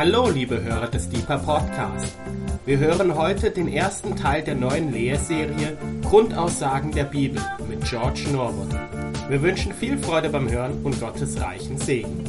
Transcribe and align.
Hallo, 0.00 0.30
liebe 0.30 0.62
Hörer 0.62 0.86
des 0.86 1.08
Deeper 1.08 1.38
Podcast. 1.38 2.14
Wir 2.64 2.78
hören 2.78 3.16
heute 3.16 3.50
den 3.50 3.66
ersten 3.66 4.14
Teil 4.14 4.44
der 4.44 4.54
neuen 4.54 4.92
Lehrserie 4.92 5.76
Grundaussagen 6.04 6.92
der 6.92 7.02
Bibel 7.02 7.42
mit 7.68 7.82
George 7.84 8.26
Norwood. 8.32 8.68
Wir 9.28 9.42
wünschen 9.42 9.74
viel 9.74 9.98
Freude 9.98 10.28
beim 10.28 10.48
Hören 10.48 10.84
und 10.84 11.00
Gottes 11.00 11.40
reichen 11.40 11.78
Segen. 11.78 12.22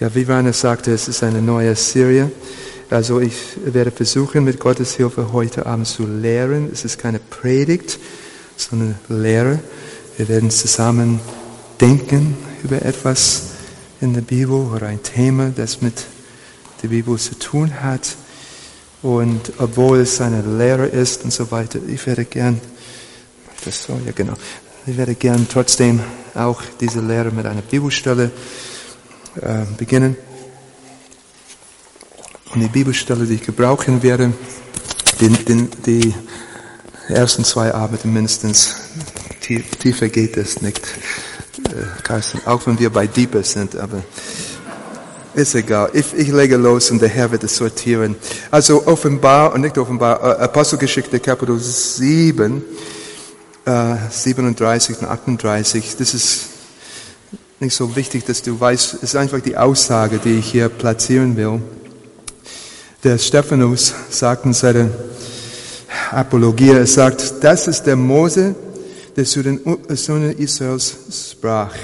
Ja, 0.00 0.12
wie 0.12 0.24
Rainer 0.24 0.52
sagte, 0.52 0.92
es 0.92 1.06
ist 1.06 1.22
eine 1.22 1.40
neue 1.40 1.76
Serie. 1.76 2.32
Also 2.90 3.20
ich 3.20 3.36
werde 3.64 3.92
versuchen, 3.92 4.42
mit 4.42 4.58
Gottes 4.58 4.96
Hilfe 4.96 5.32
heute 5.32 5.66
Abend 5.66 5.86
zu 5.86 6.04
lehren. 6.04 6.68
Es 6.72 6.84
ist 6.84 6.98
keine 6.98 7.20
Predigt, 7.20 8.00
sondern 8.56 8.96
Lehre. 9.08 9.60
Wir 10.16 10.28
werden 10.28 10.50
zusammen 10.50 11.20
denken 11.80 12.36
über 12.62 12.82
etwas 12.82 13.50
in 14.00 14.14
der 14.14 14.20
Bibel 14.20 14.54
oder 14.54 14.86
ein 14.88 15.02
Thema, 15.02 15.50
das 15.50 15.80
mit 15.80 16.04
der 16.82 16.88
Bibel 16.88 17.18
zu 17.18 17.38
tun 17.38 17.82
hat. 17.82 18.16
Und 19.02 19.52
obwohl 19.58 20.00
es 20.00 20.20
eine 20.20 20.42
Lehre 20.42 20.86
ist 20.86 21.24
und 21.24 21.32
so 21.32 21.50
weiter, 21.50 21.80
ich 21.88 22.06
werde 22.06 22.24
gern, 22.24 22.60
das 23.64 23.84
so, 23.84 24.00
ja 24.04 24.12
genau, 24.12 24.34
ich 24.86 24.96
werde 24.96 25.14
gern 25.14 25.46
trotzdem 25.48 26.00
auch 26.34 26.62
diese 26.80 27.00
Lehre 27.00 27.30
mit 27.30 27.46
einer 27.46 27.62
Bibelstelle 27.62 28.30
äh, 29.40 29.64
beginnen. 29.76 30.16
Und 32.52 32.60
die 32.60 32.68
Bibelstelle, 32.68 33.24
die 33.24 33.34
ich 33.34 33.42
gebrauchen 33.42 34.02
werde, 34.02 34.32
die, 35.20 35.28
die, 35.28 35.68
die 35.86 36.14
ersten 37.08 37.44
zwei 37.44 37.72
Abende 37.72 38.08
mindestens, 38.08 38.76
tiefer 39.40 40.08
geht 40.08 40.36
es 40.36 40.60
nicht, 40.60 40.80
Carsten, 42.02 42.40
auch 42.46 42.66
wenn 42.66 42.78
wir 42.78 42.90
bei 42.90 43.06
Deeper 43.06 43.42
sind, 43.42 43.76
aber 43.76 44.02
ist 45.34 45.54
egal. 45.54 45.90
Ich, 45.92 46.12
ich 46.14 46.28
lege 46.28 46.56
los 46.56 46.90
und 46.90 47.00
der 47.00 47.08
Herr 47.08 47.30
wird 47.30 47.44
es 47.44 47.56
sortieren. 47.56 48.16
Also 48.50 48.86
offenbar, 48.86 49.52
und 49.54 49.62
nicht 49.62 49.78
offenbar, 49.78 50.20
äh, 50.22 50.42
Apostelgeschichte 50.42 51.20
Kapitel 51.20 51.58
7, 51.58 52.62
äh, 53.64 53.94
37 54.10 55.00
und 55.00 55.08
38, 55.08 55.96
das 55.96 56.14
ist 56.14 56.40
nicht 57.60 57.74
so 57.74 57.94
wichtig, 57.96 58.24
dass 58.24 58.42
du 58.42 58.58
weißt, 58.58 58.94
es 58.94 59.02
ist 59.02 59.16
einfach 59.16 59.40
die 59.40 59.56
Aussage, 59.56 60.18
die 60.18 60.38
ich 60.38 60.50
hier 60.50 60.68
platzieren 60.68 61.36
will. 61.36 61.62
Der 63.04 63.18
Stephanus 63.18 63.94
sagt 64.10 64.44
in 64.44 64.52
seiner 64.52 64.90
Apologie, 66.10 66.70
er 66.70 66.86
sagt, 66.86 67.34
das 67.40 67.68
ist 67.68 67.84
der 67.84 67.96
Mose, 67.96 68.54
der 69.16 69.24
zu 69.24 69.42
den 69.42 69.60
Söhnen 69.90 70.36
Israels 70.38 70.96
sprach. 71.10 71.76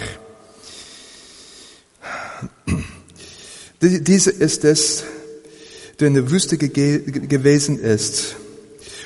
Dieser 3.80 4.34
ist 4.34 4.64
es, 4.64 5.04
der 6.00 6.08
in 6.08 6.14
der 6.14 6.30
Wüste 6.30 6.58
gewesen 6.58 7.80
ist. 7.80 8.36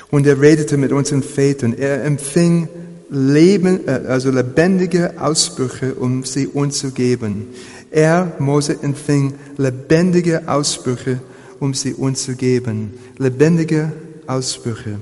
Und 0.09 0.27
er 0.27 0.39
redete 0.39 0.77
mit 0.77 0.91
unseren 0.91 1.23
Vätern. 1.23 1.73
Er 1.73 2.03
empfing 2.03 2.67
Leben, 3.09 3.87
äh, 3.87 4.01
also 4.07 4.31
lebendige 4.31 5.19
Ausbrüche, 5.19 5.93
um 5.95 6.23
sie 6.23 6.47
uns 6.47 6.79
zu 6.79 6.91
geben. 6.91 7.47
Er, 7.91 8.35
Mose, 8.39 8.77
empfing 8.81 9.35
lebendige 9.57 10.47
Ausbrüche, 10.47 11.19
um 11.59 11.73
sie 11.73 11.93
uns 11.93 12.23
zu 12.23 12.35
geben. 12.35 12.93
Lebendige 13.17 13.91
Ausbrüche. 14.25 14.99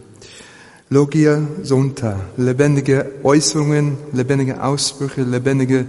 Logia 0.93 1.41
Sonta, 1.63 2.19
lebendige 2.35 3.13
Äußerungen, 3.23 3.95
lebendige 4.11 4.61
Ausbrüche, 4.61 5.23
lebendige 5.23 5.85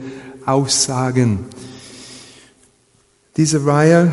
Aussagen. 0.46 1.40
Diese 3.36 3.66
Reihe, 3.66 4.12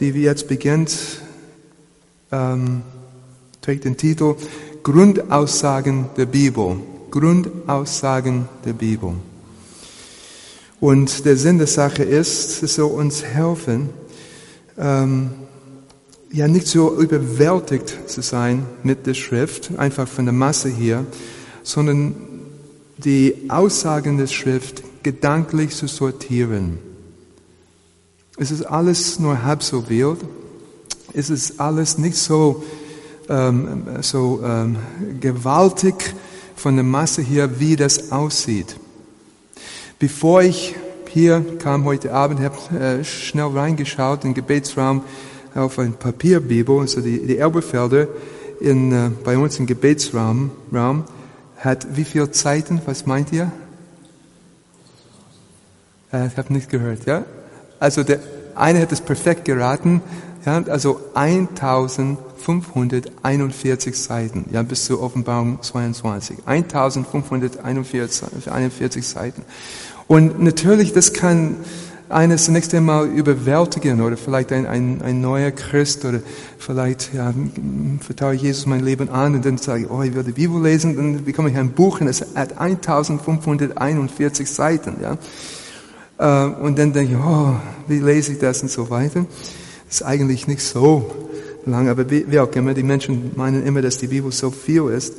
die 0.00 0.14
wir 0.14 0.22
jetzt 0.22 0.48
beginnt, 0.48 1.20
ähm, 2.32 2.80
trägt 3.60 3.84
den 3.84 3.98
Titel 3.98 4.36
Grundaussagen 4.82 6.06
der 6.16 6.24
Bibel. 6.24 6.78
Grundaussagen 7.10 8.48
der 8.64 8.72
Bibel. 8.72 9.12
Und 10.80 11.26
der 11.26 11.36
Sinn 11.36 11.58
der 11.58 11.66
Sache 11.66 12.04
ist, 12.04 12.62
es 12.62 12.76
soll 12.76 12.90
uns 12.90 13.22
helfen, 13.22 13.90
ähm, 14.78 15.32
ja 16.32 16.48
nicht 16.48 16.66
so 16.66 17.00
überwältigt 17.00 18.10
zu 18.10 18.20
sein 18.20 18.66
mit 18.82 19.06
der 19.06 19.14
Schrift, 19.14 19.70
einfach 19.78 20.08
von 20.08 20.24
der 20.24 20.34
Masse 20.34 20.68
hier, 20.68 21.06
sondern 21.62 22.14
die 22.98 23.46
Aussagen 23.48 24.18
der 24.18 24.26
Schrift 24.26 24.82
gedanklich 25.02 25.74
zu 25.74 25.86
sortieren. 25.86 26.78
Es 28.36 28.50
ist 28.50 28.62
alles 28.62 29.18
nur 29.18 29.44
halb 29.44 29.62
so 29.62 29.88
wild. 29.88 30.18
Es 31.12 31.30
ist 31.30 31.60
alles 31.60 31.96
nicht 31.96 32.16
so, 32.16 32.62
ähm, 33.28 33.84
so 34.02 34.42
ähm, 34.44 34.76
gewaltig 35.20 35.94
von 36.54 36.74
der 36.74 36.84
Masse 36.84 37.22
hier, 37.22 37.60
wie 37.60 37.76
das 37.76 38.12
aussieht. 38.12 38.76
Bevor 39.98 40.42
ich 40.42 40.74
hier 41.08 41.42
kam 41.58 41.86
heute 41.86 42.12
Abend, 42.12 42.40
habe 42.40 42.78
äh, 42.78 43.04
schnell 43.04 43.46
reingeschaut 43.46 44.24
in 44.24 44.30
den 44.30 44.34
Gebetsraum, 44.34 45.02
auf 45.56 45.78
ein 45.78 45.94
Papierbibel, 45.94 46.80
also 46.80 47.00
die, 47.00 47.26
die 47.26 47.38
Elberfelder 47.38 48.08
in, 48.60 48.92
äh, 48.92 49.10
bei 49.24 49.38
uns 49.38 49.58
im 49.58 49.66
Gebetsraum 49.66 50.50
Raum, 50.72 51.04
hat 51.58 51.96
wie 51.96 52.04
viele 52.04 52.30
Zeiten? 52.30 52.80
Was 52.86 53.06
meint 53.06 53.32
ihr? 53.32 53.50
Äh, 56.12 56.26
ich 56.26 56.36
habe 56.36 56.52
nicht 56.52 56.68
gehört, 56.70 57.06
ja? 57.06 57.24
Also 57.78 58.02
der 58.02 58.18
eine 58.54 58.80
hat 58.80 58.92
es 58.92 59.00
perfekt 59.00 59.44
geraten, 59.44 60.02
ja, 60.44 60.62
also 60.68 61.00
1541 61.14 63.98
Seiten, 63.98 64.46
ja, 64.50 64.62
bis 64.62 64.86
zur 64.86 65.00
Offenbarung 65.02 65.60
22. 65.60 66.38
1541 66.46 69.06
Seiten. 69.06 69.42
Und 70.06 70.40
natürlich, 70.40 70.92
das 70.92 71.12
kann 71.12 71.56
eines 72.08 72.44
zunächst 72.44 72.72
einmal 72.74 73.06
überwältigen 73.06 74.00
oder 74.00 74.16
vielleicht 74.16 74.52
ein, 74.52 74.66
ein, 74.66 75.02
ein 75.02 75.20
neuer 75.20 75.50
Christ 75.50 76.04
oder 76.04 76.20
vielleicht 76.58 77.12
ja, 77.12 77.34
vertraue 78.00 78.34
ich 78.34 78.42
Jesus 78.42 78.66
mein 78.66 78.84
Leben 78.84 79.08
an 79.08 79.34
und 79.34 79.44
dann 79.44 79.58
sage 79.58 79.84
ich, 79.84 79.90
oh, 79.90 80.02
ich 80.02 80.14
will 80.14 80.22
die 80.22 80.32
Bibel 80.32 80.62
lesen, 80.62 80.96
dann 80.96 81.24
bekomme 81.24 81.50
ich 81.50 81.56
ein 81.56 81.70
Buch 81.70 82.00
und 82.00 82.08
es 82.08 82.24
hat 82.34 82.58
1541 82.58 84.50
Seiten. 84.50 84.96
Ja. 85.02 85.18
Äh, 86.18 86.50
und 86.60 86.78
dann 86.78 86.92
denke 86.92 87.14
ich, 87.14 87.18
oh, 87.18 87.56
wie 87.88 87.98
lese 87.98 88.32
ich 88.32 88.38
das 88.38 88.62
und 88.62 88.70
so 88.70 88.88
weiter. 88.90 89.26
Das 89.86 90.00
ist 90.00 90.02
eigentlich 90.02 90.46
nicht 90.46 90.62
so 90.62 91.10
lang, 91.64 91.88
aber 91.88 92.08
wie 92.08 92.38
auch 92.38 92.52
immer, 92.52 92.74
die 92.74 92.82
Menschen 92.82 93.32
meinen 93.34 93.64
immer, 93.66 93.82
dass 93.82 93.98
die 93.98 94.06
Bibel 94.06 94.30
so 94.30 94.50
viel 94.50 94.88
ist. 94.88 95.14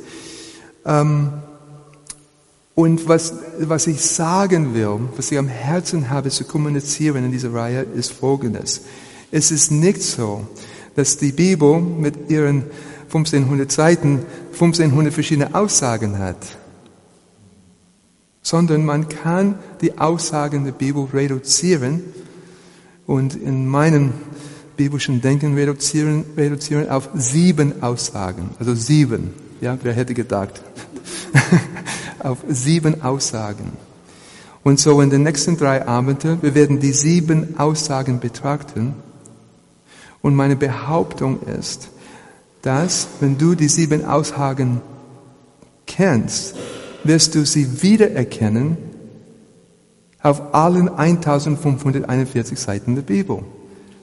Ähm, 0.86 1.32
und 2.78 3.08
was, 3.08 3.34
was 3.58 3.88
ich 3.88 4.00
sagen 4.00 4.72
will, 4.72 5.00
was 5.16 5.32
ich 5.32 5.38
am 5.38 5.48
Herzen 5.48 6.10
habe 6.10 6.30
zu 6.30 6.44
kommunizieren 6.44 7.24
in 7.24 7.32
dieser 7.32 7.52
Reihe, 7.52 7.80
ist 7.82 8.12
Folgendes. 8.12 8.82
Es 9.32 9.50
ist 9.50 9.72
nicht 9.72 10.00
so, 10.00 10.46
dass 10.94 11.16
die 11.16 11.32
Bibel 11.32 11.80
mit 11.80 12.30
ihren 12.30 12.66
1500 13.06 13.72
Seiten 13.72 14.20
1500 14.52 15.12
verschiedene 15.12 15.56
Aussagen 15.56 16.20
hat, 16.20 16.36
sondern 18.42 18.84
man 18.84 19.08
kann 19.08 19.58
die 19.80 19.98
Aussagen 19.98 20.64
der 20.64 20.70
Bibel 20.70 21.08
reduzieren 21.12 22.04
und 23.08 23.34
in 23.34 23.66
meinem 23.66 24.12
biblischen 24.76 25.20
Denken 25.20 25.54
reduzieren, 25.54 26.24
reduzieren 26.36 26.88
auf 26.88 27.08
sieben 27.16 27.82
Aussagen, 27.82 28.50
also 28.60 28.76
sieben. 28.76 29.32
Ja, 29.60 29.76
wer 29.82 29.94
hätte 29.94 30.14
gedacht? 30.14 30.62
auf 32.28 32.44
sieben 32.48 33.02
Aussagen. 33.02 33.72
Und 34.62 34.78
so 34.78 35.00
in 35.00 35.08
den 35.08 35.22
nächsten 35.22 35.56
drei 35.56 35.86
Abenden, 35.86 36.42
wir 36.42 36.54
werden 36.54 36.78
die 36.78 36.92
sieben 36.92 37.58
Aussagen 37.58 38.20
betrachten. 38.20 38.94
Und 40.20 40.34
meine 40.34 40.56
Behauptung 40.56 41.40
ist, 41.42 41.88
dass 42.60 43.08
wenn 43.20 43.38
du 43.38 43.54
die 43.54 43.68
sieben 43.68 44.04
Aussagen 44.04 44.82
kennst, 45.86 46.54
wirst 47.02 47.34
du 47.34 47.46
sie 47.46 47.82
wiedererkennen 47.82 48.76
auf 50.20 50.54
allen 50.54 50.90
1541 50.90 52.58
Seiten 52.58 52.94
der 52.94 53.02
Bibel. 53.02 53.42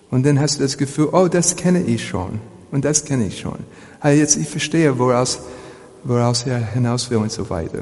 Und 0.09 0.25
dann 0.25 0.39
hast 0.39 0.57
du 0.57 0.63
das 0.63 0.79
Gefühl, 0.79 1.09
oh, 1.11 1.27
das 1.27 1.57
kenne 1.57 1.83
ich 1.83 2.07
schon. 2.07 2.39
Und 2.71 2.85
das 2.85 3.05
kenne 3.05 3.27
ich 3.27 3.39
schon. 3.39 3.59
Also 3.99 4.19
jetzt, 4.19 4.35
ich 4.35 4.47
verstehe, 4.47 4.97
woraus 4.97 5.41
woraus 6.05 6.45
er 6.45 6.59
hinaus 6.59 7.09
will 7.09 7.17
und 7.17 7.31
so 7.31 7.49
weiter. 7.49 7.79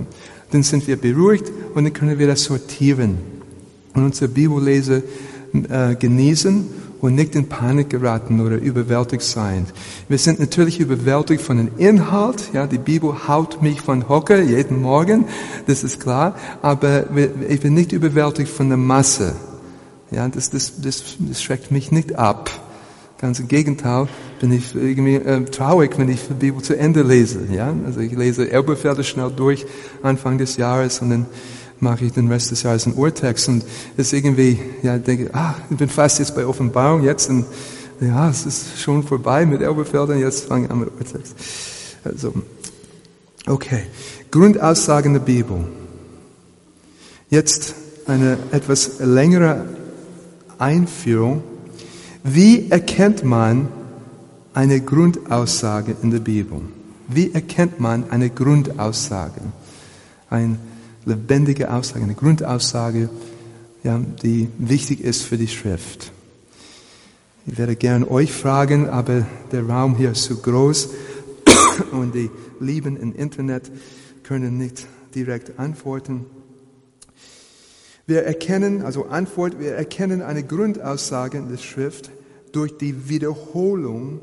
Dann 0.51 0.63
sind 0.63 0.87
wir 0.87 0.97
beruhigt 0.97 1.51
und 1.75 1.83
dann 1.83 1.93
können 1.93 2.17
wir 2.17 2.27
das 2.27 2.43
sortieren 2.43 3.17
und 3.93 4.03
unsere 4.03 4.29
Bibellese 4.29 5.03
äh, 5.69 5.95
genießen 5.95 6.67
und 7.01 7.15
nicht 7.15 7.35
in 7.35 7.49
Panik 7.49 7.89
geraten 7.89 8.39
oder 8.39 8.55
überwältigt 8.55 9.23
sein. 9.23 9.67
Wir 10.07 10.17
sind 10.17 10.39
natürlich 10.39 10.79
überwältigt 10.79 11.41
von 11.41 11.57
dem 11.57 11.69
Inhalt. 11.77 12.51
Ja, 12.53 12.65
die 12.65 12.77
Bibel 12.77 13.27
haut 13.27 13.61
mich 13.61 13.81
von 13.81 14.07
Hocker 14.07 14.41
jeden 14.41 14.81
Morgen, 14.81 15.25
das 15.67 15.83
ist 15.83 15.99
klar. 15.99 16.35
Aber 16.61 17.05
ich 17.49 17.59
bin 17.59 17.73
nicht 17.73 17.91
überwältigt 17.91 18.49
von 18.49 18.69
der 18.69 18.77
Masse. 18.77 19.35
Ja, 20.11 20.29
das, 20.29 20.49
das, 20.49 20.79
das, 20.81 21.03
das 21.19 21.43
schreckt 21.43 21.71
mich 21.71 21.91
nicht 21.91 22.15
ab. 22.15 22.49
Ganz 23.23 23.39
im 23.39 23.47
Gegenteil, 23.47 24.09
bin 24.41 24.51
ich 24.51 24.75
irgendwie 24.75 25.15
äh, 25.15 25.45
traurig, 25.45 25.97
wenn 25.97 26.09
ich 26.09 26.27
die 26.27 26.33
Bibel 26.33 26.61
zu 26.61 26.77
Ende 26.77 27.03
lese. 27.03 27.47
Ja, 27.49 27.73
also 27.85 28.01
ich 28.01 28.11
lese 28.11 28.51
Elberfelder 28.51 29.01
schnell 29.01 29.31
durch 29.33 29.65
Anfang 30.01 30.37
des 30.37 30.57
Jahres 30.57 30.99
und 30.99 31.09
dann 31.09 31.25
mache 31.79 32.03
ich 32.03 32.11
den 32.11 32.29
Rest 32.29 32.51
des 32.51 32.63
Jahres 32.63 32.85
einen 32.85 32.97
Urtext 32.97 33.47
und 33.47 33.63
es 33.95 34.11
irgendwie, 34.11 34.59
ja, 34.81 34.97
denke, 34.97 35.29
ah, 35.33 35.55
ich 35.69 35.77
bin 35.77 35.87
fast 35.87 36.19
jetzt 36.19 36.35
bei 36.35 36.45
Offenbarung 36.45 37.01
jetzt 37.03 37.29
und 37.29 37.45
ja, 38.01 38.29
es 38.29 38.45
ist 38.45 38.81
schon 38.81 39.03
vorbei 39.03 39.45
mit 39.45 39.61
Elberfeldern, 39.61 40.19
jetzt 40.19 40.43
fange 40.43 40.65
ich 40.65 40.71
an 40.71 40.81
mit 40.81 40.91
Urtext. 40.91 41.33
Also, 42.03 42.33
okay. 43.47 43.83
Grundaussagen 44.31 45.13
der 45.13 45.21
Bibel. 45.21 45.63
Jetzt 47.29 47.73
eine 48.05 48.37
etwas 48.51 48.99
längere 48.99 49.63
Einführung. 50.57 51.52
Wie 52.23 52.69
erkennt 52.69 53.25
man 53.25 53.67
eine 54.53 54.79
Grundaussage 54.79 55.95
in 56.01 56.11
der 56.11 56.19
Bibel? 56.19 56.61
Wie 57.09 57.33
erkennt 57.33 57.81
man 57.81 58.09
eine 58.11 58.29
Grundaussage? 58.29 59.41
Ein 60.29 60.57
lebendige 61.05 61.71
Aussage, 61.71 62.05
eine 62.05 62.13
Grundaussage, 62.13 63.09
ja, 63.83 63.99
die 64.23 64.47
wichtig 64.57 65.01
ist 65.01 65.23
für 65.23 65.37
die 65.37 65.49
Schrift. 65.49 66.13
Ich 67.45 67.57
werde 67.57 67.75
gern 67.75 68.05
euch 68.05 68.31
fragen, 68.31 68.89
aber 68.89 69.27
der 69.51 69.67
Raum 69.67 69.97
hier 69.97 70.11
ist 70.11 70.23
zu 70.23 70.37
groß 70.37 70.89
und 71.91 72.15
die 72.15 72.31
Lieben 72.61 72.95
im 72.95 73.13
Internet 73.13 73.69
können 74.23 74.57
nicht 74.57 74.87
direkt 75.13 75.59
antworten. 75.59 76.25
Wir 78.05 78.23
erkennen, 78.23 78.81
also 78.81 79.05
Antwort, 79.05 79.59
wir 79.59 79.73
erkennen 79.73 80.21
eine 80.21 80.43
Grundaussage 80.43 81.37
in 81.37 81.49
der 81.49 81.57
Schrift 81.57 82.11
durch 82.51 82.77
die 82.77 83.07
Wiederholung 83.07 84.19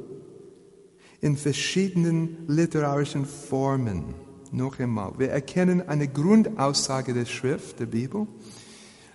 in 1.21 1.37
verschiedenen 1.37 2.45
literarischen 2.47 3.25
Formen. 3.25 4.15
Noch 4.53 4.79
einmal, 4.79 5.13
wir 5.19 5.31
erkennen 5.31 5.89
eine 5.89 6.09
Grundaussage 6.09 7.15
der 7.15 7.25
Schrift, 7.25 7.81
der 7.81 7.87
Bibel, 7.87 8.27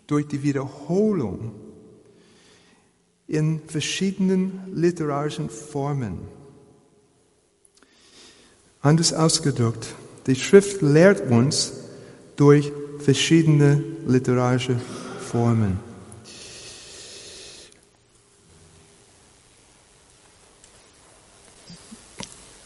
durch 0.07 0.27
die 0.27 0.43
Wiederholung 0.43 1.51
in 3.27 3.59
verschiedenen 3.67 4.61
literarischen 4.73 5.49
Formen. 5.49 6.19
Anders 8.81 9.13
ausgedrückt, 9.13 9.95
die 10.27 10.35
Schrift 10.35 10.81
lehrt 10.81 11.29
uns 11.31 11.73
durch 12.35 12.71
verschiedene 13.05 13.83
literarische 14.07 14.75
Formen. 15.31 15.79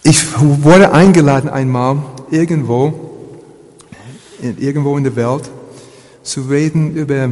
Ich 0.04 0.24
wurde 0.40 0.94
eingeladen 0.94 1.50
einmal 1.50 1.98
irgendwo, 2.32 3.38
irgendwo 4.42 4.98
in 4.98 5.04
der 5.04 5.16
Welt, 5.18 5.52
zu 6.24 6.42
reden 6.44 6.96
über 6.96 7.30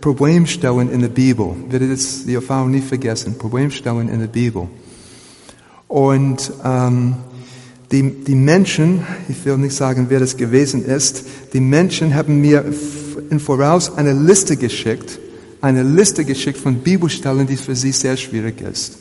Problemstellen 0.00 0.90
in 0.92 1.00
der 1.00 1.08
Bibel. 1.08 1.56
Ich 1.66 1.72
werde 1.72 1.88
das, 1.88 2.24
die 2.24 2.34
Erfahrung 2.34 2.70
nie 2.70 2.80
vergessen. 2.80 3.36
Problemstellen 3.36 4.08
in 4.08 4.20
der 4.20 4.28
Bibel. 4.28 4.68
Und 5.88 6.52
ähm, 6.64 7.16
die, 7.94 8.10
die 8.10 8.34
Menschen, 8.34 9.06
ich 9.28 9.44
will 9.44 9.56
nicht 9.56 9.76
sagen, 9.76 10.06
wer 10.08 10.18
das 10.18 10.36
gewesen 10.36 10.84
ist, 10.84 11.24
die 11.52 11.60
Menschen 11.60 12.12
haben 12.16 12.40
mir 12.40 12.64
im 13.30 13.38
Voraus 13.38 13.96
eine 13.96 14.12
Liste 14.12 14.56
geschickt, 14.56 15.20
eine 15.60 15.84
Liste 15.84 16.24
geschickt 16.24 16.58
von 16.58 16.78
Bibelstellen, 16.78 17.46
die 17.46 17.56
für 17.56 17.76
sie 17.76 17.92
sehr 17.92 18.16
schwierig 18.16 18.60
ist. 18.60 18.98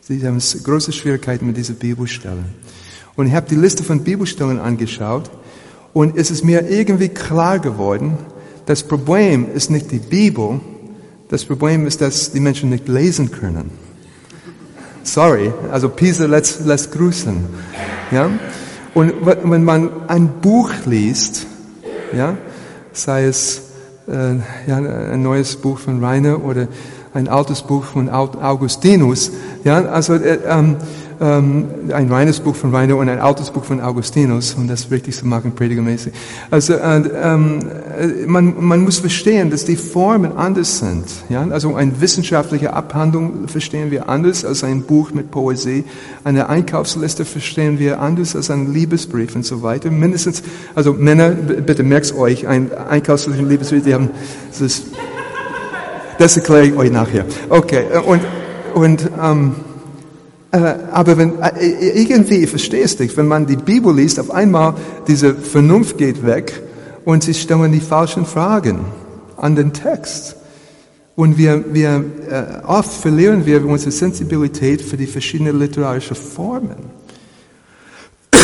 Sie 0.00 0.24
haben 0.24 0.38
große 0.38 0.92
Schwierigkeiten 0.92 1.46
mit 1.46 1.56
diesen 1.56 1.74
Bibelstellen. 1.74 2.44
Und 3.16 3.26
ich 3.26 3.34
habe 3.34 3.48
die 3.48 3.56
Liste 3.56 3.82
von 3.82 4.04
Bibelstellen 4.04 4.60
angeschaut 4.60 5.28
und 5.92 6.16
es 6.16 6.30
ist 6.30 6.44
mir 6.44 6.70
irgendwie 6.70 7.08
klar 7.08 7.58
geworden, 7.58 8.16
das 8.66 8.84
Problem 8.84 9.48
ist 9.52 9.70
nicht 9.70 9.90
die 9.90 9.98
Bibel, 9.98 10.60
das 11.28 11.44
Problem 11.44 11.84
ist, 11.84 12.00
dass 12.00 12.30
die 12.30 12.40
Menschen 12.40 12.70
nicht 12.70 12.86
lesen 12.86 13.32
können. 13.32 13.72
Sorry, 15.04 15.52
also 15.70 15.90
Pisa 15.90 16.24
lässt, 16.24 16.64
lässt 16.64 16.90
grüßen. 16.92 17.44
Ja? 18.10 18.30
Und 18.94 19.12
wenn 19.24 19.62
man 19.62 19.90
ein 20.08 20.28
Buch 20.40 20.70
liest, 20.86 21.46
ja, 22.16 22.36
sei 22.92 23.24
es 23.24 23.62
äh, 24.08 24.36
ja, 24.66 24.76
ein 24.76 25.22
neues 25.22 25.56
Buch 25.56 25.78
von 25.78 26.02
Rainer 26.02 26.42
oder 26.42 26.68
ein 27.12 27.28
altes 27.28 27.62
Buch 27.62 27.84
von 27.84 28.08
Augustinus, 28.08 29.30
ja, 29.62 29.84
also 29.84 30.14
äh, 30.14 30.38
ähm, 30.48 30.76
ähm, 31.20 31.66
ein 31.92 32.10
reines 32.10 32.40
Buch 32.40 32.54
von 32.54 32.74
Rainer 32.74 32.96
und 32.96 33.08
ein 33.08 33.18
altes 33.18 33.50
Buch 33.50 33.64
von 33.64 33.80
Augustinus, 33.80 34.54
um 34.54 34.66
das 34.68 34.90
richtig 34.90 35.16
zu 35.16 35.26
machen, 35.26 35.52
predigermäßig. 35.52 36.12
Also 36.50 36.74
äh, 36.74 37.02
ähm, 37.22 37.60
man, 38.26 38.54
man 38.58 38.80
muss 38.80 38.98
verstehen, 38.98 39.50
dass 39.50 39.64
die 39.64 39.76
Formen 39.76 40.36
anders 40.36 40.78
sind. 40.78 41.04
Ja? 41.28 41.46
Also 41.50 41.74
eine 41.74 42.00
wissenschaftliche 42.00 42.72
Abhandlung 42.72 43.48
verstehen 43.48 43.90
wir 43.90 44.08
anders 44.08 44.44
als 44.44 44.64
ein 44.64 44.82
Buch 44.82 45.12
mit 45.12 45.30
Poesie. 45.30 45.84
Eine 46.24 46.48
Einkaufsliste 46.48 47.24
verstehen 47.24 47.78
wir 47.78 48.00
anders 48.00 48.34
als 48.34 48.50
ein 48.50 48.72
Liebesbrief 48.72 49.34
und 49.34 49.44
so 49.44 49.62
weiter. 49.62 49.90
Mindestens, 49.90 50.42
also 50.74 50.92
Männer, 50.92 51.30
bitte 51.30 51.82
merkt 51.82 52.14
euch, 52.14 52.46
ein 52.46 52.70
Einkaufsliste 52.72 53.42
und 53.42 53.48
Liebesbrief, 53.48 53.84
die 53.84 53.94
haben, 53.94 54.10
das, 54.50 54.60
ist, 54.60 54.86
das 56.18 56.36
erkläre 56.36 56.66
ich 56.66 56.76
euch 56.76 56.90
nachher. 56.90 57.24
Okay, 57.48 57.84
und, 58.06 58.20
und 58.74 59.10
ähm, 59.22 59.54
äh, 59.54 59.73
aber 60.62 61.18
wenn, 61.18 61.40
äh, 61.40 62.00
irgendwie, 62.00 62.46
verstehst 62.46 63.00
du, 63.00 63.16
wenn 63.16 63.26
man 63.26 63.46
die 63.46 63.56
Bibel 63.56 63.94
liest, 63.94 64.20
auf 64.20 64.30
einmal 64.30 64.74
diese 65.08 65.34
Vernunft 65.34 65.98
geht 65.98 66.24
weg 66.24 66.62
und 67.04 67.24
sie 67.24 67.34
stellen 67.34 67.72
die 67.72 67.80
falschen 67.80 68.24
Fragen 68.24 68.84
an 69.36 69.56
den 69.56 69.72
Text. 69.72 70.36
Und 71.16 71.38
wir, 71.38 71.64
wir, 71.72 72.04
äh, 72.28 72.64
oft 72.66 72.92
verlieren 72.92 73.46
wir 73.46 73.64
unsere 73.64 73.90
Sensibilität 73.90 74.82
für 74.82 74.96
die 74.96 75.06
verschiedenen 75.06 75.58
literarischen 75.58 76.16
Formen. 76.16 76.90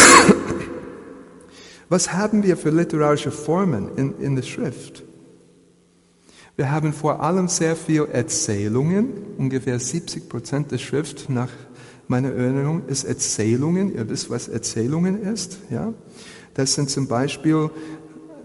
Was 1.88 2.12
haben 2.12 2.43
wir 2.43 2.56
für 2.56 2.70
literarische 2.70 3.31
Formen 3.31 3.88
in, 3.96 4.14
in 4.19 4.36
der 4.36 4.43
Schrift? 4.43 5.05
Wir 6.56 6.70
haben 6.70 6.93
vor 6.93 7.22
allem 7.22 7.48
sehr 7.48 7.74
viel 7.74 8.06
Erzählungen, 8.12 9.08
ungefähr 9.38 9.79
70 9.79 10.29
Prozent 10.29 10.70
der 10.70 10.79
Schrift 10.79 11.31
nach 11.31 11.48
meine 12.10 12.34
Erinnerung 12.34 12.82
ist 12.88 13.05
Erzählungen. 13.05 13.94
Ihr 13.94 14.08
wisst, 14.10 14.31
was 14.31 14.48
Erzählungen 14.48 15.22
ist, 15.22 15.58
ja? 15.70 15.94
Das 16.55 16.74
sind 16.74 16.90
zum 16.90 17.06
Beispiel 17.06 17.70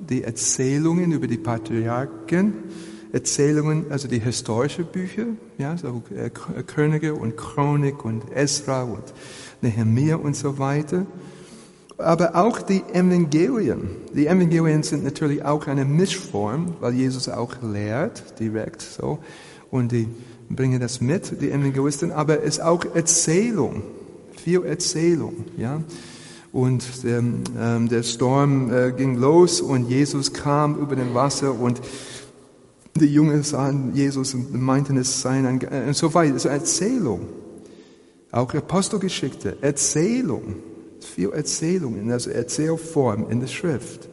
die 0.08 0.24
Erzählungen 0.24 1.12
über 1.12 1.26
die 1.26 1.40
Patriarchen, 1.40 2.54
Erzählungen, 3.12 3.88
also 3.90 4.08
die 4.08 4.20
historischen 4.20 4.86
Bücher, 4.86 5.26
ja, 5.58 5.76
so 5.78 6.04
äh, 6.16 6.30
Könige 6.30 7.16
und 7.16 7.38
Chronik 7.38 8.06
und 8.06 8.32
Esra 8.32 8.84
und 8.84 9.04
Nehemiah 9.62 10.18
und 10.18 10.36
so 10.36 10.60
weiter. 10.60 11.08
Aber 11.98 12.36
auch 12.36 12.62
die 12.62 12.84
Evangelien. 12.94 13.90
Die 14.14 14.28
Evangelien 14.28 14.84
sind 14.84 15.04
natürlich 15.04 15.44
auch 15.44 15.66
eine 15.66 15.86
Mischform, 15.86 16.76
weil 16.82 16.94
Jesus 16.94 17.30
auch 17.30 17.64
lehrt, 17.64 18.40
direkt 18.40 18.84
so. 18.84 19.18
Und 19.72 19.92
die 19.92 20.08
bringen 20.50 20.80
das 20.80 21.02
mit, 21.02 21.42
die 21.42 21.52
Evangelisten, 21.52 22.12
aber 22.12 22.44
es 22.44 22.58
ist 22.58 22.62
auch 22.62 22.86
Erzählung, 22.94 23.84
viel 24.44 24.64
Erzählung, 24.66 25.46
ja. 25.58 25.82
Und 26.52 26.86
ähm, 27.04 27.44
ähm, 27.60 27.90
der 27.90 28.04
Sturm 28.04 28.72
äh, 28.72 28.94
ging 28.94 29.18
los 29.18 29.60
und 29.60 29.90
Jesus 29.90 30.32
kam 30.32 30.80
über 30.80 30.96
dem 30.96 31.14
Wasser 31.14 31.60
und 31.60 31.82
die 32.96 33.08
Jungen 33.08 33.44
sahen 33.44 33.94
Jesus 33.94 34.34
und 34.34 34.54
meinten, 34.54 34.96
es 34.96 35.22
sei 35.22 35.46
ein, 35.46 35.62
äh, 35.62 35.88
und 35.88 35.98
so 35.98 36.14
weiter. 36.14 36.36
Es 36.36 36.46
ist 36.46 36.52
Erzählung. 36.52 37.28
Auch 38.32 38.54
Apostelgeschichte, 38.54 39.58
Erzählung. 39.60 40.56
Viel 41.02 41.32
Erzählung, 41.32 42.10
also 42.10 42.30
Erzählform 42.30 43.30
in 43.30 43.42
der 43.42 43.48
Schrift. 43.48 44.08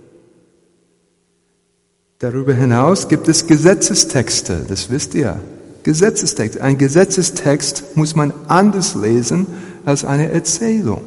Darüber 2.18 2.54
hinaus 2.54 3.08
gibt 3.08 3.28
es 3.28 3.46
Gesetzestexte, 3.46 4.64
das 4.68 4.90
wisst 4.90 5.14
ihr. 5.14 5.40
Gesetzestext. 5.82 6.60
Ein 6.60 6.78
Gesetzestext 6.78 7.96
muss 7.96 8.14
man 8.14 8.32
anders 8.48 8.94
lesen 8.94 9.46
als 9.84 10.04
eine 10.04 10.30
Erzählung. 10.30 11.02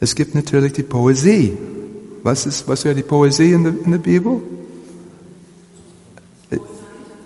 Es 0.00 0.14
gibt 0.14 0.34
natürlich 0.34 0.72
die 0.74 0.82
Poesie. 0.82 1.56
Was 2.22 2.46
ist, 2.46 2.68
was 2.68 2.84
wäre 2.84 2.94
die 2.94 3.02
Poesie 3.02 3.52
in 3.52 3.64
der, 3.64 3.74
in 3.84 3.90
der 3.90 3.98
Bibel? 3.98 4.40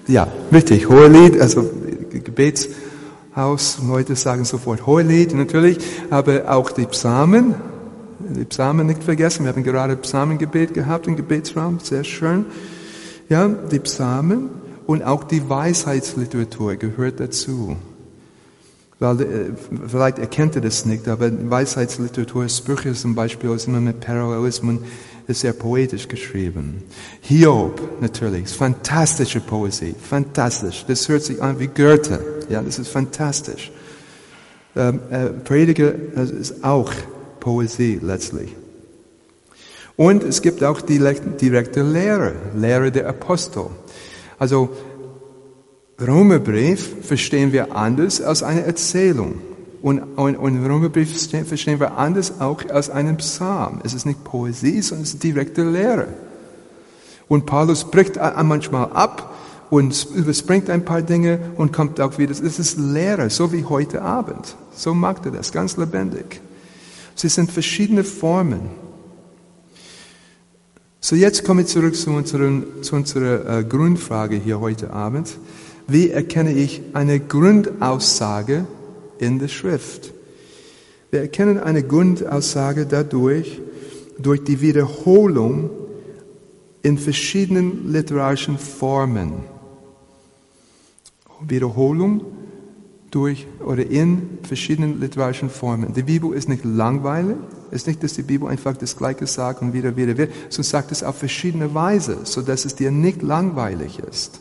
Ja, 0.06 0.28
richtig. 0.52 0.88
Hohelied, 0.88 1.40
also 1.40 1.68
Gebetshaus. 2.10 3.78
Leute 3.86 4.16
sagen 4.16 4.44
sofort 4.44 4.86
Hohelied, 4.86 5.34
natürlich, 5.34 5.78
aber 6.10 6.50
auch 6.50 6.70
die 6.70 6.86
Psalmen. 6.86 7.54
Die 8.20 8.44
Psalmen 8.44 8.86
nicht 8.86 9.02
vergessen. 9.02 9.44
Wir 9.44 9.52
haben 9.52 9.64
gerade 9.64 9.96
Psalmengebet 9.96 10.74
gehabt 10.74 11.06
im 11.06 11.16
Gebetsraum. 11.16 11.78
Sehr 11.82 12.04
schön. 12.04 12.46
Ja, 13.28 13.48
die 13.48 13.78
Psalmen 13.80 14.50
und 14.88 15.02
auch 15.02 15.24
die 15.24 15.46
Weisheitsliteratur 15.50 16.76
gehört 16.76 17.20
dazu. 17.20 17.76
Weil, 18.98 19.20
äh, 19.20 19.26
vielleicht 19.86 20.18
erkennt 20.18 20.54
ihr 20.54 20.62
das 20.62 20.86
nicht, 20.86 21.06
aber 21.08 21.30
Weisheitsliteratur, 21.30 22.48
Sprüche 22.48 22.94
zum 22.94 23.14
Beispiel, 23.14 23.50
ist 23.50 23.68
immer 23.68 23.82
mit 23.82 24.00
Parallelismen, 24.00 24.78
ist 25.26 25.42
sehr 25.42 25.52
poetisch 25.52 26.08
geschrieben. 26.08 26.82
Hiob, 27.20 28.00
natürlich, 28.00 28.44
ist 28.44 28.54
fantastische 28.54 29.40
Poesie, 29.40 29.94
fantastisch. 30.00 30.86
Das 30.88 31.06
hört 31.06 31.22
sich 31.22 31.42
an 31.42 31.60
wie 31.60 31.66
Goethe, 31.66 32.18
ja, 32.48 32.62
das 32.62 32.78
ist 32.78 32.88
fantastisch. 32.88 33.70
Ähm, 34.74 35.00
äh, 35.10 35.26
Prediger 35.26 35.92
das 36.14 36.30
ist 36.30 36.64
auch 36.64 36.90
Poesie 37.40 38.00
letztlich. 38.00 38.56
Und 39.98 40.22
es 40.22 40.40
gibt 40.40 40.64
auch 40.64 40.80
direkte 40.80 41.82
Lehre, 41.82 42.32
Lehre 42.56 42.90
der 42.90 43.06
Apostel. 43.06 43.66
Also 44.38 44.70
Römerbrief 46.00 47.04
verstehen 47.06 47.52
wir 47.52 47.74
anders 47.74 48.20
als 48.20 48.42
eine 48.42 48.62
Erzählung. 48.62 49.40
Und, 49.82 50.00
und, 50.16 50.36
und 50.36 50.66
Römerbrief 50.66 51.28
verstehen 51.28 51.80
wir 51.80 51.96
anders 51.98 52.40
auch 52.40 52.68
als 52.68 52.90
einen 52.90 53.16
Psalm. 53.16 53.80
Es 53.84 53.94
ist 53.94 54.06
nicht 54.06 54.24
Poesie, 54.24 54.80
sondern 54.82 55.04
es 55.04 55.14
ist 55.14 55.22
direkte 55.22 55.68
Lehre. 55.68 56.08
Und 57.28 57.46
Paulus 57.46 57.84
bricht 57.84 58.16
manchmal 58.16 58.90
ab 58.92 59.34
und 59.70 60.08
überspringt 60.14 60.70
ein 60.70 60.84
paar 60.84 61.02
Dinge 61.02 61.38
und 61.56 61.72
kommt 61.72 62.00
auch 62.00 62.16
wieder. 62.18 62.32
Es 62.32 62.40
ist 62.40 62.78
Lehre, 62.78 63.28
so 63.28 63.52
wie 63.52 63.64
heute 63.64 64.02
Abend. 64.02 64.56
So 64.74 64.94
macht 64.94 65.26
er 65.26 65.32
das, 65.32 65.52
ganz 65.52 65.76
lebendig. 65.76 66.40
Sie 67.14 67.28
sind 67.28 67.50
verschiedene 67.50 68.04
Formen. 68.04 68.87
So, 71.00 71.14
jetzt 71.14 71.44
komme 71.44 71.62
ich 71.62 71.68
zurück 71.68 71.94
zu, 71.94 72.10
unseren, 72.10 72.82
zu 72.82 72.96
unserer 72.96 73.58
äh, 73.58 73.64
Grundfrage 73.64 74.36
hier 74.36 74.58
heute 74.58 74.92
Abend. 74.92 75.28
Wie 75.86 76.10
erkenne 76.10 76.52
ich 76.52 76.82
eine 76.92 77.20
Grundaussage 77.20 78.66
in 79.18 79.38
der 79.38 79.46
Schrift? 79.48 80.12
Wir 81.10 81.20
erkennen 81.20 81.58
eine 81.58 81.84
Grundaussage 81.84 82.84
dadurch, 82.84 83.60
durch 84.18 84.42
die 84.42 84.60
Wiederholung 84.60 85.70
in 86.82 86.98
verschiedenen 86.98 87.92
literarischen 87.92 88.58
Formen. 88.58 89.44
Wiederholung 91.40 92.22
durch 93.10 93.46
oder 93.64 93.86
in 93.86 94.38
verschiedenen 94.42 95.00
literarischen 95.00 95.50
Formen. 95.50 95.94
Die 95.94 96.02
Bibel 96.02 96.34
ist 96.34 96.48
nicht 96.48 96.64
langweilig. 96.64 97.36
Es 97.70 97.82
ist 97.82 97.86
nicht, 97.86 98.02
dass 98.02 98.14
die 98.14 98.22
Bibel 98.22 98.48
einfach 98.48 98.76
das 98.76 98.96
Gleiche 98.96 99.26
sagt 99.26 99.62
und 99.62 99.72
wieder, 99.72 99.96
wieder, 99.96 100.16
wieder, 100.16 100.28
sondern 100.48 100.70
sagt 100.70 100.92
es 100.92 101.02
auf 101.02 101.16
verschiedene 101.16 101.74
Weise, 101.74 102.18
so 102.24 102.42
dass 102.42 102.64
es 102.64 102.74
dir 102.74 102.90
nicht 102.90 103.22
langweilig 103.22 103.98
ist. 103.98 104.40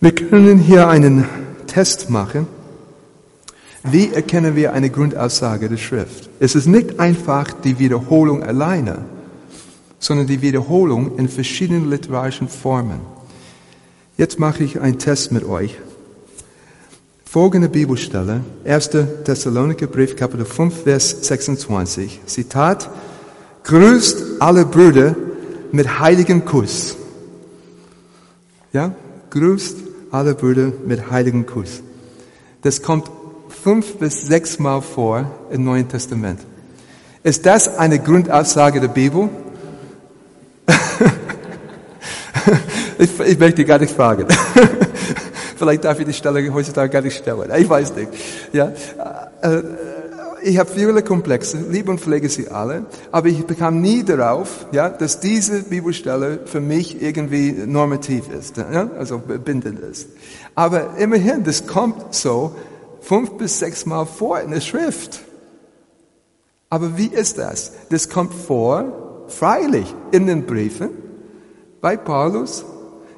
Wir 0.00 0.14
können 0.14 0.58
hier 0.58 0.88
einen 0.88 1.24
Test 1.66 2.08
machen. 2.08 2.46
Wie 3.82 4.12
erkennen 4.12 4.54
wir 4.54 4.72
eine 4.72 4.90
Grundaussage 4.90 5.68
der 5.68 5.76
Schrift? 5.76 6.30
Es 6.40 6.54
ist 6.54 6.66
nicht 6.66 7.00
einfach 7.00 7.52
die 7.52 7.78
Wiederholung 7.78 8.42
alleine, 8.42 9.04
sondern 9.98 10.26
die 10.26 10.42
Wiederholung 10.42 11.16
in 11.18 11.28
verschiedenen 11.28 11.90
literarischen 11.90 12.48
Formen. 12.48 13.00
Jetzt 14.18 14.38
mache 14.40 14.64
ich 14.64 14.80
einen 14.80 14.98
Test 14.98 15.30
mit 15.30 15.44
euch. 15.44 15.78
Folgende 17.24 17.68
Bibelstelle, 17.68 18.40
1. 18.64 18.90
Thessaloniker 19.24 19.86
Brief, 19.86 20.16
Kapitel 20.16 20.44
5, 20.44 20.82
Vers 20.82 21.18
26. 21.22 22.22
Zitat, 22.26 22.90
grüßt 23.62 24.40
alle 24.40 24.66
Brüder 24.66 25.14
mit 25.70 26.00
heiligen 26.00 26.44
Kuss. 26.44 26.96
Ja, 28.72 28.92
grüßt 29.30 29.76
alle 30.10 30.34
Brüder 30.34 30.72
mit 30.84 31.12
heiligen 31.12 31.46
Kuss. 31.46 31.80
Das 32.62 32.82
kommt 32.82 33.08
fünf 33.62 33.98
bis 33.98 34.22
sechs 34.22 34.58
Mal 34.58 34.80
vor 34.80 35.30
im 35.52 35.62
Neuen 35.62 35.88
Testament. 35.88 36.40
Ist 37.22 37.46
das 37.46 37.68
eine 37.68 38.00
Grundaussage 38.00 38.80
der 38.80 38.88
Bibel? 38.88 39.28
Ich, 42.98 43.20
ich 43.20 43.38
möchte 43.38 43.64
gar 43.64 43.78
nicht 43.78 43.94
fragen. 43.94 44.26
Vielleicht 45.56 45.84
darf 45.84 45.98
ich 45.98 46.06
die 46.06 46.12
Stelle 46.12 46.52
heutzutage 46.52 46.90
gar 46.90 47.02
nicht 47.02 47.16
stellen. 47.16 47.50
Ich 47.56 47.68
weiß 47.68 47.94
nicht. 47.96 48.08
Ja, 48.52 48.72
äh, 49.42 49.62
ich 50.42 50.58
habe 50.58 50.70
viele 50.70 51.02
Komplexe, 51.02 51.58
liebe 51.68 51.90
und 51.90 52.00
pflege 52.00 52.28
sie 52.28 52.48
alle, 52.48 52.86
aber 53.10 53.28
ich 53.28 53.44
bekam 53.44 53.80
nie 53.80 54.04
darauf, 54.04 54.66
ja, 54.72 54.88
dass 54.88 55.20
diese 55.20 55.62
Bibelstelle 55.62 56.40
für 56.44 56.60
mich 56.60 57.02
irgendwie 57.02 57.52
normativ 57.52 58.30
ist, 58.30 58.56
ja, 58.56 58.88
also 58.98 59.18
bindend 59.18 59.80
ist. 59.80 60.08
Aber 60.54 60.96
immerhin, 60.96 61.44
das 61.44 61.66
kommt 61.66 62.14
so 62.14 62.54
fünf 63.00 63.32
bis 63.32 63.58
sechs 63.58 63.84
Mal 63.86 64.06
vor 64.06 64.40
in 64.40 64.50
der 64.50 64.60
Schrift. 64.60 65.20
Aber 66.70 66.96
wie 66.96 67.08
ist 67.08 67.38
das? 67.38 67.72
Das 67.90 68.08
kommt 68.08 68.34
vor, 68.34 69.24
freilich, 69.28 69.92
in 70.12 70.26
den 70.26 70.46
Briefen, 70.46 70.90
bei 71.80 71.96
Paulus, 71.96 72.64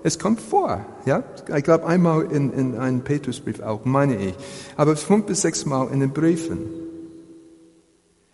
es 0.02 0.19
kommt 0.19 0.40
vor, 0.40 0.85
ja. 1.04 1.23
Ich 1.57 1.64
glaube 1.64 1.87
einmal 1.87 2.25
in, 2.33 2.52
in 2.52 2.76
einem 2.76 3.02
Petrusbrief 3.02 3.61
auch, 3.61 3.85
meine 3.85 4.16
ich. 4.16 4.35
Aber 4.76 4.97
fünf 4.97 5.26
bis 5.26 5.42
sechs 5.42 5.66
Mal 5.66 5.88
in 5.92 6.00
den 6.00 6.11
Briefen. 6.11 6.59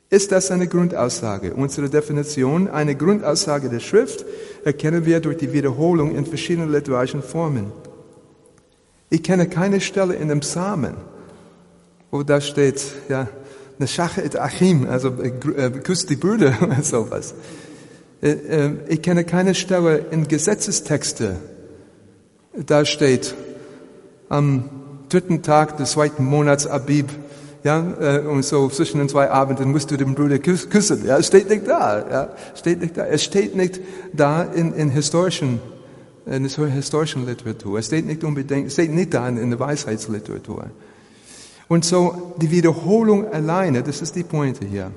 Ist 0.09 0.31
das 0.31 0.53
eine 0.53 0.69
Grundaussage? 0.69 1.55
Unsere 1.55 1.91
Definition, 1.91 2.69
eine 2.69 2.95
Grundaussage 2.95 3.69
der 3.69 3.81
Schrift, 3.81 4.25
erkennen 4.65 5.05
wir 5.05 5.19
durch 5.21 5.37
die 5.39 5.53
Wiederholung 5.53 6.15
in 6.15 6.25
verschiedenen 6.25 6.71
literarischen 6.71 7.23
Formen. 7.23 7.73
Ich 9.11 9.23
kenne 9.25 9.49
keine 9.49 9.81
Stelle 9.81 10.15
in 10.15 10.29
dem 10.29 10.41
Psalmen, 10.41 10.95
wo 12.11 12.23
da 12.23 12.41
steht, 12.41 12.83
ja, 13.09 13.29
Neshache 13.79 14.23
et 14.23 14.39
Achim, 14.39 14.89
also 14.89 15.09
äh, 15.21 15.29
äh 15.29 15.71
küsst 15.71 16.09
die 16.09 16.17
Brüder 16.17 16.55
oder 16.63 16.83
sowas. 16.83 17.35
Äh, 18.23 18.31
äh, 18.31 18.73
ich 18.89 19.03
kenne 19.03 19.25
keine 19.25 19.55
Stelle 19.55 20.07
in 20.11 20.29
Gesetzestexte, 20.29 21.37
da 22.65 22.85
steht, 22.85 23.35
am 24.29 24.65
dritten 25.09 25.43
Tag 25.43 25.77
des 25.77 25.93
zweiten 25.93 26.25
Monats 26.25 26.67
Abib, 26.67 27.11
ja, 27.65 27.85
äh, 28.01 28.19
und 28.21 28.45
so 28.45 28.69
zwischen 28.69 28.99
den 28.99 29.09
zwei 29.09 29.29
Abenden 29.29 29.73
musst 29.73 29.91
du 29.91 29.97
den 29.97 30.15
Bruder 30.15 30.39
küssen. 30.39 31.05
Ja, 31.05 31.19
es 31.19 31.27
steht 31.27 31.51
nicht 31.51 31.67
da, 31.67 31.99
ja, 32.09 32.29
steht 32.55 32.81
nicht 32.81 32.97
da. 32.97 33.07
Es 33.07 33.25
steht 33.25 33.57
nicht 33.57 33.81
da 34.13 34.45
in, 34.45 34.73
in 34.73 34.89
historischen, 34.89 35.61
in 36.27 36.45
historischen 36.45 37.27
Literatur. 37.27 37.81
Es 37.81 37.87
steht 37.87 38.07
nicht 38.07 38.23
unbedingt, 38.23 38.69
es 38.69 38.75
steht 38.75 38.93
nicht 38.93 39.13
da 39.13 39.29
in, 39.29 39.37
in 39.37 39.51
der 39.51 39.59
Weisheitsliteratur. 39.59 40.71
Und 41.67 41.85
so, 41.85 42.35
die 42.41 42.53
Wiederholung 42.53 43.33
alleine, 43.33 43.83
das 43.83 44.01
ist 44.01 44.15
die 44.15 44.23
Pointe 44.23 44.65
hier. 44.65 44.93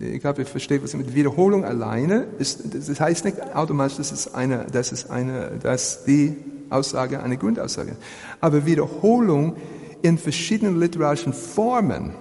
Ich 0.00 0.20
glaube, 0.20 0.42
ihr 0.42 0.46
versteht, 0.46 0.84
was 0.84 0.94
mit 0.94 1.14
Wiederholung 1.16 1.64
alleine 1.64 2.26
ist, 2.38 2.60
das 2.72 3.00
heißt 3.00 3.24
nicht 3.24 3.56
automatisch, 3.56 3.96
dass 3.96 4.12
es 4.12 4.32
eine, 4.32 4.66
dass 4.70 4.92
es 4.92 5.10
eine, 5.10 5.58
dass 5.60 6.04
die 6.04 6.36
Aussage 6.74 7.22
eine 7.22 7.36
Grundaussage. 7.36 7.96
Aber 8.40 8.66
Wiederholung 8.66 9.56
in 10.02 10.18
verschiedenen 10.18 10.78
literarischen 10.78 11.32
Formen, 11.32 12.14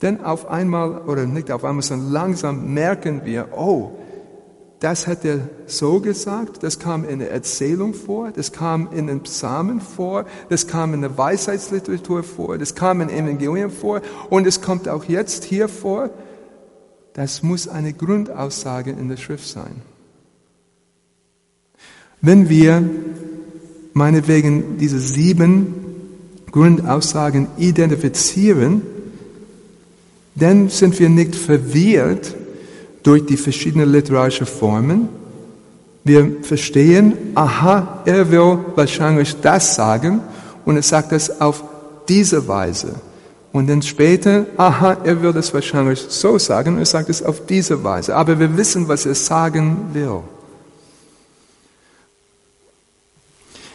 denn 0.00 0.24
auf 0.24 0.48
einmal, 0.48 1.02
oder 1.02 1.26
nicht 1.26 1.50
auf 1.50 1.64
einmal, 1.64 1.82
sondern 1.82 2.10
langsam 2.10 2.72
merken 2.72 3.22
wir, 3.24 3.48
oh, 3.56 3.92
das 4.82 5.06
hat 5.06 5.24
er 5.24 5.48
so 5.66 6.00
gesagt, 6.00 6.64
das 6.64 6.80
kam 6.80 7.04
in 7.08 7.20
der 7.20 7.30
Erzählung 7.30 7.94
vor, 7.94 8.32
das 8.32 8.50
kam 8.50 8.88
in 8.92 9.06
den 9.06 9.20
Psalmen 9.20 9.80
vor, 9.80 10.26
das 10.48 10.66
kam 10.66 10.92
in 10.92 11.02
der 11.02 11.16
Weisheitsliteratur 11.16 12.24
vor, 12.24 12.58
das 12.58 12.74
kam 12.74 13.00
in 13.00 13.08
Evangelium 13.08 13.70
vor 13.70 14.00
und 14.28 14.44
es 14.44 14.60
kommt 14.60 14.88
auch 14.88 15.04
jetzt 15.04 15.44
hier 15.44 15.68
vor. 15.68 16.10
Das 17.12 17.44
muss 17.44 17.68
eine 17.68 17.92
Grundaussage 17.92 18.90
in 18.90 19.08
der 19.08 19.18
Schrift 19.18 19.46
sein. 19.46 19.82
Wenn 22.20 22.48
wir 22.48 22.82
meinetwegen 23.92 24.78
diese 24.78 24.98
sieben 24.98 25.74
Grundaussagen 26.50 27.48
identifizieren, 27.56 28.82
dann 30.34 30.68
sind 30.68 30.98
wir 30.98 31.08
nicht 31.08 31.34
verwirrt 31.34 32.34
durch 33.02 33.26
die 33.26 33.36
verschiedenen 33.36 33.90
literarischen 33.90 34.46
Formen. 34.46 35.08
Wir 36.04 36.42
verstehen, 36.42 37.14
aha, 37.34 38.02
er 38.04 38.30
will 38.30 38.58
wahrscheinlich 38.74 39.36
das 39.40 39.74
sagen 39.74 40.20
und 40.64 40.76
er 40.76 40.82
sagt 40.82 41.12
das 41.12 41.40
auf 41.40 41.62
diese 42.08 42.48
Weise. 42.48 42.94
Und 43.52 43.68
dann 43.68 43.82
später, 43.82 44.46
aha, 44.56 44.96
er 45.04 45.22
will 45.22 45.32
das 45.32 45.52
wahrscheinlich 45.52 46.00
so 46.08 46.38
sagen 46.38 46.74
und 46.74 46.78
er 46.80 46.86
sagt 46.86 47.10
es 47.10 47.22
auf 47.22 47.44
diese 47.46 47.84
Weise. 47.84 48.16
Aber 48.16 48.38
wir 48.38 48.56
wissen, 48.56 48.88
was 48.88 49.04
er 49.04 49.14
sagen 49.14 49.76
will. 49.92 50.20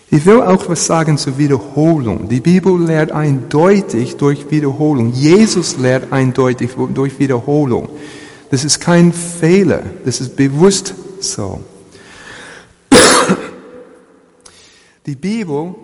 Ich 0.10 0.26
will 0.26 0.42
auch 0.42 0.70
was 0.70 0.86
sagen 0.86 1.18
zur 1.18 1.38
Wiederholung. 1.38 2.30
Die 2.30 2.40
Bibel 2.40 2.82
lehrt 2.82 3.12
eindeutig 3.12 4.16
durch 4.16 4.50
Wiederholung. 4.50 5.12
Jesus 5.12 5.78
lehrt 5.78 6.14
eindeutig 6.14 6.72
durch 6.94 7.20
Wiederholung. 7.20 7.90
Das 8.50 8.64
ist 8.64 8.80
kein 8.80 9.12
Fehler. 9.12 9.84
Das 10.06 10.22
ist 10.22 10.38
bewusst 10.38 10.96
so. 11.20 11.62
Die 15.06 15.16
Bibel 15.16 15.76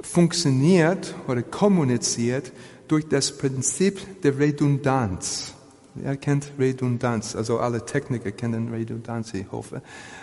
funktioniert 0.00 1.14
oder 1.28 1.42
kommuniziert 1.42 2.52
durch 2.88 3.08
das 3.08 3.36
Prinzip 3.36 4.22
der 4.22 4.38
Redundanz. 4.38 5.52
Wer 5.94 6.16
kennt 6.16 6.52
Redundanz? 6.58 7.36
Also 7.36 7.58
alle 7.58 7.84
Techniker 7.84 8.30
kennen 8.32 8.68
Redundanz, 8.68 9.34
ich 9.34 9.50
hoffe. 9.52 9.82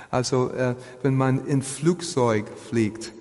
Also 0.10 0.50
äh, 0.52 0.76
wenn 1.04 1.16
man 1.16 1.46
in 1.46 1.62
Flugzeug 1.62 2.46
fliegt, 2.70 3.14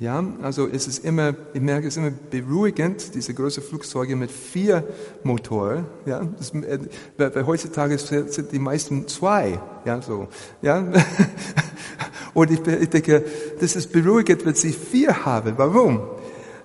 ja, 0.00 0.24
also 0.40 0.66
es 0.66 0.88
ist 0.88 1.04
immer, 1.04 1.34
ich 1.52 1.60
merke 1.60 1.86
es 1.86 1.96
immer 1.98 2.10
beruhigend, 2.10 3.14
diese 3.14 3.34
großen 3.34 3.62
Flugzeuge 3.62 4.16
mit 4.16 4.30
vier 4.30 4.82
Motoren, 5.24 5.84
ja, 6.06 6.22
das, 6.38 6.54
äh, 6.54 6.78
weil 7.18 7.46
heutzutage 7.46 7.98
sind 7.98 8.50
die 8.50 8.58
meisten 8.58 9.06
zwei, 9.08 9.60
ja, 9.84 10.00
so, 10.00 10.28
ja. 10.62 10.82
Und 12.32 12.50
ich, 12.50 12.66
ich 12.66 12.88
denke, 12.88 13.24
das 13.60 13.76
ist 13.76 13.92
beruhigend, 13.92 14.46
wenn 14.46 14.54
sie 14.54 14.72
vier 14.72 15.26
haben. 15.26 15.54
Warum? 15.56 16.00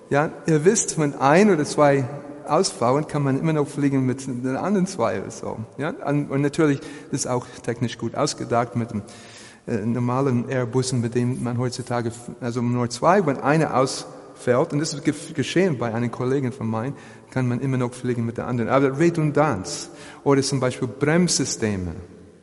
Ja, 0.08 0.30
ihr 0.46 0.64
wisst, 0.64 0.98
wenn 0.98 1.14
ein 1.16 1.50
oder 1.50 1.64
zwei 1.64 2.04
ausfahren, 2.46 3.06
kann 3.06 3.22
man 3.22 3.38
immer 3.38 3.52
noch 3.52 3.68
fliegen 3.68 4.06
mit 4.06 4.26
den 4.26 4.56
anderen 4.56 4.86
zwei 4.86 5.20
oder 5.20 5.30
so. 5.30 5.58
Ja, 5.76 5.90
und 5.90 6.40
natürlich 6.40 6.80
ist 7.10 7.26
auch 7.26 7.46
technisch 7.64 7.98
gut 7.98 8.14
ausgedacht 8.14 8.76
mit 8.76 8.92
dem 8.92 9.02
äh, 9.66 9.78
normalen 9.84 10.48
Airbussen, 10.48 11.00
mit 11.00 11.14
dem 11.14 11.42
man 11.42 11.58
heutzutage, 11.58 12.12
also 12.40 12.62
nur 12.62 12.88
zwei, 12.90 13.24
wenn 13.26 13.38
einer 13.38 13.76
ausfällt, 13.76 14.72
und 14.72 14.78
das 14.78 14.94
ist 14.94 15.34
geschehen 15.34 15.78
bei 15.78 15.92
einem 15.92 16.10
Kollegen 16.10 16.52
von 16.52 16.68
meinen, 16.68 16.94
kann 17.30 17.48
man 17.48 17.60
immer 17.60 17.76
noch 17.76 17.92
fliegen 17.92 18.24
mit 18.24 18.38
der 18.38 18.46
anderen. 18.46 18.70
Aber 18.70 18.98
Redundanz 18.98 19.90
oder 20.24 20.42
zum 20.42 20.60
Beispiel 20.60 20.88
Bremssysteme, 20.88 21.94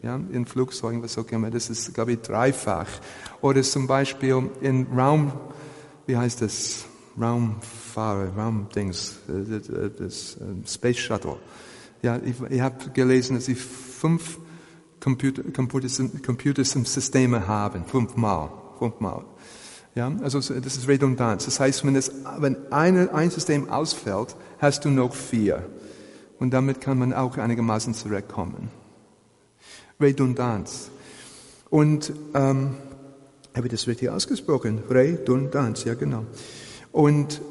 ja, 0.02 0.20
in 0.32 0.46
Flugzeugen, 0.46 1.02
was 1.02 1.18
auch 1.18 1.28
immer, 1.32 1.50
das 1.50 1.70
ist, 1.70 1.94
glaube 1.94 2.14
ich, 2.14 2.20
dreifach. 2.20 2.88
Oder 3.42 3.62
zum 3.64 3.88
Beispiel 3.88 4.50
in 4.62 4.88
Raum, 4.96 5.32
wie 6.06 6.18
heißt 6.18 6.42
das? 6.42 6.86
Raumfahrer, 7.20 8.36
Raumdings, 8.36 9.20
äh, 9.30 9.90
das, 9.98 10.38
ähm, 10.42 10.64
Space 10.66 10.98
Shuttle. 10.98 11.38
Ja, 12.02 12.18
ich, 12.18 12.36
ich 12.50 12.60
habe 12.60 12.90
gelesen, 12.90 13.36
dass 13.36 13.46
sie 13.46 13.56
fünf 13.56 14.40
Computer, 15.04 15.44
Computer, 15.52 16.64
Systeme 16.64 17.46
haben, 17.46 17.84
fünfmal, 17.84 18.50
fünfmal. 18.80 19.26
Ja, 19.96 20.12
also 20.24 20.40
das 20.40 20.78
ist 20.78 20.88
Redundanz. 20.88 21.44
Das 21.44 21.60
heißt, 21.60 21.86
wenn, 21.86 21.98
es, 21.98 22.10
wenn 22.40 22.72
eine, 22.72 23.14
ein 23.14 23.30
System 23.30 23.70
ausfällt, 23.70 24.36
hast 24.60 24.86
du 24.86 24.90
noch 24.90 25.14
vier. 25.14 25.68
Und 26.40 26.52
damit 26.52 26.80
kann 26.80 26.98
man 26.98 27.14
auch 27.14 27.38
einigermaßen 27.38 27.94
zurückkommen. 27.94 28.70
Redundanz. 30.00 30.90
Und 31.70 32.14
ähm, 32.34 32.76
habe 33.54 33.68
ich 33.68 33.72
das 33.72 33.88
richtig 33.88 34.10
ausgesprochen? 34.10 34.84
Redundanz, 34.90 35.84
ja 35.84 35.96
genau. 35.96 36.26
Und 36.94 37.42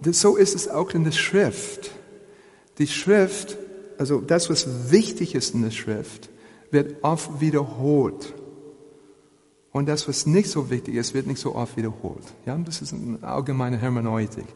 das, 0.00 0.20
so 0.20 0.36
ist 0.36 0.56
es 0.56 0.68
auch 0.68 0.90
in 0.90 1.04
der 1.04 1.12
Schrift. 1.12 1.92
Die 2.78 2.88
Schrift, 2.88 3.56
also 3.98 4.20
das, 4.20 4.50
was 4.50 4.90
wichtig 4.90 5.36
ist 5.36 5.54
in 5.54 5.62
der 5.62 5.70
Schrift, 5.70 6.28
wird 6.70 7.02
oft 7.02 7.40
wiederholt. 7.40 8.34
Und 9.72 9.86
das, 9.88 10.08
was 10.08 10.26
nicht 10.26 10.50
so 10.50 10.70
wichtig 10.70 10.94
ist, 10.94 11.14
wird 11.14 11.26
nicht 11.26 11.40
so 11.40 11.54
oft 11.54 11.76
wiederholt. 11.76 12.24
Ja, 12.46 12.56
das 12.56 12.82
ist 12.82 12.92
eine 12.92 13.22
allgemeine 13.22 13.78
Hermeneutik. 13.78 14.46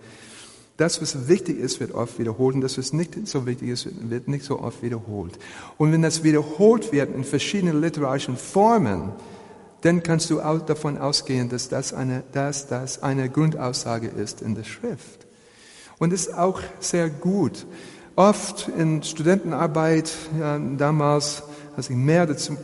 Das, 0.78 1.00
was 1.02 1.28
wichtig 1.28 1.58
ist, 1.58 1.80
wird 1.80 1.92
oft 1.92 2.18
wiederholt 2.18 2.54
und 2.54 2.62
das, 2.62 2.78
was 2.78 2.92
nicht 2.92 3.26
so 3.28 3.46
wichtig 3.46 3.68
ist, 3.68 3.88
wird 4.10 4.26
nicht 4.26 4.44
so 4.44 4.58
oft 4.58 4.82
wiederholt. 4.82 5.38
Und 5.76 5.92
wenn 5.92 6.02
das 6.02 6.24
wiederholt 6.24 6.92
wird 6.92 7.14
in 7.14 7.24
verschiedenen 7.24 7.80
literarischen 7.80 8.36
Formen, 8.36 9.12
dann 9.82 10.02
kannst 10.02 10.30
du 10.30 10.40
auch 10.40 10.60
davon 10.60 10.96
ausgehen, 10.96 11.48
dass 11.48 11.68
das 11.68 11.92
eine, 11.92 12.22
dass 12.32 12.68
das 12.68 13.02
eine 13.02 13.28
Grundaussage 13.28 14.08
ist 14.08 14.40
in 14.40 14.54
der 14.54 14.64
Schrift. 14.64 15.26
Und 15.98 16.12
das 16.12 16.22
ist 16.22 16.34
auch 16.34 16.60
sehr 16.80 17.10
gut. 17.10 17.66
Oft 18.16 18.68
in 18.76 19.02
Studentenarbeit, 19.02 20.10
ja, 20.38 20.58
damals, 20.58 21.42
als 21.76 21.90
ich 21.90 21.96
mehr 21.96 22.26
dazu, 22.26 22.56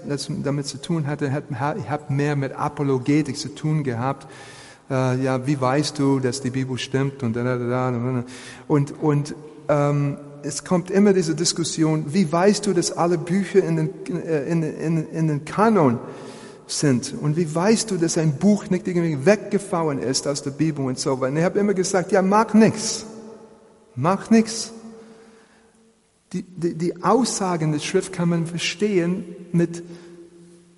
damit 0.43 0.67
zu 0.67 0.81
tun 0.81 1.07
hatte, 1.07 1.33
hat, 1.33 1.45
ich 1.79 1.91
habe 1.91 2.13
mehr 2.13 2.37
mit 2.37 2.53
Apologetik 2.53 3.37
zu 3.37 3.55
tun 3.55 3.85
gehabt 3.85 4.27
äh, 4.91 5.23
ja, 5.23 5.47
wie 5.47 5.61
weißt 5.61 5.99
du, 5.99 6.21
dass 6.21 6.41
die 6.41 6.51
Bibel 6.51 6.79
stimmt 6.79 7.23
und 7.23 7.37
da, 7.37 7.45
da, 7.45 7.57
da, 7.57 8.25
und, 8.69 9.03
und 9.03 9.35
ähm, 9.69 10.17
es 10.43 10.65
kommt 10.65 10.91
immer 10.91 11.13
diese 11.13 11.35
Diskussion, 11.35 12.07
wie 12.09 12.31
weißt 12.31 12.67
du, 12.67 12.73
dass 12.73 12.93
alle 12.93 13.19
Bücher 13.19 13.63
in 13.63 13.77
den, 13.77 13.91
äh, 14.25 14.45
in, 14.45 14.63
in, 14.63 15.09
in 15.11 15.29
den 15.29 15.45
Kanon 15.45 15.99
sind? 16.67 17.15
Und 17.21 17.37
wie 17.37 17.53
weißt 17.53 17.91
du, 17.91 17.97
dass 17.97 18.17
ein 18.19 18.37
Buch 18.37 18.71
nicht 18.71 18.87
irgendwie 18.87 19.27
weggefallen 19.27 19.99
ist 19.99 20.27
aus 20.27 20.43
der 20.43 20.53
Bibel 20.53 20.85
und 20.85 20.99
so 20.99 21.21
weiter? 21.21 21.33
Und 21.33 21.39
ich 21.39 21.45
habe 21.45 21.59
immer 21.59 21.75
gesagt, 21.75 22.13
ja, 22.13 22.23
mach 22.23 22.55
nichts. 22.55 23.05
Mach 23.95 24.31
nichts. 24.31 24.73
Die, 26.33 26.43
die, 26.43 26.75
die 26.75 27.03
Aussagen 27.03 27.73
der 27.73 27.79
Schrift 27.79 28.13
kann 28.13 28.29
man 28.29 28.47
verstehen 28.47 29.25
mit, 29.53 29.83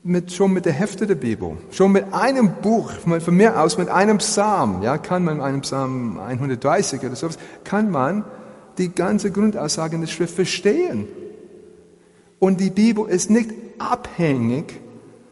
mit, 0.04 0.32
schon 0.32 0.52
mit 0.52 0.64
der 0.64 0.72
Hälfte 0.72 1.08
der 1.08 1.16
Bibel, 1.16 1.56
schon 1.72 1.90
mit 1.92 2.12
einem 2.12 2.52
Buch, 2.62 2.92
von 2.92 3.36
mir 3.36 3.60
aus 3.60 3.76
mit 3.76 3.88
einem 3.88 4.18
Psalm, 4.18 4.82
ja, 4.82 4.96
kann 4.96 5.24
man 5.24 5.40
einem 5.40 5.62
Psalm 5.62 6.20
130 6.20 7.00
oder 7.00 7.16
sowas, 7.16 7.38
kann 7.64 7.90
man 7.90 8.24
die 8.78 8.94
ganze 8.94 9.32
Grundaussage 9.32 9.98
der 9.98 10.06
Schrift 10.06 10.34
verstehen. 10.34 11.08
Und 12.38 12.60
die 12.60 12.70
Bibel 12.70 13.08
ist 13.08 13.28
nicht 13.28 13.50
abhängig 13.78 14.80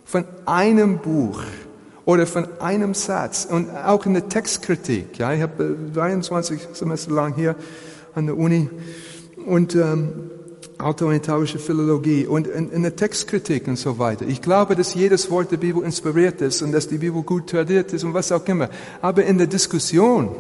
von 0.05 0.25
einem 0.47 0.99
Buch 0.99 1.43
oder 2.05 2.27
von 2.27 2.47
einem 2.61 2.93
Satz. 2.95 3.47
Und 3.49 3.71
auch 3.71 4.05
in 4.05 4.15
der 4.15 4.29
Textkritik, 4.29 5.19
ja, 5.19 5.33
ich 5.33 5.43
habe 5.43 5.77
23 5.95 6.61
Semester 6.73 7.13
lang 7.13 7.35
hier 7.35 7.55
an 8.15 8.27
der 8.27 8.37
Uni 8.37 8.69
und 9.49 9.75
ähm, 9.75 10.31
altorientalische 10.79 11.59
Philologie 11.59 12.27
und 12.27 12.47
in, 12.47 12.71
in, 12.71 12.83
der 12.83 12.95
Textkritik 12.95 13.67
und 13.67 13.77
so 13.77 13.99
weiter. 13.99 14.27
Ich 14.27 14.41
glaube, 14.41 14.77
dass 14.77 14.95
jedes 14.95 15.31
Wort 15.31 15.51
der 15.51 15.57
Bibel 15.57 15.83
inspiriert 15.83 16.41
ist 16.41 16.63
und 16.63 16.73
dass 16.73 16.87
die 16.87 16.99
Bibel 16.99 17.23
gut 17.23 17.51
tradiert 17.51 17.93
ist 17.93 18.05
und 18.05 18.15
was 18.15 18.31
auch 18.31 18.47
immer. 18.47 18.69
Aber 19.03 19.25
in 19.25 19.39
der 19.39 19.49
Diskussion, 19.49 20.37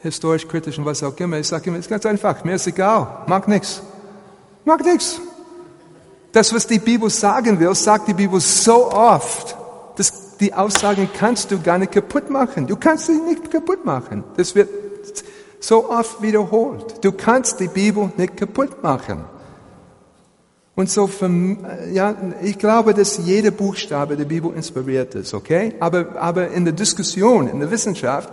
historisch, 0.00 0.48
kritisch 0.48 0.78
und 0.78 0.84
was 0.84 1.02
auch 1.02 1.16
immer, 1.18 1.38
ich 1.38 1.46
sage 1.46 1.70
immer, 1.70 1.78
ist 1.78 1.88
ganz 1.88 2.04
einfach, 2.06 2.42
mir 2.44 2.54
ist 2.54 2.66
egal, 2.66 3.24
mag 3.28 3.46
nichts. 3.46 3.82
Mag 4.64 4.84
nichts. 4.84 5.20
Das, 6.32 6.52
was 6.52 6.66
die 6.66 6.80
Bibel 6.80 7.08
sagen 7.08 7.60
will, 7.60 7.74
sagt 7.74 8.08
die 8.08 8.14
Bibel 8.14 8.40
so 8.40 8.90
oft, 8.90 9.56
dass 9.96 10.36
die 10.38 10.52
Aussagen 10.52 11.08
kannst 11.16 11.50
du 11.50 11.60
gar 11.60 11.78
nicht 11.78 11.92
kaputt 11.92 12.30
machen. 12.30 12.66
Du 12.66 12.76
kannst 12.76 13.06
sie 13.06 13.18
nicht 13.18 13.50
kaputt 13.50 13.84
machen. 13.84 14.24
Das 14.36 14.54
wird 14.54 14.68
so 15.66 15.90
oft 15.90 16.22
wiederholt. 16.22 17.04
Du 17.04 17.10
kannst 17.10 17.58
die 17.58 17.66
Bibel 17.66 18.12
nicht 18.16 18.36
kaputt 18.36 18.82
machen. 18.84 19.24
Und 20.76 20.90
so, 20.90 21.06
für, 21.08 21.28
ja, 21.90 22.14
ich 22.42 22.56
glaube, 22.58 22.94
dass 22.94 23.18
jeder 23.18 23.50
Buchstabe 23.50 24.16
der 24.16 24.26
Bibel 24.26 24.52
inspiriert 24.54 25.14
ist, 25.16 25.34
okay? 25.34 25.74
Aber, 25.80 26.14
aber 26.20 26.48
in 26.48 26.64
der 26.64 26.74
Diskussion, 26.74 27.48
in 27.48 27.58
der 27.58 27.70
Wissenschaft, 27.70 28.30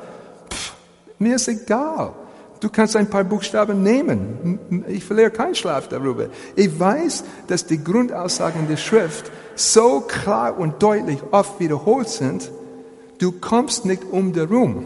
pff, 0.52 0.74
mir 1.18 1.38
ist 1.38 1.48
egal. 1.48 2.14
Du 2.60 2.70
kannst 2.70 2.96
ein 2.96 3.10
paar 3.10 3.24
Buchstaben 3.24 3.82
nehmen. 3.82 4.86
Ich 4.88 5.04
verliere 5.04 5.32
keinen 5.32 5.56
Schlaf 5.56 5.88
darüber. 5.88 6.28
Ich 6.56 6.80
weiß, 6.80 7.24
dass 7.48 7.66
die 7.66 7.84
Grundaussagen 7.84 8.68
der 8.68 8.78
Schrift 8.78 9.32
so 9.56 10.02
klar 10.02 10.60
und 10.60 10.84
deutlich 10.84 11.20
oft 11.32 11.60
wiederholt 11.60 12.10
sind, 12.10 12.52
du 13.18 13.32
kommst 13.32 13.86
nicht 13.86 14.04
um 14.12 14.34
darum 14.34 14.86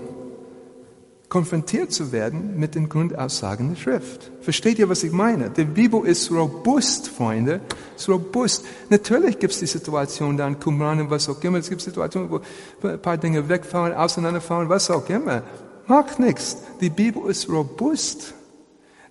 konfrontiert 1.30 1.92
zu 1.92 2.12
werden 2.12 2.58
mit 2.58 2.76
den 2.76 2.88
Grundaussagen 2.88 3.70
der 3.70 3.76
Schrift. 3.76 4.32
Versteht 4.42 4.80
ihr, 4.80 4.88
was 4.88 5.04
ich 5.04 5.12
meine? 5.12 5.50
Die 5.50 5.66
Bibel 5.66 6.06
ist 6.06 6.32
robust, 6.32 7.10
Freunde, 7.10 7.60
ist 7.98 8.08
robust. 8.08 8.63
Natürlich 8.90 9.38
gibt 9.38 9.54
es 9.54 9.60
die 9.60 9.68
Situation 9.68 10.38
da 10.38 10.48
in 10.48 10.58
Qumran 10.60 11.02
und 11.02 11.10
was 11.10 11.28
auch 11.28 11.44
immer. 11.44 11.58
Es 11.58 11.70
gibt 11.70 11.82
Situationen, 11.82 12.30
wo 12.30 12.40
ein 12.88 13.02
paar 13.02 13.18
Dinge 13.18 13.50
wegfallen, 13.50 13.94
auseinanderfallen, 13.94 14.70
was 14.70 14.90
auch 14.90 15.10
immer. 15.10 15.44
Macht 15.86 16.20
nichts. 16.20 16.58
Die 16.80 16.90
Bibel 16.90 17.30
ist 17.30 17.50
robust. 17.50 18.34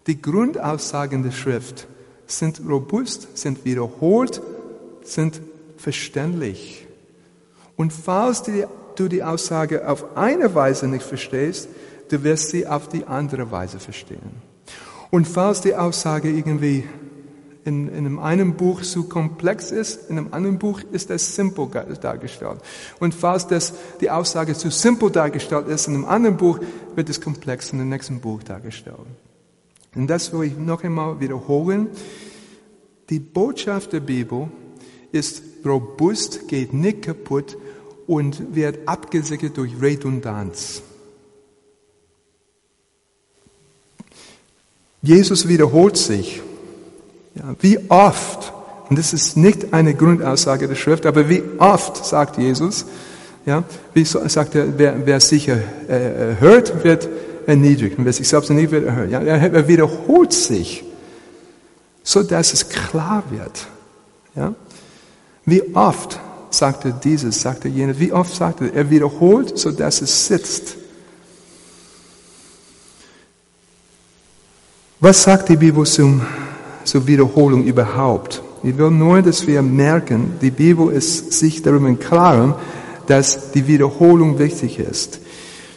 Die 0.07 0.21
Grundaussagen 0.21 1.23
der 1.23 1.33
Schrift 1.33 1.87
sind 2.27 2.63
robust, 2.67 3.37
sind 3.37 3.65
wiederholt, 3.65 4.41
sind 5.03 5.41
verständlich. 5.77 6.87
Und 7.77 7.93
falls 7.93 8.43
du 8.43 9.09
die 9.09 9.23
Aussage 9.23 9.87
auf 9.87 10.17
eine 10.17 10.55
Weise 10.55 10.89
nicht 10.89 11.05
verstehst, 11.05 11.69
du 12.09 12.23
wirst 12.23 12.51
sie 12.51 12.67
auf 12.67 12.89
die 12.89 13.07
andere 13.07 13.51
Weise 13.51 13.79
verstehen. 13.79 14.43
Und 15.11 15.27
falls 15.27 15.61
die 15.61 15.75
Aussage 15.75 16.31
irgendwie 16.31 16.85
in, 17.65 17.89
in 17.89 18.19
einem 18.19 18.55
Buch 18.55 18.83
zu 18.83 19.09
komplex 19.09 19.73
ist, 19.73 20.09
in 20.09 20.19
einem 20.19 20.33
anderen 20.33 20.59
Buch 20.59 20.81
ist 20.93 21.11
es 21.11 21.35
simpel 21.35 21.69
dargestellt. 22.01 22.59
Und 23.01 23.15
falls 23.15 23.47
das, 23.47 23.73
die 24.01 24.11
Aussage 24.11 24.55
zu 24.55 24.71
simpel 24.71 25.11
dargestellt 25.11 25.67
ist, 25.69 25.89
in 25.89 25.95
einem 25.95 26.05
anderen 26.05 26.37
Buch 26.37 26.61
wird 26.95 27.09
es 27.09 27.21
komplex 27.21 27.73
in 27.73 27.81
dem 27.81 27.89
nächsten 27.89 28.21
Buch 28.21 28.43
dargestellt. 28.43 28.99
Und 29.95 30.07
das 30.09 30.33
will 30.33 30.45
ich 30.45 30.57
noch 30.57 30.85
einmal 30.85 31.19
wiederholen. 31.21 31.89
Die 33.11 33.19
Botschaft 33.19 33.93
der 33.93 34.01
Bibel 34.01 34.49
ist 35.11 35.43
robust, 35.65 36.49
geht 36.49 36.73
nicht 36.73 37.03
kaputt 37.03 37.57
und 38.07 38.55
wird 38.55 38.87
abgesichert 38.87 39.57
durch 39.57 39.73
Redundanz. 39.81 40.83
Jesus 45.07 45.47
wiederholt 45.47 45.97
sich. 45.97 46.43
Ja, 47.37 47.55
wie 47.61 47.79
oft, 47.89 48.53
und 48.89 48.99
das 48.99 49.13
ist 49.13 49.37
nicht 49.37 49.73
eine 49.73 49.95
Grundaussage 49.95 50.69
der 50.69 50.75
Schrift, 50.75 51.07
aber 51.07 51.29
wie 51.29 51.43
oft 51.59 52.05
sagt 52.05 52.39
Jesus, 52.39 52.87
ja, 53.45 53.63
wie 53.95 54.05
sagt 54.05 54.57
er, 54.57 54.77
wer, 54.77 55.07
wer 55.07 55.21
sicher 55.21 55.59
äh, 55.89 56.41
hört, 56.41 56.83
wird 56.83 57.09
erniedrigt. 57.47 57.99
Und 57.99 58.05
wer 58.05 58.13
sich 58.13 58.27
selbst 58.27 58.51
erniedrigt, 58.51 58.73
wird 58.73 58.87
erhört. 58.87 59.11
Ja, 59.11 59.21
er 59.21 59.69
wiederholt 59.69 60.33
sich, 60.33 60.83
so 62.03 62.25
dass 62.25 62.53
es 62.53 62.69
klar 62.69 63.23
wird. 63.31 63.69
Ja. 64.35 64.55
Wie 65.45 65.63
oft 65.77 66.19
sagt 66.51 66.85
er 66.85 66.91
dieses, 66.91 67.41
sagt 67.41 67.65
er 67.65 67.71
jenes, 67.71 68.01
wie 68.01 68.13
oft 68.13 68.35
sagt 68.35 68.63
er, 68.63 68.75
er 68.75 68.91
wiederholt, 68.91 69.57
so 69.57 69.71
dass 69.71 70.03
es 70.03 70.27
sitzt. 70.27 70.77
Was 75.07 75.23
sagt 75.23 75.51
die 75.51 75.57
Bibel 75.57 75.87
zum, 75.87 76.21
zur 76.83 77.07
Wiederholung 77.07 77.63
überhaupt? 77.63 78.43
Ich 78.65 78.77
will 78.77 78.91
nur, 78.91 79.23
dass 79.23 79.47
wir 79.47 79.63
merken, 79.63 80.33
die 80.43 80.51
Bibel 80.51 80.93
ist 80.93 81.33
sich 81.33 81.63
darüber 81.63 81.87
im 81.87 82.01
Klaren, 82.01 82.55
dass 83.07 83.53
die 83.53 83.69
Wiederholung 83.69 84.41
wichtig 84.41 84.81
ist. 84.81 85.21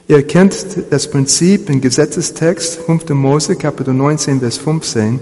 Ihr 0.07 0.25
kennt 0.25 0.55
das 0.89 1.11
Prinzip 1.11 1.69
im 1.69 1.79
Gesetzestext 1.79 2.79
5. 2.87 3.09
Mose, 3.09 3.55
Kapitel 3.55 3.93
19, 3.93 4.39
Vers 4.39 4.57
15. 4.57 5.19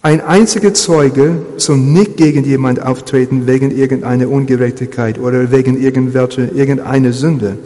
Ein 0.00 0.22
einziger 0.22 0.72
Zeuge 0.72 1.42
soll 1.58 1.76
nicht 1.76 2.16
gegen 2.16 2.44
jemand 2.44 2.80
auftreten 2.80 3.46
wegen 3.46 3.76
irgendeiner 3.76 4.30
Ungerechtigkeit 4.30 5.18
oder 5.18 5.52
wegen 5.52 5.78
irgendwelcher, 5.78 6.50
irgendeiner 6.54 7.12
Sünde. 7.12 7.58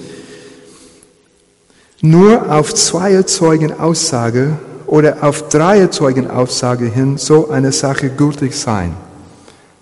Nur 2.01 2.51
auf 2.51 2.75
zwei 2.75 3.23
Zeugen 3.23 3.79
Aussage 3.79 4.59
oder 4.87 5.19
auf 5.23 5.49
drei 5.49 5.87
Zeugen 5.89 6.31
Aussage 6.31 6.87
hin 6.87 7.17
soll 7.19 7.51
eine 7.51 7.73
Sache 7.73 8.11
gültig 8.11 8.55
sein. 8.55 8.95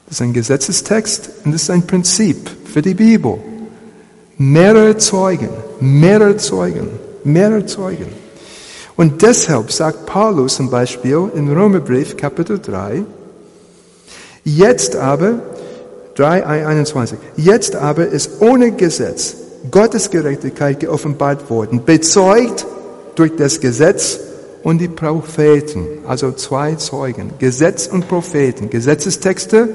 Das 0.06 0.18
ist 0.18 0.22
ein 0.22 0.32
Gesetzestext 0.32 1.30
und 1.44 1.52
das 1.52 1.62
ist 1.62 1.70
ein 1.70 1.86
Prinzip 1.86 2.50
für 2.66 2.82
die 2.82 2.94
Bibel. 2.94 3.38
Mehrere 4.38 4.96
Zeugen, 4.96 5.48
mehrere 5.80 6.36
Zeugen, 6.36 6.88
mehrere 7.24 7.64
Zeugen. 7.66 8.06
Und 8.96 9.22
deshalb 9.22 9.72
sagt 9.72 10.06
Paulus 10.06 10.56
zum 10.56 10.70
Beispiel 10.70 11.30
im 11.34 11.50
Römerbrief 11.50 12.16
Kapitel 12.16 12.58
3, 12.58 13.04
jetzt 14.44 14.96
aber, 14.96 15.40
3, 16.14 16.46
21, 16.46 17.18
jetzt 17.36 17.74
aber 17.74 18.06
ist 18.06 18.40
ohne 18.40 18.72
Gesetz 18.72 19.36
Gottes 19.70 20.10
Gerechtigkeit 20.10 20.80
geoffenbart 20.80 21.48
worden, 21.48 21.82
bezeugt 21.84 22.66
durch 23.14 23.34
das 23.36 23.60
Gesetz 23.60 24.18
und 24.62 24.79
die 24.79 24.88
Propheten, 24.88 25.87
also 26.07 26.33
zwei 26.33 26.75
Zeugen, 26.77 27.31
Gesetz 27.38 27.87
und 27.87 28.09
Propheten, 28.09 28.70
Gesetzestexte 28.70 29.70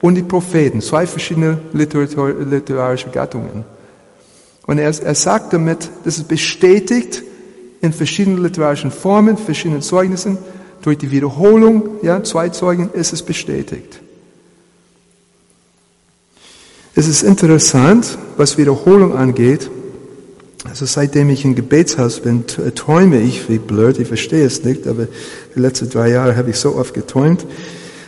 und 0.00 0.14
die 0.16 0.22
Propheten, 0.22 0.80
zwei 0.80 1.06
verschiedene 1.06 1.58
literarische 1.72 3.10
Gattungen. 3.10 3.64
Und 4.66 4.78
er, 4.78 4.88
er 4.88 5.14
sagt 5.14 5.52
damit, 5.52 5.88
das 6.04 6.18
ist 6.18 6.28
bestätigt 6.28 7.22
in 7.80 7.92
verschiedenen 7.92 8.42
literarischen 8.42 8.90
Formen, 8.90 9.36
verschiedenen 9.36 9.82
Zeugnissen, 9.82 10.38
durch 10.82 10.98
die 10.98 11.10
Wiederholung, 11.10 11.98
ja, 12.02 12.22
zwei 12.22 12.48
Zeugen 12.48 12.90
ist 12.92 13.12
es 13.12 13.22
bestätigt. 13.22 14.00
Es 16.94 17.06
ist 17.06 17.22
interessant, 17.22 18.18
was 18.36 18.58
Wiederholung 18.58 19.16
angeht. 19.16 19.70
Also 20.70 20.86
seitdem 20.86 21.30
ich 21.30 21.44
im 21.44 21.56
Gebetshaus 21.56 22.20
bin, 22.20 22.44
träume 22.46 23.20
ich 23.20 23.48
wie 23.48 23.58
blöd, 23.58 23.98
ich 23.98 24.06
verstehe 24.06 24.46
es 24.46 24.62
nicht, 24.62 24.86
aber 24.86 25.08
die 25.56 25.58
letzten 25.58 25.90
drei 25.90 26.10
Jahre 26.10 26.36
habe 26.36 26.50
ich 26.50 26.56
so 26.56 26.76
oft 26.76 26.94
geträumt, 26.94 27.44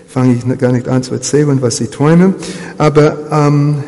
fange 0.06 0.34
ich 0.34 0.58
gar 0.58 0.70
nicht 0.70 0.86
an 0.86 1.02
zu 1.02 1.12
erzählen, 1.12 1.60
was 1.60 1.80
ich 1.80 1.90
träume. 1.90 2.34
Aber 2.78 3.18
ähm, 3.32 3.82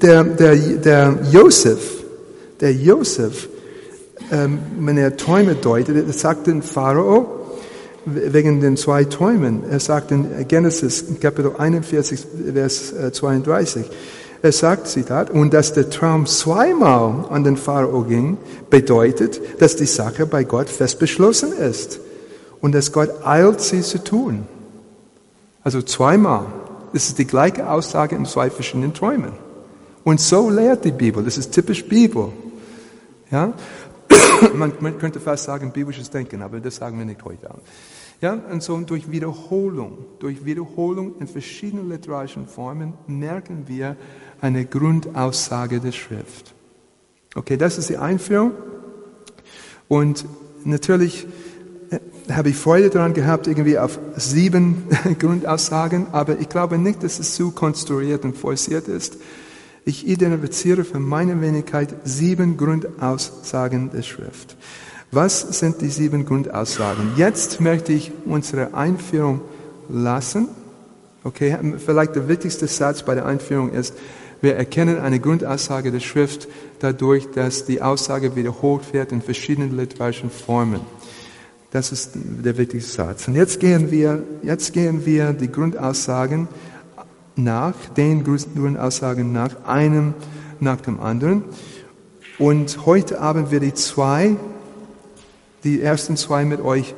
der, 0.00 0.22
der, 0.22 0.54
der 0.54 1.18
Josef, 1.32 1.80
der 2.60 2.72
Josef, 2.74 3.48
ähm, 4.30 4.60
wenn 4.78 4.96
er 4.96 5.16
Träume 5.16 5.56
deutet, 5.56 6.16
sagt 6.16 6.46
den 6.46 6.62
Pharao, 6.62 7.40
wegen 8.04 8.60
den 8.60 8.76
zwei 8.76 9.02
Träumen, 9.02 9.64
er 9.68 9.80
sagt 9.80 10.12
in 10.12 10.26
Genesis 10.46 11.06
Kapitel 11.20 11.52
41, 11.58 12.20
Vers 12.54 12.94
32, 13.12 13.82
äh, 13.82 13.88
er 14.42 14.52
sagt, 14.52 14.86
Zitat, 14.86 15.30
und 15.30 15.52
dass 15.52 15.72
der 15.72 15.90
Traum 15.90 16.26
zweimal 16.26 17.26
an 17.30 17.44
den 17.44 17.56
Pharao 17.56 18.02
ging, 18.02 18.38
bedeutet, 18.70 19.40
dass 19.60 19.76
die 19.76 19.86
Sache 19.86 20.26
bei 20.26 20.44
Gott 20.44 20.68
fest 20.68 20.98
beschlossen 20.98 21.52
ist 21.52 22.00
und 22.60 22.72
dass 22.72 22.92
Gott 22.92 23.26
eilt, 23.26 23.60
sie 23.60 23.82
zu 23.82 24.02
tun. 24.02 24.46
Also 25.62 25.82
zweimal. 25.82 26.46
Das 26.92 27.08
ist 27.08 27.18
die 27.18 27.26
gleiche 27.26 27.70
Aussage 27.70 28.16
in 28.16 28.24
zwei 28.24 28.50
verschiedenen 28.50 28.94
Träumen. 28.94 29.32
Und 30.04 30.20
so 30.20 30.50
lehrt 30.50 30.84
die 30.84 30.92
Bibel. 30.92 31.22
Das 31.22 31.36
ist 31.36 31.52
typisch 31.52 31.84
Bibel. 31.86 32.32
Ja? 33.30 33.52
man, 34.54 34.98
könnte 34.98 35.20
fast 35.20 35.44
sagen, 35.44 35.70
biblisches 35.72 36.10
Denken, 36.10 36.42
aber 36.42 36.60
das 36.60 36.76
sagen 36.76 36.98
wir 36.98 37.04
nicht 37.04 37.24
heute. 37.24 37.48
Ja, 38.20 38.34
und 38.34 38.62
so 38.62 38.78
durch 38.80 39.10
Wiederholung, 39.10 39.98
durch 40.18 40.44
Wiederholung 40.44 41.14
in 41.20 41.26
verschiedenen 41.26 41.88
literarischen 41.88 42.46
Formen 42.46 42.92
merken 43.06 43.64
wir 43.66 43.96
eine 44.40 44.64
Grundaussage 44.64 45.80
der 45.80 45.92
Schrift. 45.92 46.54
Okay, 47.34 47.56
das 47.56 47.78
ist 47.78 47.88
die 47.90 47.96
Einführung. 47.96 48.52
Und 49.88 50.24
natürlich 50.64 51.26
äh, 51.90 52.32
habe 52.32 52.50
ich 52.50 52.56
Freude 52.56 52.90
daran 52.90 53.14
gehabt, 53.14 53.46
irgendwie 53.46 53.78
auf 53.78 53.98
sieben 54.16 54.84
Grundaussagen, 55.18 56.08
aber 56.12 56.38
ich 56.38 56.48
glaube 56.48 56.78
nicht, 56.78 57.02
dass 57.02 57.18
es 57.18 57.34
zu 57.34 57.50
konstruiert 57.50 58.24
und 58.24 58.36
forciert 58.36 58.88
ist. 58.88 59.18
Ich 59.84 60.06
identifiziere 60.06 60.84
für 60.84 61.00
meine 61.00 61.40
Wenigkeit 61.40 61.94
sieben 62.04 62.56
Grundaussagen 62.56 63.90
der 63.90 64.02
Schrift. 64.02 64.56
Was 65.12 65.58
sind 65.58 65.80
die 65.80 65.88
sieben 65.88 66.24
Grundaussagen? 66.24 67.12
Jetzt 67.16 67.60
möchte 67.60 67.92
ich 67.92 68.12
unsere 68.26 68.74
Einführung 68.74 69.40
lassen. 69.88 70.48
Okay, 71.24 71.56
vielleicht 71.84 72.14
der 72.14 72.28
wichtigste 72.28 72.66
Satz 72.68 73.02
bei 73.02 73.14
der 73.14 73.26
Einführung 73.26 73.72
ist, 73.72 73.94
wir 74.40 74.56
erkennen 74.56 74.98
eine 74.98 75.20
Grundaussage 75.20 75.92
der 75.92 76.00
Schrift 76.00 76.48
dadurch, 76.78 77.30
dass 77.30 77.66
die 77.66 77.82
Aussage 77.82 78.36
wiederholt 78.36 78.92
wird 78.92 79.12
in 79.12 79.20
verschiedenen 79.20 79.76
literarischen 79.76 80.30
Formen. 80.30 80.80
Das 81.70 81.92
ist 81.92 82.12
der 82.14 82.56
wichtigste 82.56 82.90
Satz. 82.90 83.28
Und 83.28 83.36
jetzt 83.36 83.60
gehen 83.60 83.90
wir, 83.90 84.22
jetzt 84.42 84.72
gehen 84.72 85.06
wir 85.06 85.32
die 85.32 85.52
Grundaussagen 85.52 86.48
nach, 87.36 87.74
den 87.96 88.24
Grundaussagen 88.24 89.32
nach, 89.32 89.64
einem 89.64 90.14
nach 90.58 90.80
dem 90.80 91.00
anderen. 91.00 91.44
Und 92.38 92.86
heute 92.86 93.20
Abend 93.20 93.50
werde 93.50 93.66
ich 93.66 93.74
zwei, 93.74 94.36
die 95.62 95.80
ersten 95.80 96.16
zwei 96.16 96.44
mit 96.44 96.60
euch 96.60 96.94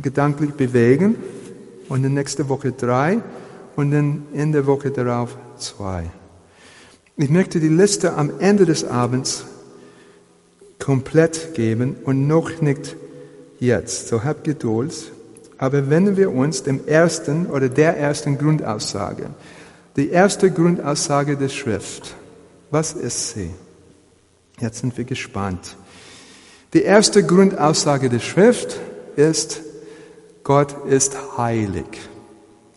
gedanklich 0.00 0.52
bewegen 0.52 1.16
und 1.88 2.04
in 2.04 2.14
nächste 2.14 2.48
Woche 2.48 2.72
drei 2.72 3.18
und 3.76 3.90
dann 3.90 4.24
in 4.32 4.52
der 4.52 4.66
Woche 4.66 4.90
darauf 4.90 5.36
zwei. 5.58 6.10
Ich 7.18 7.30
möchte 7.30 7.60
die 7.60 7.68
Liste 7.68 8.14
am 8.14 8.30
Ende 8.40 8.66
des 8.66 8.84
Abends 8.84 9.46
komplett 10.78 11.54
geben 11.54 11.96
und 12.04 12.26
noch 12.26 12.60
nicht 12.60 12.96
jetzt. 13.58 14.08
So 14.08 14.22
habt 14.22 14.44
Geduld. 14.44 15.12
Aber 15.56 15.88
wenden 15.88 16.18
wir 16.18 16.30
uns 16.30 16.62
dem 16.62 16.86
ersten 16.86 17.46
oder 17.46 17.70
der 17.70 17.96
ersten 17.96 18.36
Grundaussage. 18.36 19.30
Die 19.96 20.10
erste 20.10 20.50
Grundaussage 20.50 21.38
der 21.38 21.48
Schrift. 21.48 22.14
Was 22.70 22.92
ist 22.92 23.30
sie? 23.30 23.50
Jetzt 24.60 24.80
sind 24.80 24.98
wir 24.98 25.04
gespannt. 25.04 25.76
Die 26.74 26.82
erste 26.82 27.24
Grundaussage 27.24 28.10
der 28.10 28.18
Schrift 28.18 28.78
ist, 29.16 29.62
Gott 30.44 30.86
ist 30.86 31.38
heilig. 31.38 31.86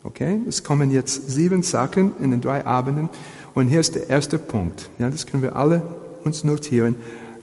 Okay? 0.04 0.39
Es 0.47 0.63
kommen 0.63 0.91
jetzt 0.91 1.30
sieben 1.30 1.63
Sachen 1.63 2.13
in 2.21 2.32
den 2.32 2.39
drei 2.39 2.65
Abenden. 2.65 3.10
Und 3.54 3.68
hier 3.68 3.80
ist 3.80 3.96
der 3.96 4.10
erste 4.10 4.38
Punkt. 4.38 4.90
Ja, 5.00 5.10
das 5.10 5.26
können 5.26 5.44
wir 5.44 5.56
alle 5.56 5.82
uns 6.24 6.44
notieren. 6.44 6.96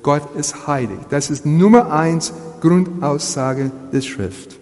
Gott 0.03 0.37
ist 0.37 0.67
heilig. 0.67 0.99
Das 1.11 1.31
ist 1.31 1.47
Nummer 1.47 1.93
eins 1.93 2.33
Grundaussage 2.61 3.71
der 3.93 4.03
Schrift. 4.03 4.57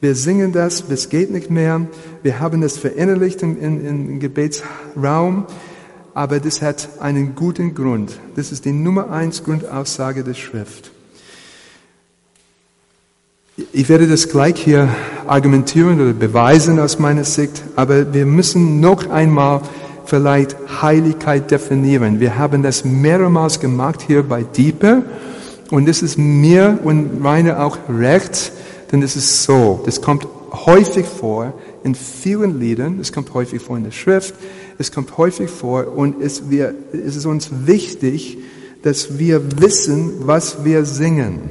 Wir 0.00 0.14
singen 0.14 0.52
das, 0.52 0.84
es 0.88 1.10
geht 1.10 1.30
nicht 1.30 1.50
mehr. 1.50 1.82
Wir 2.22 2.40
haben 2.40 2.62
das 2.62 2.78
verinnerlicht 2.78 3.42
im, 3.42 3.60
im, 3.60 3.86
im 3.86 4.20
Gebetsraum, 4.20 5.44
aber 6.14 6.40
das 6.40 6.62
hat 6.62 6.88
einen 7.00 7.34
guten 7.34 7.74
Grund. 7.74 8.18
Das 8.34 8.50
ist 8.50 8.64
die 8.64 8.72
Nummer 8.72 9.10
eins 9.10 9.44
Grundaussage 9.44 10.24
der 10.24 10.32
Schrift. 10.32 10.90
Ich 13.72 13.90
werde 13.90 14.08
das 14.08 14.30
gleich 14.30 14.58
hier 14.58 14.88
argumentieren 15.26 16.00
oder 16.00 16.14
beweisen 16.14 16.78
aus 16.78 16.98
meiner 16.98 17.24
Sicht, 17.24 17.62
aber 17.76 18.14
wir 18.14 18.24
müssen 18.24 18.80
noch 18.80 19.10
einmal 19.10 19.60
vielleicht 20.10 20.56
Heiligkeit 20.82 21.52
definieren. 21.52 22.18
Wir 22.18 22.36
haben 22.36 22.64
das 22.64 22.84
mehrmals 22.84 23.60
gemacht 23.60 24.02
hier 24.04 24.24
bei 24.24 24.42
Diepe 24.42 25.04
und 25.70 25.88
es 25.88 26.02
ist 26.02 26.18
mir 26.18 26.80
und 26.82 27.24
Rainer 27.24 27.64
auch 27.64 27.78
recht, 27.88 28.50
denn 28.90 29.02
es 29.02 29.14
ist 29.14 29.44
so, 29.44 29.80
das 29.86 30.02
kommt 30.02 30.26
häufig 30.52 31.06
vor 31.06 31.54
in 31.84 31.94
vielen 31.94 32.58
Liedern, 32.58 32.98
es 32.98 33.12
kommt 33.12 33.32
häufig 33.34 33.62
vor 33.62 33.76
in 33.76 33.84
der 33.84 33.92
Schrift, 33.92 34.34
es 34.78 34.90
kommt 34.90 35.16
häufig 35.16 35.48
vor 35.48 35.96
und 35.96 36.20
es, 36.20 36.50
wir, 36.50 36.74
es 36.92 37.14
ist 37.14 37.26
uns 37.26 37.50
wichtig, 37.66 38.38
dass 38.82 39.16
wir 39.16 39.60
wissen, 39.60 40.26
was 40.26 40.64
wir 40.64 40.84
singen. 40.86 41.50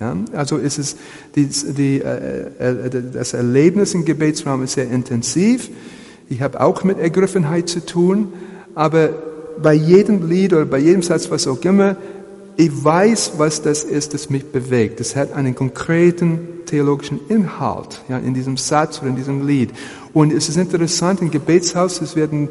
Ja, 0.00 0.16
also 0.32 0.56
ist 0.56 0.78
es 0.78 0.96
die, 1.34 1.46
die, 1.46 2.00
äh, 2.00 2.48
äh, 2.58 3.02
das 3.12 3.34
Erlebnis 3.34 3.92
im 3.92 4.06
Gebetsraum 4.06 4.62
ist 4.62 4.72
sehr 4.72 4.90
intensiv. 4.90 5.68
Ich 6.28 6.42
habe 6.42 6.60
auch 6.60 6.82
mit 6.84 6.98
Ergriffenheit 6.98 7.68
zu 7.68 7.84
tun, 7.84 8.32
aber 8.74 9.10
bei 9.62 9.74
jedem 9.74 10.28
Lied 10.28 10.52
oder 10.52 10.64
bei 10.64 10.78
jedem 10.78 11.02
Satz, 11.02 11.30
was 11.30 11.46
auch 11.46 11.62
immer, 11.62 11.96
ich 12.56 12.70
weiß, 12.84 13.32
was 13.36 13.62
das 13.62 13.84
ist, 13.84 14.14
das 14.14 14.30
mich 14.30 14.46
bewegt. 14.46 15.00
Das 15.00 15.14
hat 15.14 15.32
einen 15.32 15.54
konkreten 15.54 16.64
theologischen 16.64 17.20
Inhalt 17.28 18.02
ja, 18.08 18.18
in 18.18 18.34
diesem 18.34 18.56
Satz 18.56 19.00
oder 19.00 19.08
in 19.08 19.16
diesem 19.16 19.46
Lied. 19.46 19.70
Und 20.12 20.32
es 20.32 20.48
ist 20.48 20.56
interessant, 20.56 21.20
im 21.20 21.30
Gebetshaus, 21.30 22.00
es 22.00 22.16
werden 22.16 22.48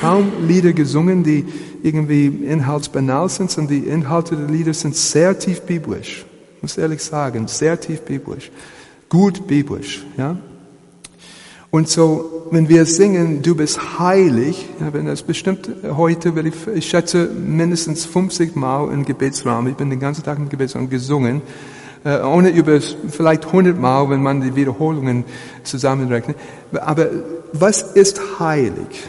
kaum 0.00 0.32
Lieder 0.46 0.72
gesungen, 0.72 1.22
die 1.22 1.46
irgendwie 1.82 2.26
inhaltsbanal 2.26 3.28
sind, 3.28 3.50
sondern 3.50 3.82
die 3.82 3.88
Inhalte 3.88 4.36
der 4.36 4.48
Lieder 4.48 4.74
sind 4.74 4.96
sehr 4.96 5.38
tief 5.38 5.62
biblisch. 5.62 6.26
Ich 6.56 6.62
muss 6.62 6.76
ehrlich 6.76 7.02
sagen, 7.02 7.46
sehr 7.46 7.80
tief 7.80 8.00
biblisch. 8.02 8.50
Gut 9.08 9.46
biblisch, 9.46 10.04
ja. 10.18 10.36
Und 11.70 11.88
so, 11.88 12.48
wenn 12.50 12.68
wir 12.68 12.84
singen, 12.84 13.42
du 13.42 13.54
bist 13.54 14.00
heilig, 14.00 14.68
ja, 14.80 14.92
wenn 14.92 15.06
das 15.06 15.22
bestimmt 15.22 15.70
heute, 15.84 16.34
weil 16.34 16.48
ich, 16.48 16.54
ich 16.74 16.88
schätze 16.88 17.26
mindestens 17.26 18.04
50 18.06 18.56
Mal 18.56 18.92
im 18.92 19.04
Gebetsraum, 19.04 19.68
ich 19.68 19.76
bin 19.76 19.88
den 19.88 20.00
ganzen 20.00 20.24
Tag 20.24 20.38
im 20.38 20.48
Gebetsraum 20.48 20.90
gesungen, 20.90 21.42
äh, 22.04 22.20
ohne 22.22 22.50
über 22.50 22.80
vielleicht 22.80 23.46
100 23.46 23.78
Mal, 23.78 24.10
wenn 24.10 24.20
man 24.20 24.40
die 24.40 24.56
Wiederholungen 24.56 25.24
zusammenrechnet. 25.62 26.36
Aber 26.72 27.06
was 27.52 27.82
ist 27.82 28.40
heilig? 28.40 29.08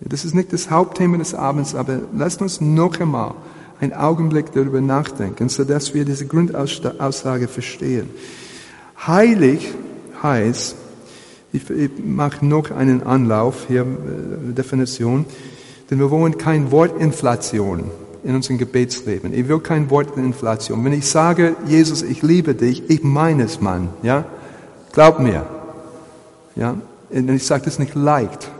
Das 0.00 0.24
ist 0.24 0.34
nicht 0.34 0.52
das 0.52 0.70
Hauptthema 0.70 1.18
des 1.18 1.34
Abends, 1.34 1.74
aber 1.74 2.00
lasst 2.16 2.42
uns 2.42 2.60
noch 2.60 3.00
einmal 3.00 3.34
einen 3.80 3.92
Augenblick 3.92 4.52
darüber 4.52 4.80
nachdenken, 4.80 5.48
sodass 5.48 5.94
wir 5.94 6.04
diese 6.04 6.26
Grundaussage 6.26 7.48
verstehen. 7.48 8.08
Heilig 9.04 9.72
heißt, 10.22 10.76
ich, 11.52 11.68
ich 11.70 11.90
mache 12.02 12.44
noch 12.44 12.70
einen 12.70 13.02
Anlauf 13.02 13.66
hier, 13.68 13.82
äh, 13.82 14.52
Definition, 14.52 15.26
denn 15.90 15.98
wir 15.98 16.10
wollen 16.10 16.38
kein 16.38 16.70
Wortinflation 16.70 17.84
in 18.24 18.34
unserem 18.34 18.58
Gebetsleben. 18.58 19.34
Ich 19.34 19.48
will 19.48 19.60
kein 19.60 19.90
Wortinflation. 19.90 20.84
Wenn 20.84 20.92
ich 20.92 21.06
sage, 21.06 21.56
Jesus, 21.66 22.02
ich 22.02 22.22
liebe 22.22 22.54
dich, 22.54 22.88
ich 22.88 23.02
meine 23.02 23.44
es, 23.44 23.60
Mann, 23.60 23.88
ja? 24.02 24.24
Glaub 24.92 25.18
mir. 25.18 25.46
Ja? 26.54 26.76
Und 27.10 27.28
ich 27.28 27.44
sage 27.44 27.64
das 27.64 27.78
nicht 27.78 27.94
leicht. 27.94 28.50